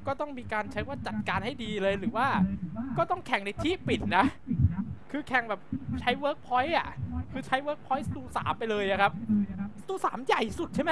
[0.07, 2.27] ก็ต้องมีการใช้ว่าจัดการให้ดีเลยหรือว่า
[2.97, 4.25] ก็ต้องแข่งในที่ปิดนะ
[5.11, 5.61] คือแข่งแบบ
[5.99, 6.89] ใช้เวิร์กพอยต์อะ
[7.31, 9.11] คือใช้เวิร์กพอยต์สตูสามไปเลยอะครับ
[9.81, 10.91] สตูสามใหญ่สุดใช่ไหม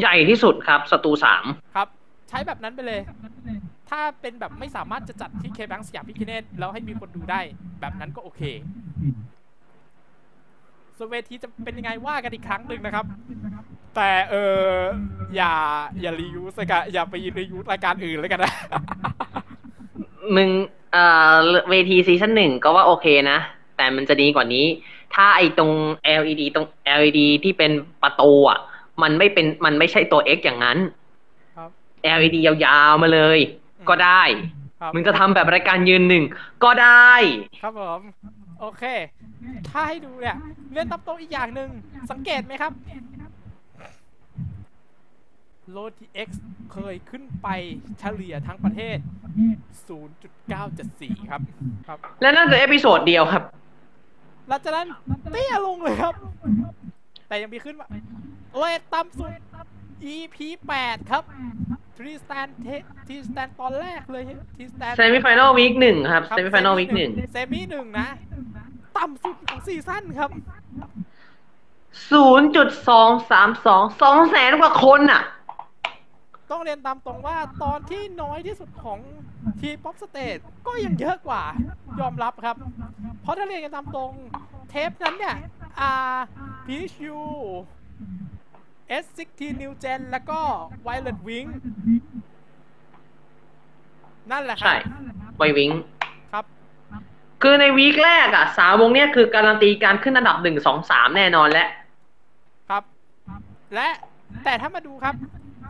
[0.00, 1.88] ใหญ่ที่สุดครับสตูสามครับ
[2.28, 3.00] ใช้แบบนั้นไปเลย
[3.90, 7.40] ถ้าเป็นแบบไม่สามารถจะจัดที่ KBank สยามพิฆเนศแล้วให้มีคนดูได้
[7.80, 8.42] แบบนั้นก็โอเค
[10.98, 13.04] ส่วนเวทีจะเป็นยังไงว่ากันอีกครั้งหนึ่งนะครับ
[13.96, 14.34] แต่เอ
[14.64, 14.70] อ
[15.36, 15.52] อย่า
[16.00, 18.52] อย่ารียูสกะอย่าไปรียูรายการอื่นเลยกันนะ
[20.36, 20.50] มึง
[20.92, 21.36] เอ่อ
[21.70, 23.38] เวทีซีซั่นหนึ่งก็ว่าโอเคนะ
[23.76, 24.66] แต่มันจะดีกว่านี้
[25.14, 25.72] ถ้าไอตรง
[26.20, 26.66] LED ตรง
[26.98, 27.72] LED ที่เป็น
[28.02, 28.58] ประตูอะ
[29.02, 30.78] มันไม่เป็นมันไม่ใช่ตัว X อย่างนั้น
[31.56, 31.70] ครับ
[32.18, 33.38] LED ยาวๆมาเลย
[33.88, 34.22] ก็ได้
[34.80, 36.24] ครับมึงจะทำแบบรายการยืนหนึ่ง
[36.64, 37.12] ก็ได้
[37.62, 38.00] ครับผม
[38.60, 38.84] โอเค
[39.68, 40.36] ถ้าให้ดูเนี่ย
[40.70, 41.70] เลื่อนตับโต๊ะอีกอย่างหนึ่ง
[42.10, 42.72] สังเกตไหมครับ
[45.70, 47.48] LODI X เคยขึ้นไป
[47.98, 48.98] เฉลี่ยทั้งประเทศ
[50.18, 51.40] 0.974 ครับ
[51.86, 53.42] ครับ และนั่นคือ episode เดียวครับ
[54.48, 54.88] หลังจากนั้น
[55.32, 56.14] เตี้ยลงเลยครับ
[57.28, 57.88] แต่ยังมีขึ้นว่า
[58.56, 59.30] เรตต่ำสุด
[60.14, 60.36] EP
[60.78, 61.22] 8 ครับ
[61.96, 62.48] ทรีสแตน
[63.06, 64.22] ทรีสแตนตอนแรกเลย
[64.56, 68.08] ทรีสแตน semi-final week หนึ่งครับ semi-final week หนึ่ง semi หนึ่งนะ
[68.96, 70.30] ต่ำสุดของ season ครับ
[72.10, 75.22] ศูนย์จุดสองสามสองสองแสนกว่าคนอะ
[76.50, 78.98] ต้องเรียนตามตรงว่าตอนที่น้อยที่สุดของ
[79.60, 81.42] T-POP Stage ก็ยังเยอะกว่า
[82.00, 82.56] ยอมรับครับ
[83.22, 84.12] เพราะถ้าเรียนกันตามตรง
[84.70, 85.36] เทปนั้นเนี่ย
[85.80, 85.92] อ่า
[86.66, 87.20] พีชยู
[89.02, 90.40] S16 New Gen แล้วก็
[90.86, 91.48] Violet Wing
[94.30, 94.76] นั่นแหละครัใช่
[95.36, 95.70] ไววิง
[96.32, 96.44] ครับ
[97.42, 101.68] คือในวีคแรกอะสามวงเนี้ยคือการันตีการขึ้นอันดับหนึ่งสองสามแน่นอนแล้ว
[102.68, 102.82] ครับ
[103.74, 103.88] และ
[104.44, 105.14] แต่ถ้ามาดูครับ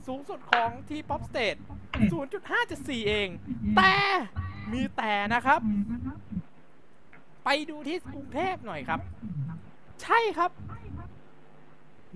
[0.09, 1.57] สูงสุดของทีป๊อปสเตท
[2.37, 3.29] 0.574 เอง
[3.77, 3.95] แต่
[4.73, 5.61] มีแต่นะครับ
[7.45, 9.01] ไปดูที่กรุงเทพหน่อยครับ
[10.03, 10.51] ใช่ครับ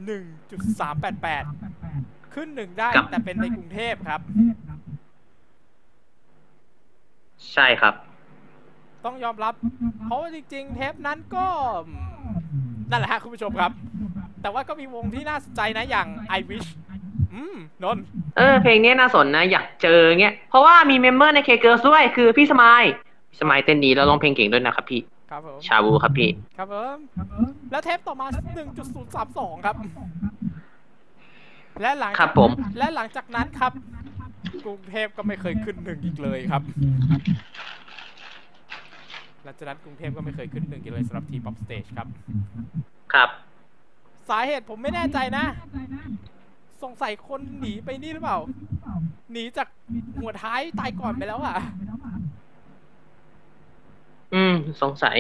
[0.07, 1.45] 1.388
[2.35, 4.21] ขึ้นหนึ่งได้ครับแต่เป็นในกรุงเทพครับ
[7.53, 7.95] ใช่ครับ
[9.05, 9.55] ต้องยอมรับ
[10.05, 11.47] เพราะว่าจริง ๆ เทปนั้นก็
[12.91, 13.73] นั่นแหละฮะคุณผู้ชมครับ
[14.43, 16.07] แต่ว่าก็มีวงที่น่าสนใจนะอย่าง
[16.39, 16.69] I Wish
[17.33, 18.05] อืมนนท์
[18.37, 22.83] เออ เพลงนี้น่าสนนะ อยากเจอเงี้ย เพราะว่ามี member ในเคเกิร์สด้วย คือพี่สมาย
[23.31, 25.01] พี่สมายเต้นดีแล้วร้องเพลงเก่งด้วยนะครับพี่
[25.31, 26.97] ครับผมชาบูครับพี่ ครับผม
[27.71, 28.27] แล้วเทปต่อมา
[28.97, 29.77] 1.032 ครับ
[31.81, 33.73] และหลังครับผม และหลังจากนั้นครับ
[34.65, 36.63] กรุงเทพก็ไม่เคยขึ้นหนึ่งอีกเลยครับ
[39.45, 42.09] หลังจากนั้นกรุงเทพก็ไม่เคยขึ้นหนึ่งอีกเลยสำหรับ T-POP Stage ครับ
[43.13, 43.31] ครับ
[44.29, 45.45] สาเหตุผมไม่แน่ใจนะ
[46.83, 48.39] สงสัยคนหนีไปนี่หรือเปล่า
[49.33, 49.69] หนีจาก
[50.19, 51.57] หัวท้ายตายก่อนไปแล้วอะ
[54.35, 55.17] อืม สงสัย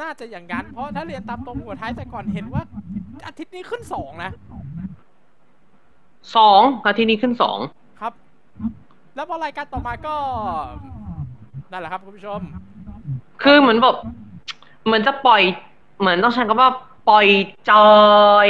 [0.00, 2.62] น่าจะอย่างนั้น เพราะถ้าเรียนตามตรงหัวท้ายแต่ก่อนเห็นว่า
[3.26, 4.30] อาทิตย์นี้ขึ้นสองนะ
[6.36, 7.58] สองอาทิตย์นี้ขึ้นสอง
[8.00, 8.12] ครับ
[9.14, 10.14] แล้วพอรายการต่อมาก็
[11.70, 12.40] นั่นแหละครับคุณผู้ชม
[13.42, 13.96] คือเหมือนแบบ
[14.84, 15.42] เหมือนจะปล่อย
[16.00, 16.70] เหมือนต้องใช้คำว่า
[17.08, 17.26] ปล่อย
[17.70, 17.90] จอ
[18.46, 18.48] ย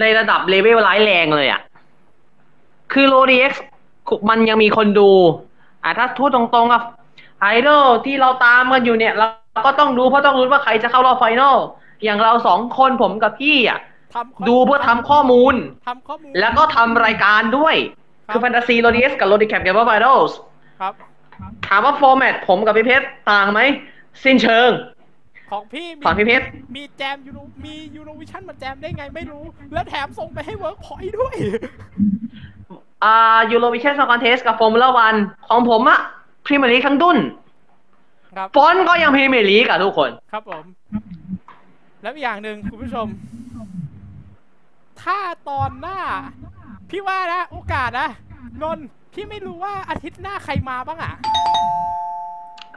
[0.00, 1.60] ในระดับเลเวลร้ายแรงเลยอะ
[2.92, 3.64] คือโรดีเอ็กซ์
[4.28, 5.10] มันยังมีคนดู
[5.84, 6.82] อะถ้าพูดตรงๆอะ
[7.44, 9.28] ไอดอลที่เราตามกันอยู่เนี่ย เรา
[9.66, 11.56] ก็ต้องดูเพราะต้องรู้นว่าใครจะเข้ารอบไฟนอล
[12.04, 13.78] อย่างเราสองคนผมกับพี่อะ
[14.14, 15.54] ทำข้ดูเพื่อทำข้อมูล
[15.86, 17.74] ทำข้อมูล แล้วก็ทำรายการด้วย
[18.26, 20.38] ครับคือแฟนตาซีโรดีเอสกับโรดีแคปเกมเบอร์ไบดอลส์
[20.80, 20.94] ครับ
[21.66, 23.60] ถามว่าฟอร์แมตผมกับพี่เพชรต่างไหม
[24.24, 24.70] สิ้นเชิง
[25.50, 26.44] ของพี่มีฝั่งพี่เพชร
[26.76, 31.34] มีแจมยูโรมียูโรวิชั่นมาแจมได้ไงไม่รู้ แล้วแถมส่งไปให้เวิร์กพอยต์ด้วย
[33.04, 33.16] อ่า
[33.52, 35.14] Eurovision Song Contest กับ Formula One
[35.48, 36.00] ของผมอะ
[36.44, 37.18] พรีเมียร์ลีกทั้งดุ้น
[38.36, 40.64] ครับฟอนต์ก็ยังพรีเมียร์ลีกอะทุกคน ครับผม
[42.02, 43.06] แล้วอีกอย่างหนึ่งคุณผู้ชม
[45.02, 45.18] ถ้า
[45.48, 45.98] ตอนหน้า
[46.90, 48.08] พี่ว่านะ โอกาสนะ
[48.62, 51.14] นนท์พี่ไม่รู้ว่าอาทิตย์หน้าใครมาบ้างอะ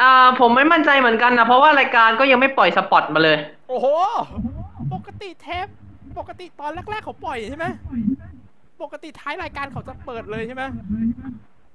[0.01, 3.37] อ่า ผมไม่มั่นใจเหมือนกันนะ เพราะว่ารายการก็ยังไม่ปล่อยสปอตมาเลย
[3.69, 3.87] โอ้โห
[4.93, 5.67] ปกติเทป
[6.17, 7.65] ปกติตอนแรกๆเขาปล่อยใช่ไหม
[8.81, 10.63] ปกติท้ายรายการเขาจะเปิดเลยใช่ไหม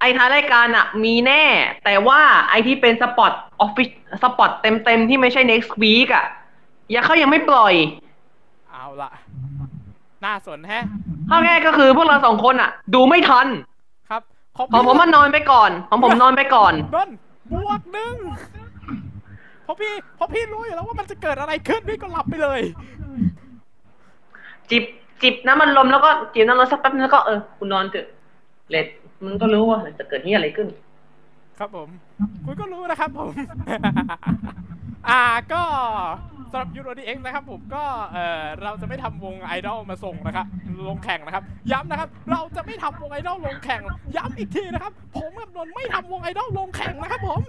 [0.03, 1.43] ไอ้ท้ายรายการอะมีแน่
[1.85, 2.20] แต่ว่า
[2.51, 3.90] ไอ้ที่เป็นสปอต official
[4.23, 6.27] สปอตเต็มๆ ที่ไม่ใช่ next week อะ
[6.95, 7.74] ยังเขายังไม่ปล่อย
[8.70, 9.11] เอาละ
[10.24, 10.85] น่าสนแฮะ
[11.29, 13.47] ข้อแรกก็คือพวกเราสองคนอะดูไม่ทัน
[14.11, 14.23] ครับ
[14.57, 17.16] ของผมมันนอนไปก่อน ของผมนอนไปก่อนนนท์
[17.53, 18.15] บวกหนึ่ง
[19.65, 22.61] เพราะพี่เพราะพี่รู้อยู่แล้วว่ามันจะเกิดอะไรขึ้นพี่ก็หลับไปเลย
[24.70, 24.85] จิบ
[25.23, 28.07] จิบน้ำมันลมแล้วก็จิบน้ำมันลมสักแป๊บนึงแล้วก็เออคุณนอนเถอะ
[28.70, 28.87] เลด
[29.27, 30.69] มันก็รู้ว่าจะเกิดที่อะไรขึ้น
[31.59, 31.89] ครับผม
[32.44, 33.31] คุณก็รู้นะครับผม
[35.09, 35.23] อ่า
[35.53, 35.62] ก็
[36.51, 40.47] สำหรับ Euro DX นะครับผมก็เออเราจะไม่ทำวงไอดอลมาส่งนะครับ
[40.89, 43.81] ลงแข่งนะครับ ย้ำนะครับ เราจะไม่ทำวงไอดอลลงแข่ง
[44.16, 47.40] ย้ำอีกทีนะครับ ผมกับนนท์ไม่ทำวงไอดอลลงแข่งนะครับผม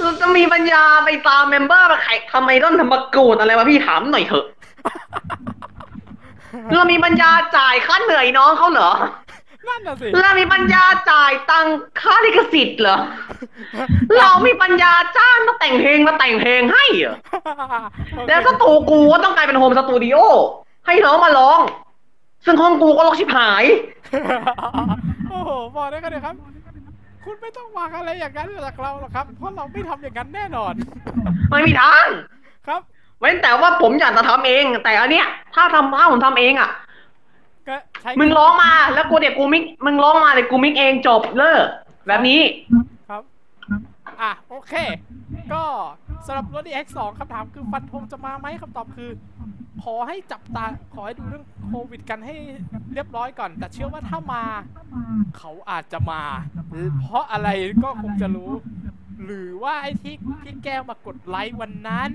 [0.00, 4.46] เราจะมีปัญญาไปตาม member มาใครทำไมต้องทำมากูดอะไรวะพี่ถามหน่อยเถอะ
[6.74, 8.90] เรามีปัญญาจ่ายค่าเหนื่อยน้องเขาเหรอ
[9.68, 11.66] นั่นน่ะสิเรามีปัญญาจ่ายตัง
[12.00, 12.98] ค์ค่าลิขสิทธิ์เหรอ
[14.18, 17.16] เรามีปัญญาจ้างมาแต่งเพลงมาแต่งเพลงให้เหรอ
[18.28, 20.16] แล้วสตูกูก็ต้องกลายเป็นโฮมสตูดิโอ
[20.86, 21.60] ให้น้องมาร้อง
[22.44, 23.64] ซึ่งห้องกูก็รกชิบหาย
[25.30, 26.34] โอ้โหบอกได้กันเลยครับ
[27.24, 30.72] คุณไม่ต้องหวังอะไรอย่างนั้นจากเราหรอกครับ เพราะเราไม่ทำอย่างนั้นแน่นอน
[31.50, 32.06] ไม่มีทาง
[32.66, 32.80] ครับ
[33.20, 36.70] เว้นแต่ว่าผมอยากจะทำเอง แต่อันเนี้ย ถ้าทำถ้าผมทำเองอะ
[37.68, 41.66] ก็ใช้มึงร้องมาแล้วกูเดี๋ยวกูมิกมึงร้องมาเดี๋ยวกูมิกเองจบเลิก
[42.06, 42.40] แบบนี้
[43.08, 43.22] ครับ
[44.20, 44.74] อะโอเค
[45.52, 45.62] ก็
[46.26, 49.10] สำหรับรถ DX 2 คำถามคือฟันธงจะมาไหมคำตอบคือ
[49.82, 50.64] ขอให้จับตา
[50.94, 52.34] ขอให้ดูเรื่องโควิดกันให้
[52.94, 54.44] เรียบร้อยก่อน แต่เชื่อว่าถ้ามา
[55.38, 56.22] เขาอาจจะมา
[57.00, 57.48] เพราะอะไร
[57.84, 58.50] ก็คงจะรู้
[59.24, 62.12] หรือว่าไอ้ที่พี่แก้วมากดไลค์วันนั้น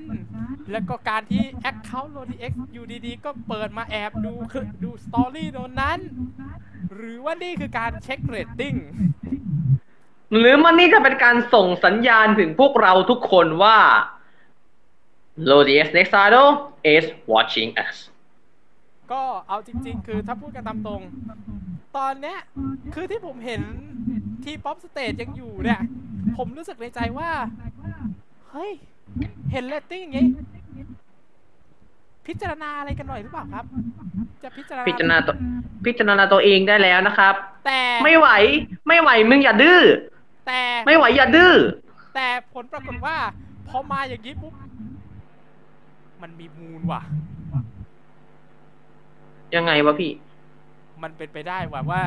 [0.71, 5.99] แล้วก็การที่ account LODI X อยู่ดีๆ ก็เปิดมาแอบดูคือดู story โนนนั้น
[6.95, 8.73] หรือว่านี่คือการเช็คเรตติ้ง
[10.37, 13.77] หรือมันนี่จะเป็นการส่งสัญญาณถึงพวกเราทุกคนว่า
[15.49, 16.49] LODI X Next Idol
[16.95, 17.95] is watching us
[19.11, 21.01] ก็เอาจริง ๆ คือถ้าพูดกันตามตรง
[21.97, 22.39] ตอนเนี้ย
[22.93, 23.61] คือที่ผมเห็น
[24.45, 25.81] T-POP Stage ยังอยู่เนี่ย
[26.37, 27.29] ผมรู้สึกในใจว่า
[28.51, 28.71] เฮ้ย
[29.51, 30.27] เห็นเรตติ้งอย่างงี้
[32.29, 33.65] พิจารณาอะไรกันหน่อยหรือเปล่าครับ
[34.43, 35.35] จะพิจารณาพิจารณาตัว
[35.85, 37.33] พิจารณาตัวเองได้แล้วนะครับ
[37.65, 38.29] แต่ไม่ไหว
[38.87, 39.81] ไม่ไหวมึงอย่าดื้อ
[40.47, 41.53] แต่ไม่ไหวอย่าดื้อ
[42.15, 43.15] แต่ผลปรากฏว่า
[43.67, 44.53] พอมาอย่างนี้ปุ๊บ
[46.21, 47.01] มันมีมูลว่ะ
[49.55, 50.11] ยังไงวะพี่
[51.03, 52.03] มันเป็นไปได้ว่าว่า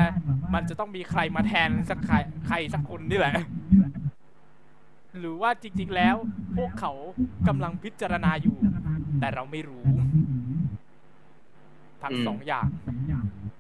[0.54, 2.16] มันจะต้องมีใครมาแทนสักใคร
[2.46, 3.34] ใครสักคนนี่แหละ
[5.18, 6.16] หรือว่าจริงๆแล้ว
[6.56, 6.92] พวกเขา
[7.48, 8.56] กำลังพิจารณาอยู่
[9.20, 9.84] แต่เราไม่รู้
[12.02, 12.66] ทั้งอืมสองอย่าง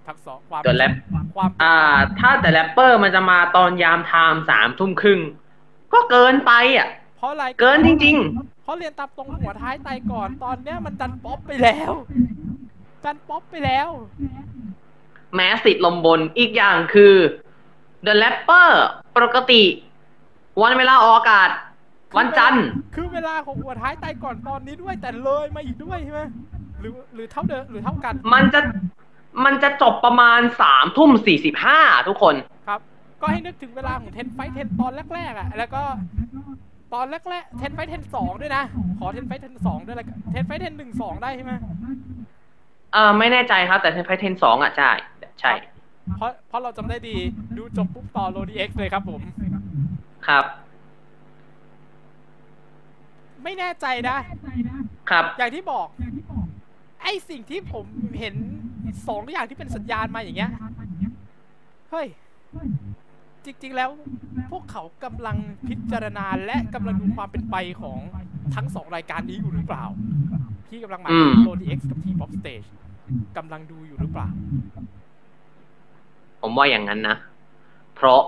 [0.06, 0.92] ทั้งสองความตัวแรป
[1.34, 1.76] ความอ่า
[2.18, 5.20] ถ้าแต่แรปเปอร์มันจะมาตอนยามไทม์สามทุ่มครึ่ง
[5.92, 6.88] ก็เกินไปอะ
[7.18, 8.16] เพราะอะไรเกินจริง
[8.62, 11.92] เพราะเรียนตามตรงหัวท้ายไตก่อนตอนเนี้ยมันดันป๊อปไปแล้ว
[13.04, 17.14] ดันป๊อปไปแล้วๆแม้สิทธิ์ลมบนอีกอย่างคือ
[18.06, 18.70] The Rapper
[19.16, 19.62] ปกติ
[20.60, 21.50] วันเวลาออกอากาศ
[22.16, 22.64] วันจันทร์
[22.94, 26.22] คือเวลาของหัวท้ายตายก่อนตอนนี้ด้วยแต่เลยมาอีกด้วยใช่ไหม
[26.80, 28.60] หรือหรือเท่าเดิมหรือเท่ากัน มันจะ
[29.44, 32.34] มันจะจบประมาณสามทุ่มสี่สิบห้าทุกคน
[32.68, 32.80] ครับ
[33.20, 35.82] ก็ให้นึกถึงเวลาของ10 Fight 10 ตอนแรกๆอะ แล้วก็
[36.94, 38.62] ตอนแรกๆ10 Fight 10 สองด้วยนะ
[38.98, 41.52] ของ 10 Fight 10 สองด้วยแล้ว10 Fight 10 หนึ่งสองได้ใช่ไหม
[42.92, 44.90] เออไม่แน่ใจครับ แต่10 Fight 10 สองอะใช่
[45.40, 45.52] ใช่
[46.16, 47.16] เพราะเพราะเราจำได้ดี
[47.56, 49.20] ดูจบปุ๊บต่อ LODI X เลยครับผม
[50.26, 50.44] ครับ
[53.42, 54.16] ไม่แน่ใจนะ
[55.10, 55.86] ครับ อย่างที่บอก
[57.02, 57.86] ไอสิ่งที่ผม
[58.18, 58.34] เห็น
[59.08, 60.50] สองอย่างที่เป็นสัญญาณมาอย่างเงี้ย
[61.90, 62.06] เฮ้ย
[63.44, 63.90] จริง ๆ แล้ว
[64.50, 65.36] พวกเขากำลัง
[65.68, 67.98] พิจารณาและกำลังดูความเป็นไปของ
[68.54, 69.84] ทั้งสองรายการนี้อยู่หรือเปล่า
[70.68, 72.62] ที่กำลังหมายถึงอืมโ o ดีเอ็กซ์กับทีป๊อปสเตจ
[73.36, 74.28] กำลังดูอยู่หรือเปล่า
[76.40, 77.16] ผมว่าอย่างนั้นนะ
[77.94, 78.22] เพราะ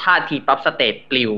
[0.00, 1.32] ถ้า T-Pop Stage ปลิว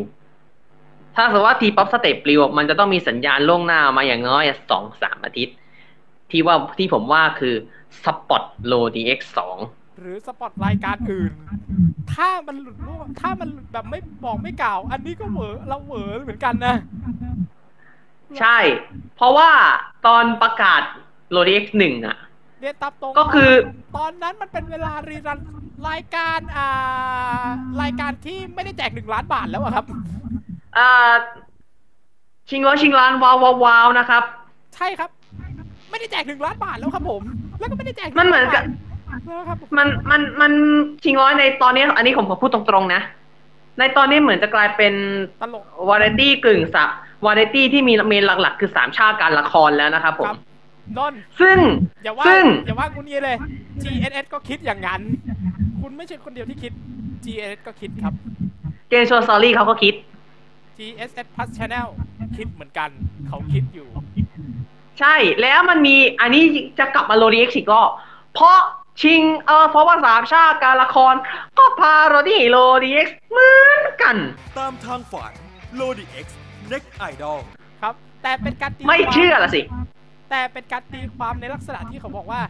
[1.17, 5.57] ถ้าสมมติว่า T-Pop Stage ปลิว มันจะต้องมีสัญญาณล่วงหน้ามาอย่างน้อยสองสามอาทิตย์
[6.31, 7.55] ที่ว่าที่ผมว่าคือ
[8.05, 9.57] สปอต LODI X สอง
[10.01, 11.33] หรือสปอตรายการอื่น
[12.15, 16.77] ถ้ามันหลุดร่วงถ้ามันหลุดแบบไม่บอกไม่กล่าว อันนี้ก็เหวอเราเหวอเหมือนกันนะ
[18.41, 18.59] ใช่
[19.17, 19.51] เพราะว่า
[20.07, 20.83] ตอนประกาศ
[21.31, 22.17] โลดีเอ็กหนึ่งอะ
[22.61, 23.53] เรียนตามตรงก็คือ
[23.97, 25.39] ตอนนั้นมันเป็นเวลารีรัน
[25.89, 27.47] รายการอ่า
[27.83, 29.85] รายการที่ไม่ได้แจกหนึ่งล้านบาทแล้วอะครับ
[30.77, 31.13] อ่า
[32.49, 34.23] ชิงร้อยชิงล้านว้าวว้าวว้าวนะครับ
[34.75, 35.11] ใช่ครับ
[35.91, 37.23] ไม่ได้แจกหนึ่งล้านบาทแล้วครับผม
[37.59, 38.63] แล้วก็ไม่ได้แจกมันเหมือนกับ
[39.27, 40.53] แล้วครับมันมันมัน
[41.05, 43.03] ชิงร้อยในตอนนี้ อันนี้ผมขอพูดตรงๆนะ
[43.79, 44.95] ในตอนนี้เหมือนจะกลายเป็น
[45.41, 46.89] ตลกวาไรตี้กึ่ง sub
[47.25, 50.37] วาไรตี้ที่มี main หลักๆ คือสามชาติการละครแล้วนะครับผคมรับ
[50.99, 51.59] นนท์ซึ่ง
[52.05, 53.37] อย่าว่าซึ่งอย่าว่าคุณนี้เลย
[53.83, 55.01] GNS ก็คิดอย่างนั้น
[55.89, 56.73] คุณไม่ใช่คนเดียวที่คิด
[57.25, 58.15] GNS ก็คิดครับ
[58.89, 59.95] Game Show Story เขาก็คิด
[60.79, 61.87] GSS Plus Channel
[62.37, 62.91] คิดเหมือนกัน
[63.29, 63.89] เขาคิดอยู่
[65.01, 66.43] ใช่แล้วมันมีอันนี้
[66.79, 67.83] จะกลับมา LODI X อีกก็
[68.35, 68.59] เพราะ
[69.03, 71.15] จริงเออเพราะว่าสามชาติการละคร
[71.59, 74.17] ก็ parody LODI X เหมือนกัน
[74.59, 75.33] ตามทางฝัน
[75.81, 76.27] Lodi X
[76.73, 77.39] Next Idol
[77.83, 79.63] ครับ แต่เป็นการตีไม่ความเชื่อละสิ
[80.31, 82.41] แต่เป็นการตีความในลักษณะที่เขาบอกว่า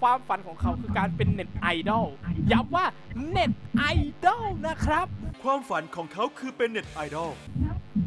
[0.00, 2.06] ความฝันของเขาคือการเป็นเน็ตไอดอล
[2.52, 2.84] ย้ำว่า
[3.30, 3.84] เน็ตไอ
[4.24, 5.06] ดอลนะครับ
[5.44, 7.30] ความฝันของเขาคือเป็นเน็ตไอดอล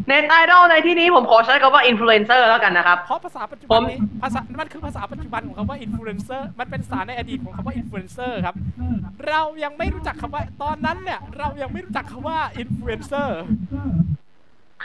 [0.07, 8.55] เน็ตไอดอลในที่นี้ผมขอใช้คำว่าอินฟลูเอนเซอร์แล้วกันนะครับ เพราะภาษาปัจจุผบันมนี้ภาษา มันคือภาษาปัจจุบันของคำว่าอินฟลูเอนเซอร์ มันเป็นภาษาในอดีตของคำว่าอินฟลูเอนเซอร์ครับ
[9.27, 13.39] เรายังไม่รู้จักคำว่า ตอนนั้นเนี่ยเรายังไม่รู้จักคำว่าอินฟลูเอนเซอร์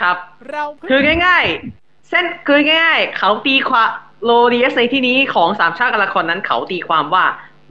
[0.00, 0.16] ครับ
[0.50, 3.90] เราเพิ่งคือง่ายๆ เส้นคือง่ายๆ เขาตีความ
[4.26, 7.24] LODI X ในที่นี้ของสามชาติการละครนั้นเขาตีความว่า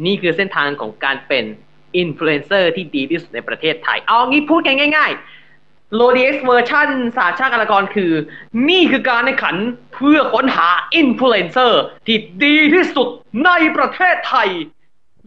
[0.05, 1.45] นี่คือเส้นทางของการเป็น
[1.97, 6.87] อินฟลูเอนเซอร์ที่ดีที่สุดในประเทศไทย เอางี้พูดกันง่ายๆ LODI X เวอร์ชัน
[7.17, 8.11] สามชาติการละครคือ
[8.69, 9.55] นี่คือการแข่งขัน
[9.93, 13.07] เพื่อค้นหาอินฟลูเอนเซอร์ที่ดีที่สุด
[13.45, 14.49] ในประเทศไทย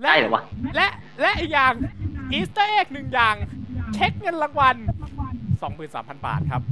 [0.01, 0.43] และได้เหรอวะ
[0.77, 0.89] และ
[1.21, 1.73] และอีกอย่าง
[2.33, 3.35] อีสเตอร์เอ็กหนึ่งอย่าง
[3.95, 4.77] เช็คเงินรางวัล
[5.51, 6.63] 23,000 บาทครับ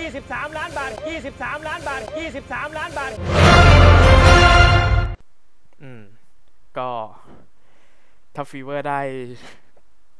[0.00, 0.92] 23 ล้านบาท
[1.30, 2.02] 23 ล้านบาท
[2.40, 3.12] 23 ล้านบาท
[5.82, 6.02] อืม
[6.78, 6.90] ก็
[8.34, 9.00] ถ้า FEVER ได้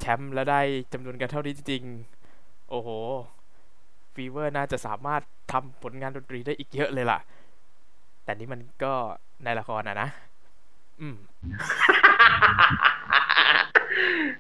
[0.01, 0.61] แชมป์และได้
[0.93, 1.83] จำนวนกันเท่านี้จริง
[2.71, 2.89] โอ้โห
[4.15, 5.23] FEVER น่าจะสามารถ
[5.53, 7.19] ทำผลงานดนตรีได้อีกเยอะเลยล่ะ
[8.25, 8.93] แต่นี่มันก็
[9.45, 10.09] ในละครอะนะ
[11.01, 11.17] อืม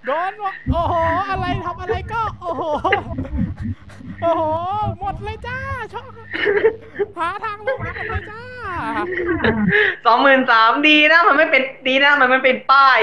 [0.04, 0.94] โดนวะโอ้โห
[1.30, 2.62] อะไรทำอะไรก็ โอ้โห
[4.22, 4.42] โอ้โห
[5.00, 5.58] หมดเลยจ้า
[5.94, 6.10] ชอบ
[7.16, 8.42] หาทางลงหมดเลยจ้า
[10.06, 13.00] สองหมื่นสามดีนะ มันไม่เป็นดีนะ มันไม่เป็นป้าย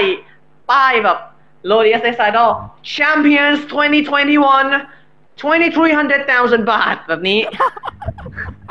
[0.70, 1.18] ป้ายแบบ
[1.66, 2.50] โ o ดีเอสไอดอล
[2.96, 7.40] Champions 2021 2300,000 บาทแบบนี้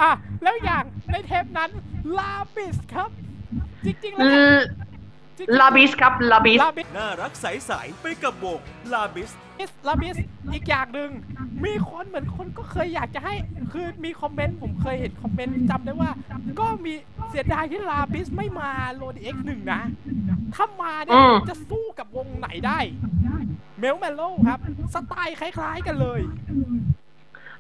[0.02, 0.12] อะ
[0.44, 1.70] แล้วอย่างในเทปนั้น
[2.18, 3.10] ลาบิสครับ
[3.86, 4.26] จริงๆแล้ว
[5.38, 8.60] จริงๆลาบิสครับลาบิสลาบิส น่ารักใสๆไปกับวง
[8.94, 9.30] ลาบิส
[9.88, 10.16] ลาบิส
[10.54, 11.10] อีกอย่างหนึ่ง
[11.66, 13.34] มีคนเหมือนคนก็เคยอยากจะให้
[13.72, 16.12] คือมีคอมเมนต์ผมเคยเห็นคอมเมนต์จำได้ว่า
[16.60, 16.94] ก็มี
[17.30, 19.82] เสียดายที่ลาบิสไม่มา LODI X หนึ่งนะ
[20.56, 22.80] ถ้ามาเนี่อืยมจะสู้กับวงไหนได้
[23.80, 24.60] เมลเมโลครับ
[24.94, 26.22] สไตล์คล้ายๆกันเลย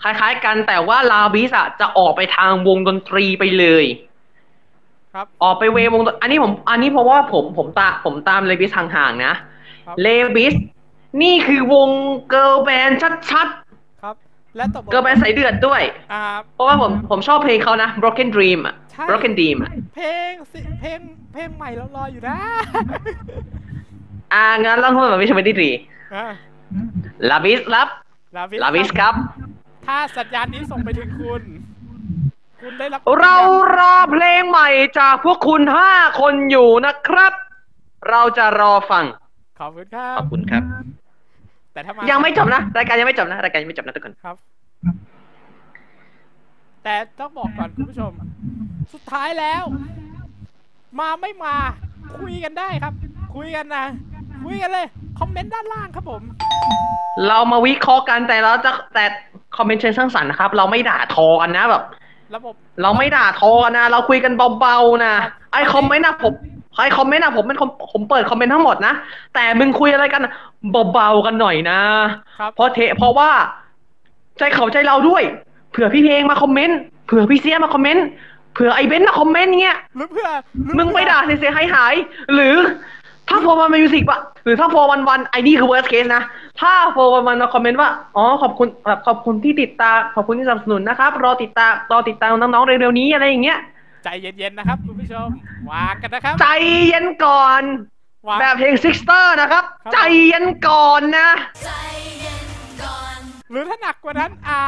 [0.03, 3.85] คล้ายๆกันแต่ว่าลาบิสอะจะออกไปทางวงดนตรีไปเลย
[5.13, 9.33] ครับออกไปเววงดนอันนี้ผม อันนี้เพราะว่าผมผมตามผมตามเลบิสห่างๆนะ
[9.87, 10.53] ครับเลบิส
[11.21, 11.89] นี่คือวง
[12.29, 13.33] เกิร์ลแบนด์ชัดค
[14.05, 14.15] รับ
[14.57, 15.81] และต่อๆเกิร์ลแบนด์สายเดือดด้วย
[16.13, 16.21] อ่า
[16.53, 20.99] เพราะว่าผมผมชอบเพลงเขานะ Broken Dream อะใช่ Broken Dream อะเพลงสิเพลง
[21.33, 22.37] เพลงใหม่เรารออยู่นะ
[24.33, 25.71] อ่างั้นต้องพูดแบบวิชไม่ได้ดี
[26.15, 26.25] อะ
[27.29, 27.87] ลาบิสครับ
[28.37, 29.13] ลาบิสลาบิสครับ
[29.85, 31.41] ถ้าสัญญาณนี้ส่งไปถึงคุณ
[32.61, 33.37] คุณได้รับเรา
[33.77, 34.69] รอเพลงใหม่
[34.99, 37.33] จากพวกคุณห้าคนอยู่นะครับ
[38.09, 39.05] เราจะรอฟัง
[39.59, 40.63] ขอบคุณครัขบ อบคุณครับ
[41.79, 44.35] แต่ถ้ามายัยังไม่จบนะรายการยังไม่จบนะรายการยังไม่จบนะทุกคนครับ
[46.83, 48.11] แต่ต้องบอกก่อนคุณผู้ชม
[48.93, 49.63] สุดท้ายแล้ว
[50.99, 51.55] มาไม่มา
[52.17, 52.93] คุยกันได้ครับ
[53.35, 53.85] คุยกันนะ
[54.45, 54.85] คุยกันเลย
[55.19, 56.21] คอมเมนต์ด้านล่างครับผม
[57.27, 59.05] เรามาวิเคราะห์กันแต่เราจะแต่
[59.57, 61.83] คอมเมนต์เชิงสร้างสรรค์นะครับ เราไม่ด่าทอกันนะแบบ
[62.35, 65.13] ระบบเราไม่ด่าทอกันนะ เราคุยกันเบาๆนะ
[65.53, 66.33] ไอคอมเมนต์นะผม
[66.79, 68.93] ไอคอมเมนต์นะผมเป็นคนผมเปิดคอมเมนต์ทั้งหมดนะ
[69.33, 70.33] แต่มึงคุยอะไรกันนะ
[70.93, 71.79] เบาๆกันหน่อยนะ
[72.39, 73.29] ครับเพราะเทเพราะว่า
[74.37, 75.23] ใจเขาใจเราด้วย
[75.71, 78.05] เผื่อพี่เพลงมาคอมเมนต์เผื่อพี่เสียมาคอมเมนต์
[78.53, 80.29] เผื่อไอเบนซ์มาคอมเมนต์เงี้ยหรือเพื่อ
[80.63, 82.55] หรือมึงไปด่าเสียหายหายๆหรือ
[83.29, 86.23] ถ้า 411 Music อะหรือถ้า 411ไอ้นี่คือ worst case นะ
[86.61, 93.59] ถ้า 411มาคอมเมนต์ว่า อ๋อ ขอบคุณแบบขอบคุณที่ติดตาม ขอบคุณที่สนับสนุนนะครับ รอติดตาม รอติดตามน้องๆเร็วๆนี้อะไรอย่างเงี้ย
[94.03, 95.27] ใจเย็นๆนะครับ คุณผู้ชม
[95.71, 96.47] วางกันนะครับ ใจ
[96.87, 97.63] เย็นก่อน
[98.27, 99.97] วาง แบบเพลงซิกเตอร์นะครับ ครับ ใจ
[100.27, 101.29] เย็นก่อนนะ
[103.51, 104.61] หรือถ้าหนักกว่านั้นอ่า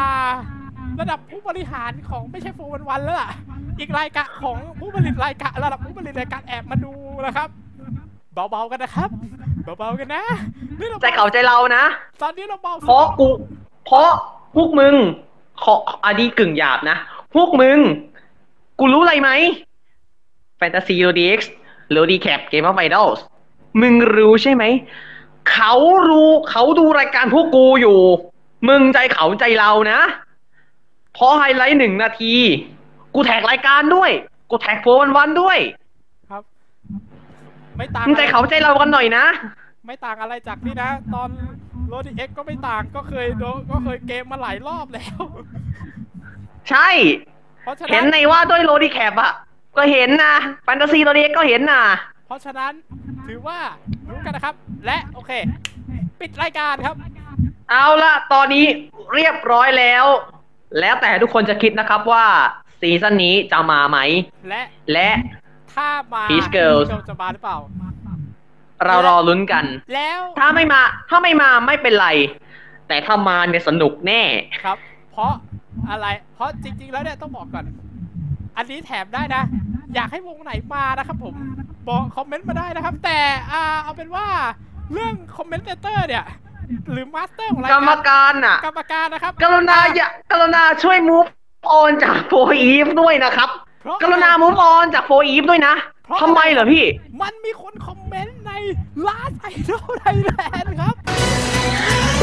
[0.99, 3.29] ระดับผู้บริหารของไม่ใช่ 411แล้วล่ะ
[3.79, 6.93] อีกรายการของผู้ผลิตรายการระดับผู้ผลิตรายการแอบมาดู
[7.25, 7.47] นะครับ
[8.33, 9.09] เบาๆกันนะครับ
[9.79, 10.23] เบาๆกันนะ
[10.79, 11.83] นี่เราใจเขาใจเรานะ
[12.21, 13.27] ตอนนี้เราเบาสุดเพราะกู
[13.85, 14.09] เพราะ
[14.55, 14.95] พวกมึง
[15.63, 15.75] ขอ
[16.05, 16.97] อันนี้กึ่งหยาบนะ
[17.35, 17.77] พวกมึง
[18.83, 19.31] กูรู้อะไรไหม
[20.57, 21.51] แฟนตาซีโรดีเอ็กซ์
[21.91, 23.09] โรดีแคป Game of Idol
[23.81, 24.63] มึงรู้ใช่ไหม
[25.51, 25.73] เขา
[26.09, 27.99] รู้เขาดูรายการพวกกูอยู่
[28.67, 29.99] มึงใจเขาใจเรานะ
[31.13, 32.33] เพราะไฮไลท์หนึ่งนาที
[33.13, 34.11] กูแท็กรายการด้วย
[34.49, 35.57] กูแท็กโฟวันวันด้วย
[36.29, 36.43] ครับ
[37.77, 39.25] ไม่ต่างมึงใจเขาใจเรากันหน่อยนะ
[39.85, 41.29] ไม่ต่างอะไรจากนี่นะ ตอน
[41.89, 45.21] โรดีเอ็กก็ไม่ต่างก็เคยโดนก็เคยเกมมาหลายรอบแล้ว
[46.69, 46.89] ใช่
[47.63, 49.33] เพราะฉะเห็นั้นนในว่าด้วยโรดีแคปอะ
[49.77, 51.83] ก็เห็นนะแฟนตาซีโรดีเอ็กก็เห็นนะ
[52.27, 52.73] เพราะฉะนั้น
[53.27, 53.59] ถือว่า
[54.09, 54.55] รู้กันนะครับ
[54.85, 55.31] และโอเค
[56.19, 56.95] ปิดรายการครับ
[57.69, 58.65] เอาละตอนนี้
[59.13, 60.05] เรียบร้อยแล้ว
[60.79, 62.25] แล้วแต่ทุกคนจะคิดนะครับว่า
[62.79, 63.97] ซีซั่นนี้จะมาไหม
[64.49, 64.61] และ
[64.93, 65.09] และ
[65.75, 67.57] ถ้ามา Peach Girls จะมาหรือเปล่า
[68.85, 69.65] เรารอลุ้นกัน
[69.95, 72.07] แล้วถ้าไม่มา ถ้าไม่มาไม่เป็นไร
[72.87, 74.23] แต่ถ้ามาเนี่ยสนุกแน่
[74.63, 74.77] ครับ
[75.11, 75.33] เพราะ
[75.89, 77.65] อะไร เพราะจริง ๆ แล้วเนี่ยต้องบอกก่อน
[78.57, 79.43] อันนี้แถมได้นะ
[79.95, 81.35] อยากให้วงไหนมานะครับผม
[81.87, 83.19] บอกคอมเมนต์มาได้นะครับ แต่
[83.51, 84.25] อ่าเอาเป็นว่า
[84.93, 86.25] เรื่องคอมเมนเตอร์เนี่ย
[86.91, 91.25] หรือมาสเตอร์ของรายกรการรมการน่ะ กรรมการนะครับกรุณาอย่ากรุณาช่วยมูฟ
[91.71, 93.49] ออนจากโฟอีฟด้วยนะครับ
[93.81, 96.85] เพราะ กรุณามูฟออนจากโฟอีฟด้วยนะเพ ราะทำไมเหรอพี่
[97.21, 98.51] มันมีคนคอมเมนต์ใน
[99.07, 100.95] Last Idol Thailand ครับ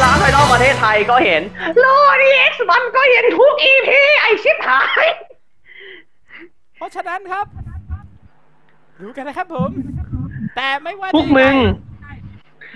[0.01, 1.43] ร้านไอดอลประเทศไทยก็เห็น
[1.81, 1.87] โล
[2.21, 5.07] ดีเอ็กซ์มันก็เห็นทุกอีพีไอชิบหาย
[6.77, 7.47] เพราะฉะนั้นครับ
[9.01, 9.71] รู้กันนะครับผม
[10.57, 11.55] แต่ไม่ว่าพวกมึง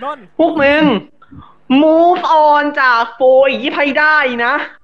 [0.03, 0.83] นนท์พวกมึง
[1.83, 3.21] move on จากโฟ
[3.51, 4.82] อีฟให้ได้นะครับ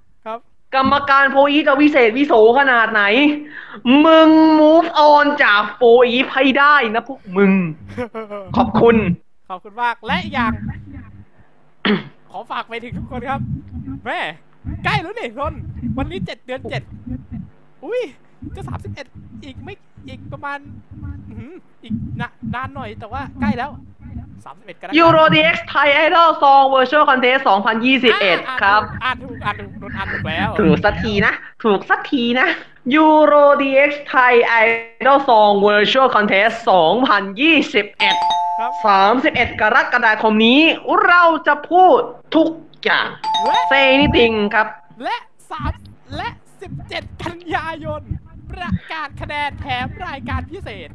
[0.75, 3.03] กรรมการโฟอีฟจะวิเศษวิโสขนาดไหน
[4.05, 4.31] มึง
[4.61, 7.53] move on จากโฟอีฟให้ได้นะพวกมึง
[8.57, 8.97] ขอบคุณ
[9.49, 10.53] ขอบคุณมาก และอีกอย่าง
[12.31, 13.41] ขอฝากไปถึงทุกคนครับ
[14.05, 14.21] แม่
[14.85, 15.61] ใกล้แล้วนี่นนท์
[15.99, 16.83] วันนี้เจ็ดเดือนเจ็ด
[17.85, 18.01] อุ้ย
[18.57, 19.07] จะสามสิบเอ็ด
[19.45, 19.75] อีกไม่
[20.09, 20.59] อีกประมาณ
[21.29, 23.71] อื้อหืออีกนะนานหน่อยแต่ว่าใกล้แล้ว
[24.45, 27.41] สามสิบเอ็ดกรกฎาคม Euro DX Thai Idol Song Virtual Contest
[28.01, 31.35] 2021 ครับ อ่านถูกอ่านถูกนนท์อ่านถูกแล้ว ถูกสักทีนะ
[31.65, 32.49] ถูกสักทีนะ
[33.03, 34.35] Euro DX Thai
[34.65, 36.57] Idol Song Virtual Contest
[37.39, 38.03] 2021
[38.61, 38.73] ครับ
[39.17, 40.61] 31 กรกฎาคมนี้
[41.07, 41.99] เราจะพูด
[42.37, 42.49] ทุก
[42.85, 43.09] อย่าง
[43.47, 44.67] และ Say anything ครับ
[45.05, 45.17] และ
[45.51, 45.73] สาม
[46.17, 46.29] และ
[46.61, 48.03] สิบเจ็ดกันยายน
[48.53, 50.89] ประกาศคะแนนแถมรายการพิเศษ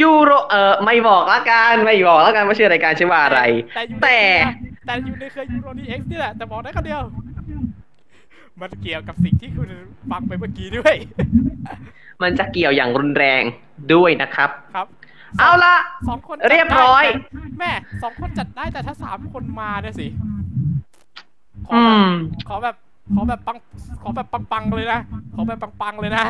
[0.00, 3.40] ยูโรเออไม่บอกละกันไม่บอกละกันว่าชื่อรายการชื่อว่าอะไร
[3.74, 4.20] แต่อยู่ในแต่
[4.86, 7.00] แต่อยู่ในเครือยูโรดีเอ็กซ์นี่แหละแต่บอกได้คำเดียว
[8.60, 9.68] มันเกี่ยวกับสิ่งที่คุณ
[10.10, 10.94] ฟังไปเมื่อกี้ด้วย
[12.22, 13.42] มันจะเกี่ยวอย่างรุนแรง
[13.94, 14.86] ด้วยนะครับ ครับ
[15.38, 15.74] เอาละ
[16.08, 17.72] สองคนจัดเรียบร้อยได้แต่แม่
[18.02, 20.06] สองคนจัดได้แต่ถ้าสามคนมาเนี่ยสิ
[21.66, 22.08] ขออืแบบม
[22.48, 22.76] ขอแบบ
[23.14, 23.56] ขอแบบปัง
[24.02, 25.00] ขอแบบปังๆเลยนะ
[25.34, 26.24] ขอแบบปังๆเลยนะ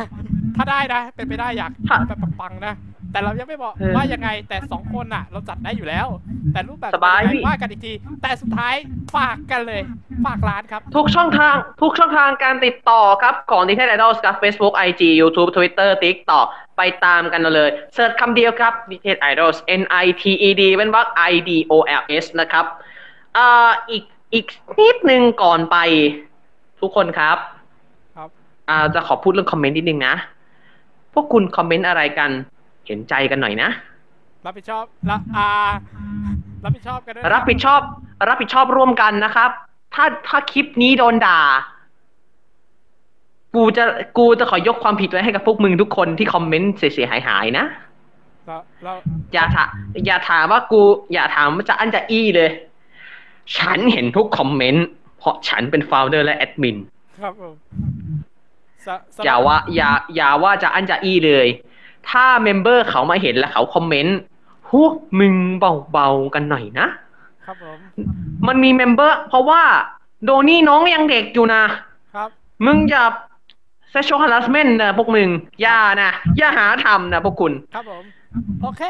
[0.55, 2.73] ถ้าได้นะ เป็นไปได้อยากขอแบบปังๆนะ
[3.11, 6.07] แต่เรายังไม่บอกเออว่ายังไงแต่สองคนน่ะ เราจัดได้อยู่แล้ว
[6.53, 8.75] แต่รูปแบบสบายเป็นงไงพี่ว่ากันอีกที แต่สุดท้าย
[9.15, 9.81] ฝากกันเลย
[10.25, 16.45] ฝากร้านครับ ทุกช่องทางทุกช่องทางการติดต่อครับของ Nintendo Idol กับ Facebook IG YouTube Twitter TikTok
[16.77, 22.65] ไปตามกันเลยเสิร์ชคำเดียวครับ Nintendo Idols N I T E D เป็นวรรค I D O L S นะครับ
[23.37, 24.03] อ่าอีก
[24.33, 24.45] อีก
[24.79, 25.77] นิดนึงก่อนไป
[26.81, 27.37] ทุกคนครับ
[28.15, 28.29] ครับ
[28.69, 30.15] อ่าจะขอพูดเรื่องคอมเมนต์นิดนึงนะ
[31.13, 32.31] พวกคุณคอมเมนต์อะไรกัน
[32.85, 33.69] เห็นใจกันหน่อยนะ
[34.45, 35.47] รับผิดชอบละอ่า
[36.63, 37.81] รับผิดชอบกันด้วยนะครับผิดชอบ
[38.29, 39.49] รับผิดชอบร่วมกันนะครับ
[39.93, 41.41] ถ้าถ้าคลิปนี้โดนด่า
[43.55, 43.83] กูจะ
[44.17, 47.65] กูจะขอยกความผิดไว้ให้กับพวกมึงทุกคนที่คอมเมนต์เสียหายหายๆนะ
[48.45, 48.93] เราเรา
[49.33, 49.69] อย่าถาม
[50.05, 50.81] อย่าถามว่ากู
[51.13, 52.49] อย่าถามว่าจะอันจะอี้เลย
[53.57, 54.85] ฉันเห็นทุกคอมเมนต์
[55.17, 56.77] เพราะฉันเป็น founder และแอดมิน
[57.21, 57.53] ครับผม
[58.85, 61.47] สะสำหรับอย่าว่าอย่าอย่าว่าจะอันจะอี้เลย
[62.09, 64.17] ถ้า member เขามาเห็นแล้วเขาคอมเมนต์
[64.69, 64.87] ฮู้
[65.19, 65.35] มึง
[65.91, 66.87] เบาๆกันหน่อยนะ
[67.45, 67.77] ครับผม
[68.47, 69.61] มันมี member เพราะว่า
[70.23, 71.63] โดนี่น้องยังเด็กอยู่นะ
[72.15, 72.29] ครับ
[72.65, 73.05] มึงอย่า
[73.93, 75.29] sexual harassment นะพวกมึง
[75.61, 78.03] อย่านะ อย่าหาทำนะพวกคุณ ครับผม
[78.61, 78.83] โอเค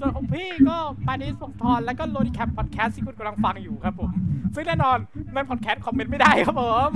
[0.00, 0.76] ส่วนของพี่ก็
[1.06, 4.10] ปานิสพงธรแล้วก็โลดิแคปพอดแคสต์ที่คุณกำลังฟังอยู่ครับผม
[4.54, 4.98] ซึ่งแน่นอน
[5.34, 6.90] ในพอดแคสต์คอมเมนต์ไม่ได้ครับผม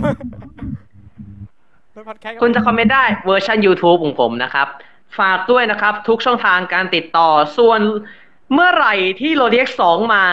[1.92, 4.66] ในพอดแคสต์คุณจะคอมเมนต์ได้เวอร์ชัน YouTube ของผมนะครับ
[5.18, 7.28] ฝากด้วยนะครับ ทุกช่องทางการติดต่อ
[7.58, 7.80] ส่วน
[8.52, 10.24] เมื่อไหร่ที่ r o d x 2มา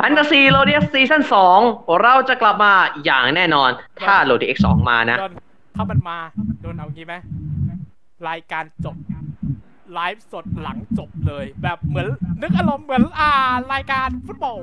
[0.00, 1.22] Fantasy r o d x Season
[1.60, 2.72] 2เราจะกลับมา
[3.04, 3.70] อย่างแน่นอน
[4.06, 5.32] ถ้า r o d x 2มานะโดน
[5.76, 6.18] ถ้ามันมา
[6.62, 7.14] โดนเอางี้ไหม
[8.28, 8.96] รายการจบ
[9.94, 12.06] ไลฟ์สดหลังจบเลย แบบเหมือน
[12.42, 13.32] นึกอารมณ์เหมือนอ่า
[13.72, 14.56] รายการฟุตบอล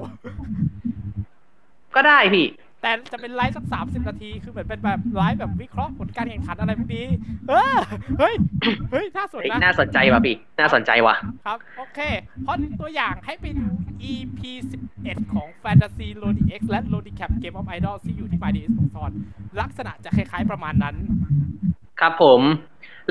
[1.95, 2.47] ก็ได้พี่
[2.87, 7.07] แต่จะเป็นไลฟ์สักสามสิบนาทีคือเหมือนเป็นแบบไลฟ์แบบวิเคราะห์ผลการแข่งขันอะไรพวกนี้
[7.49, 7.77] เออ
[8.19, 8.33] เฮ้ย
[8.91, 11.15] เฮ้ยน่าสนเฮ้ยนะน่าสนใจว่ะพี่น่าสนใจว่ะ
[11.45, 11.99] ครับโอเค
[12.43, 13.67] เพราะตัวอย่างให้ไปดู
[14.11, 14.39] EP
[14.87, 18.01] 11 ของ Fantasy l o d X และ l o d Cap Game of Idols
[18.05, 19.11] ที่อยู่ที่ MyDS ของซอน
[19.61, 20.95] ลักษณะจะคล้ายๆประมาณนั้น
[21.99, 22.41] ครับผม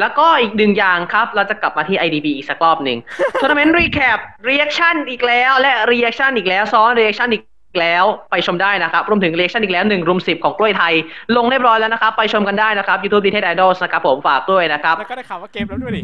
[0.00, 2.98] แล้วก็อีกหนึ่งอย่างครับ เราจะกลับมาที่ IDB อีกสักรอบหนึ่ง
[3.40, 7.42] Tournament Recap Reaction อีกแล้ว และ Reaction อีกแล้วซ้อน Reaction อีก
[7.80, 10.94] แล้วไปชมได้นะครับ รวมถึง Reaction อีกแล้วหนึ่งรุมสิบของกล้วยไทย
[11.36, 16.02] ลงเรียบร้อยแล้วนะครับ ไปชมกันได้นะครับ YouTube d e t a i l Idols นะครับผมฝากด้วยนะครับ แล้วก็ได้ข่าวว่าเกมแล้วด้วยดิ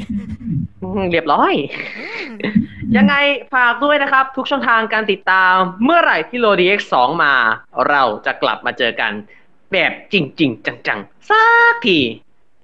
[0.82, 1.52] อืมเรียบร้อย
[2.96, 3.14] ยังไง
[3.54, 5.54] ฝากด้วยนะครับ ทุกช่องทางการติดตาม
[5.84, 7.34] เมื่อไหร่ที่ l o d x 2มา
[7.88, 9.12] เราจะกลับมาเจอกัน
[9.72, 11.98] แบบจริง ๆ จังๆสักที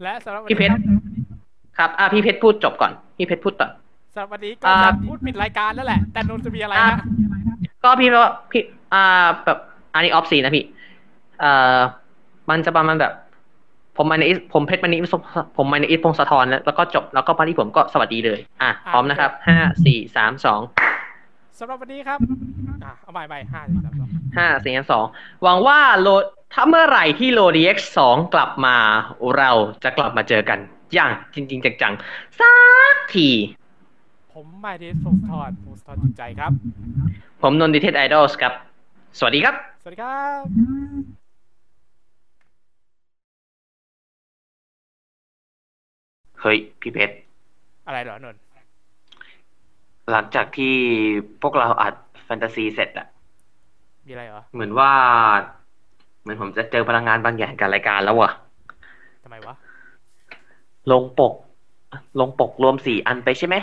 [0.03, 0.81] และสำหรับวันพี่เพนี้ชครรับ
[1.79, 3.69] ครับอะพี่เพชรพูดจบก่อนพี่เพชรพูดต่อ
[4.15, 6.99] สำหรับวันนี้ก็อ่าจะพูดปิดรายการแล้วแหละ แต่นนท์จะมีอะไรอะฮะ
[7.85, 8.63] ก็พี่ว่าพี่
[8.95, 9.59] อ่าแบบ
[9.95, 10.65] อันนี้ออฟซีนะพี่
[11.41, 11.79] เอ่อ
[12.51, 13.13] มันจะประมาณแบบ
[13.97, 14.97] ผมมาในผมเพชรมานิ
[15.57, 20.61] ผมมาในอิทพงศธรแล้วแล้วก็จบแล้วก็มาที่ผมก็สวัสดีเลย อะพร้อมนะครับห้าสี่สามสอง
[21.59, 22.19] สำหรับวันนี้ครับ
[22.85, 25.05] อะเอาใหม่ใหม่ห้าสี่สามสองห้าสี่สอง
[25.43, 26.09] หวังว่าโล
[26.55, 28.77] ถ้าเมื่อไหร่ที่โลดีเอ็กสองกลับมา
[29.37, 29.51] เรา
[29.85, 30.59] จะกลับมาเจอกัน
[30.95, 32.53] อย่างจริง ๆ จังๆสั
[32.95, 33.31] กที
[34.33, 36.53] ผมไม่ได้ฟงทอดฟงทอดจิตใจครับ
[37.43, 38.53] ผมนนดิเทศไอดอลครับ
[39.19, 40.43] สวัสดีครับ สวัสดีครับ
[46.41, 47.15] เฮ้ยพี่เพชร
[47.87, 48.41] อะไรเหรอนนท์
[50.11, 50.75] หลังจากที่
[51.43, 51.95] พวกเราอัด
[52.25, 53.07] แฟนตาซีเสร็จอะ
[54.07, 54.93] มีอะไรเหรอ เหมือนว่า
[56.21, 58.33] เหมือนผมจะเจอพลังงานบางอย่างกับรายการแล้วอะ
[59.25, 59.55] ทำไมวะ
[60.93, 61.35] ลงปก
[62.21, 63.57] ลงปกรวมสี่อันไปใช่ไหม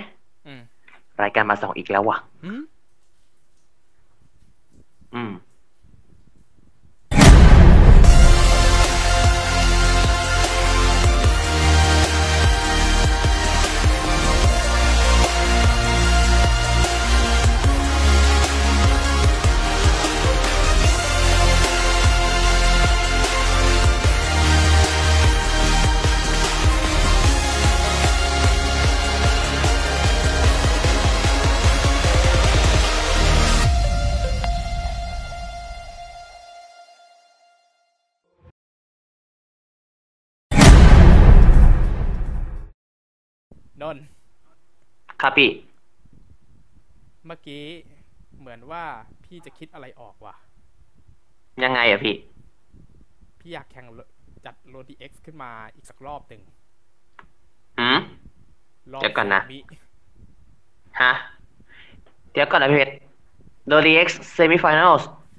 [0.48, 0.62] อืม
[1.24, 2.18] รายการมาสองอีกแล้วว่ะ
[5.16, 5.24] หื
[43.86, 44.04] นนท์
[45.22, 45.50] ครับพี่
[47.26, 47.64] เมื่อกี้
[48.40, 48.84] เหมือนว่า
[49.24, 50.36] พี่จะคิดอะไรออกว่ะ
[51.64, 52.16] ยังไงอะพี่
[53.40, 54.00] พี่อยากแข่งโล
[54.46, 56.42] จัดโรดีเอ็กซ์ขึ้นมาอีกสักรอบหนึ่ง
[57.80, 58.00] หืม
[58.92, 59.60] รอบเดี๋ยวก่อนนะสามวิ
[61.02, 61.12] ฮะ
[62.32, 62.94] เดี๋ยวก่อนนะพี่เพชร
[63.68, 64.94] โดรีเอ็กซ์ semi-final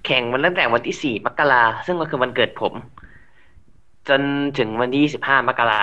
[0.04, 2.74] แข่งมันตั้งแต่วันที่สี่มกราซึ่งก็คือวันเกิดผม
[4.08, 4.20] จน
[4.58, 5.82] ถึงวันที่ยี่สิบห้ามกรา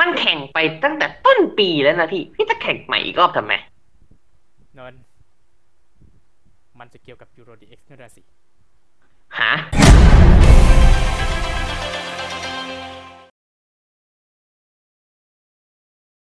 [0.00, 3.52] มันแข่งไปตั้งแต่ต้นปีแล้วนะพี่ พี่จะแข่งใหม่อีกรอบทำไม
[4.78, 4.94] นน
[6.78, 8.22] มันจะเกี่ยวกับยูโรดีเอ็กซ์นี่แหละสิ
[9.38, 9.50] หา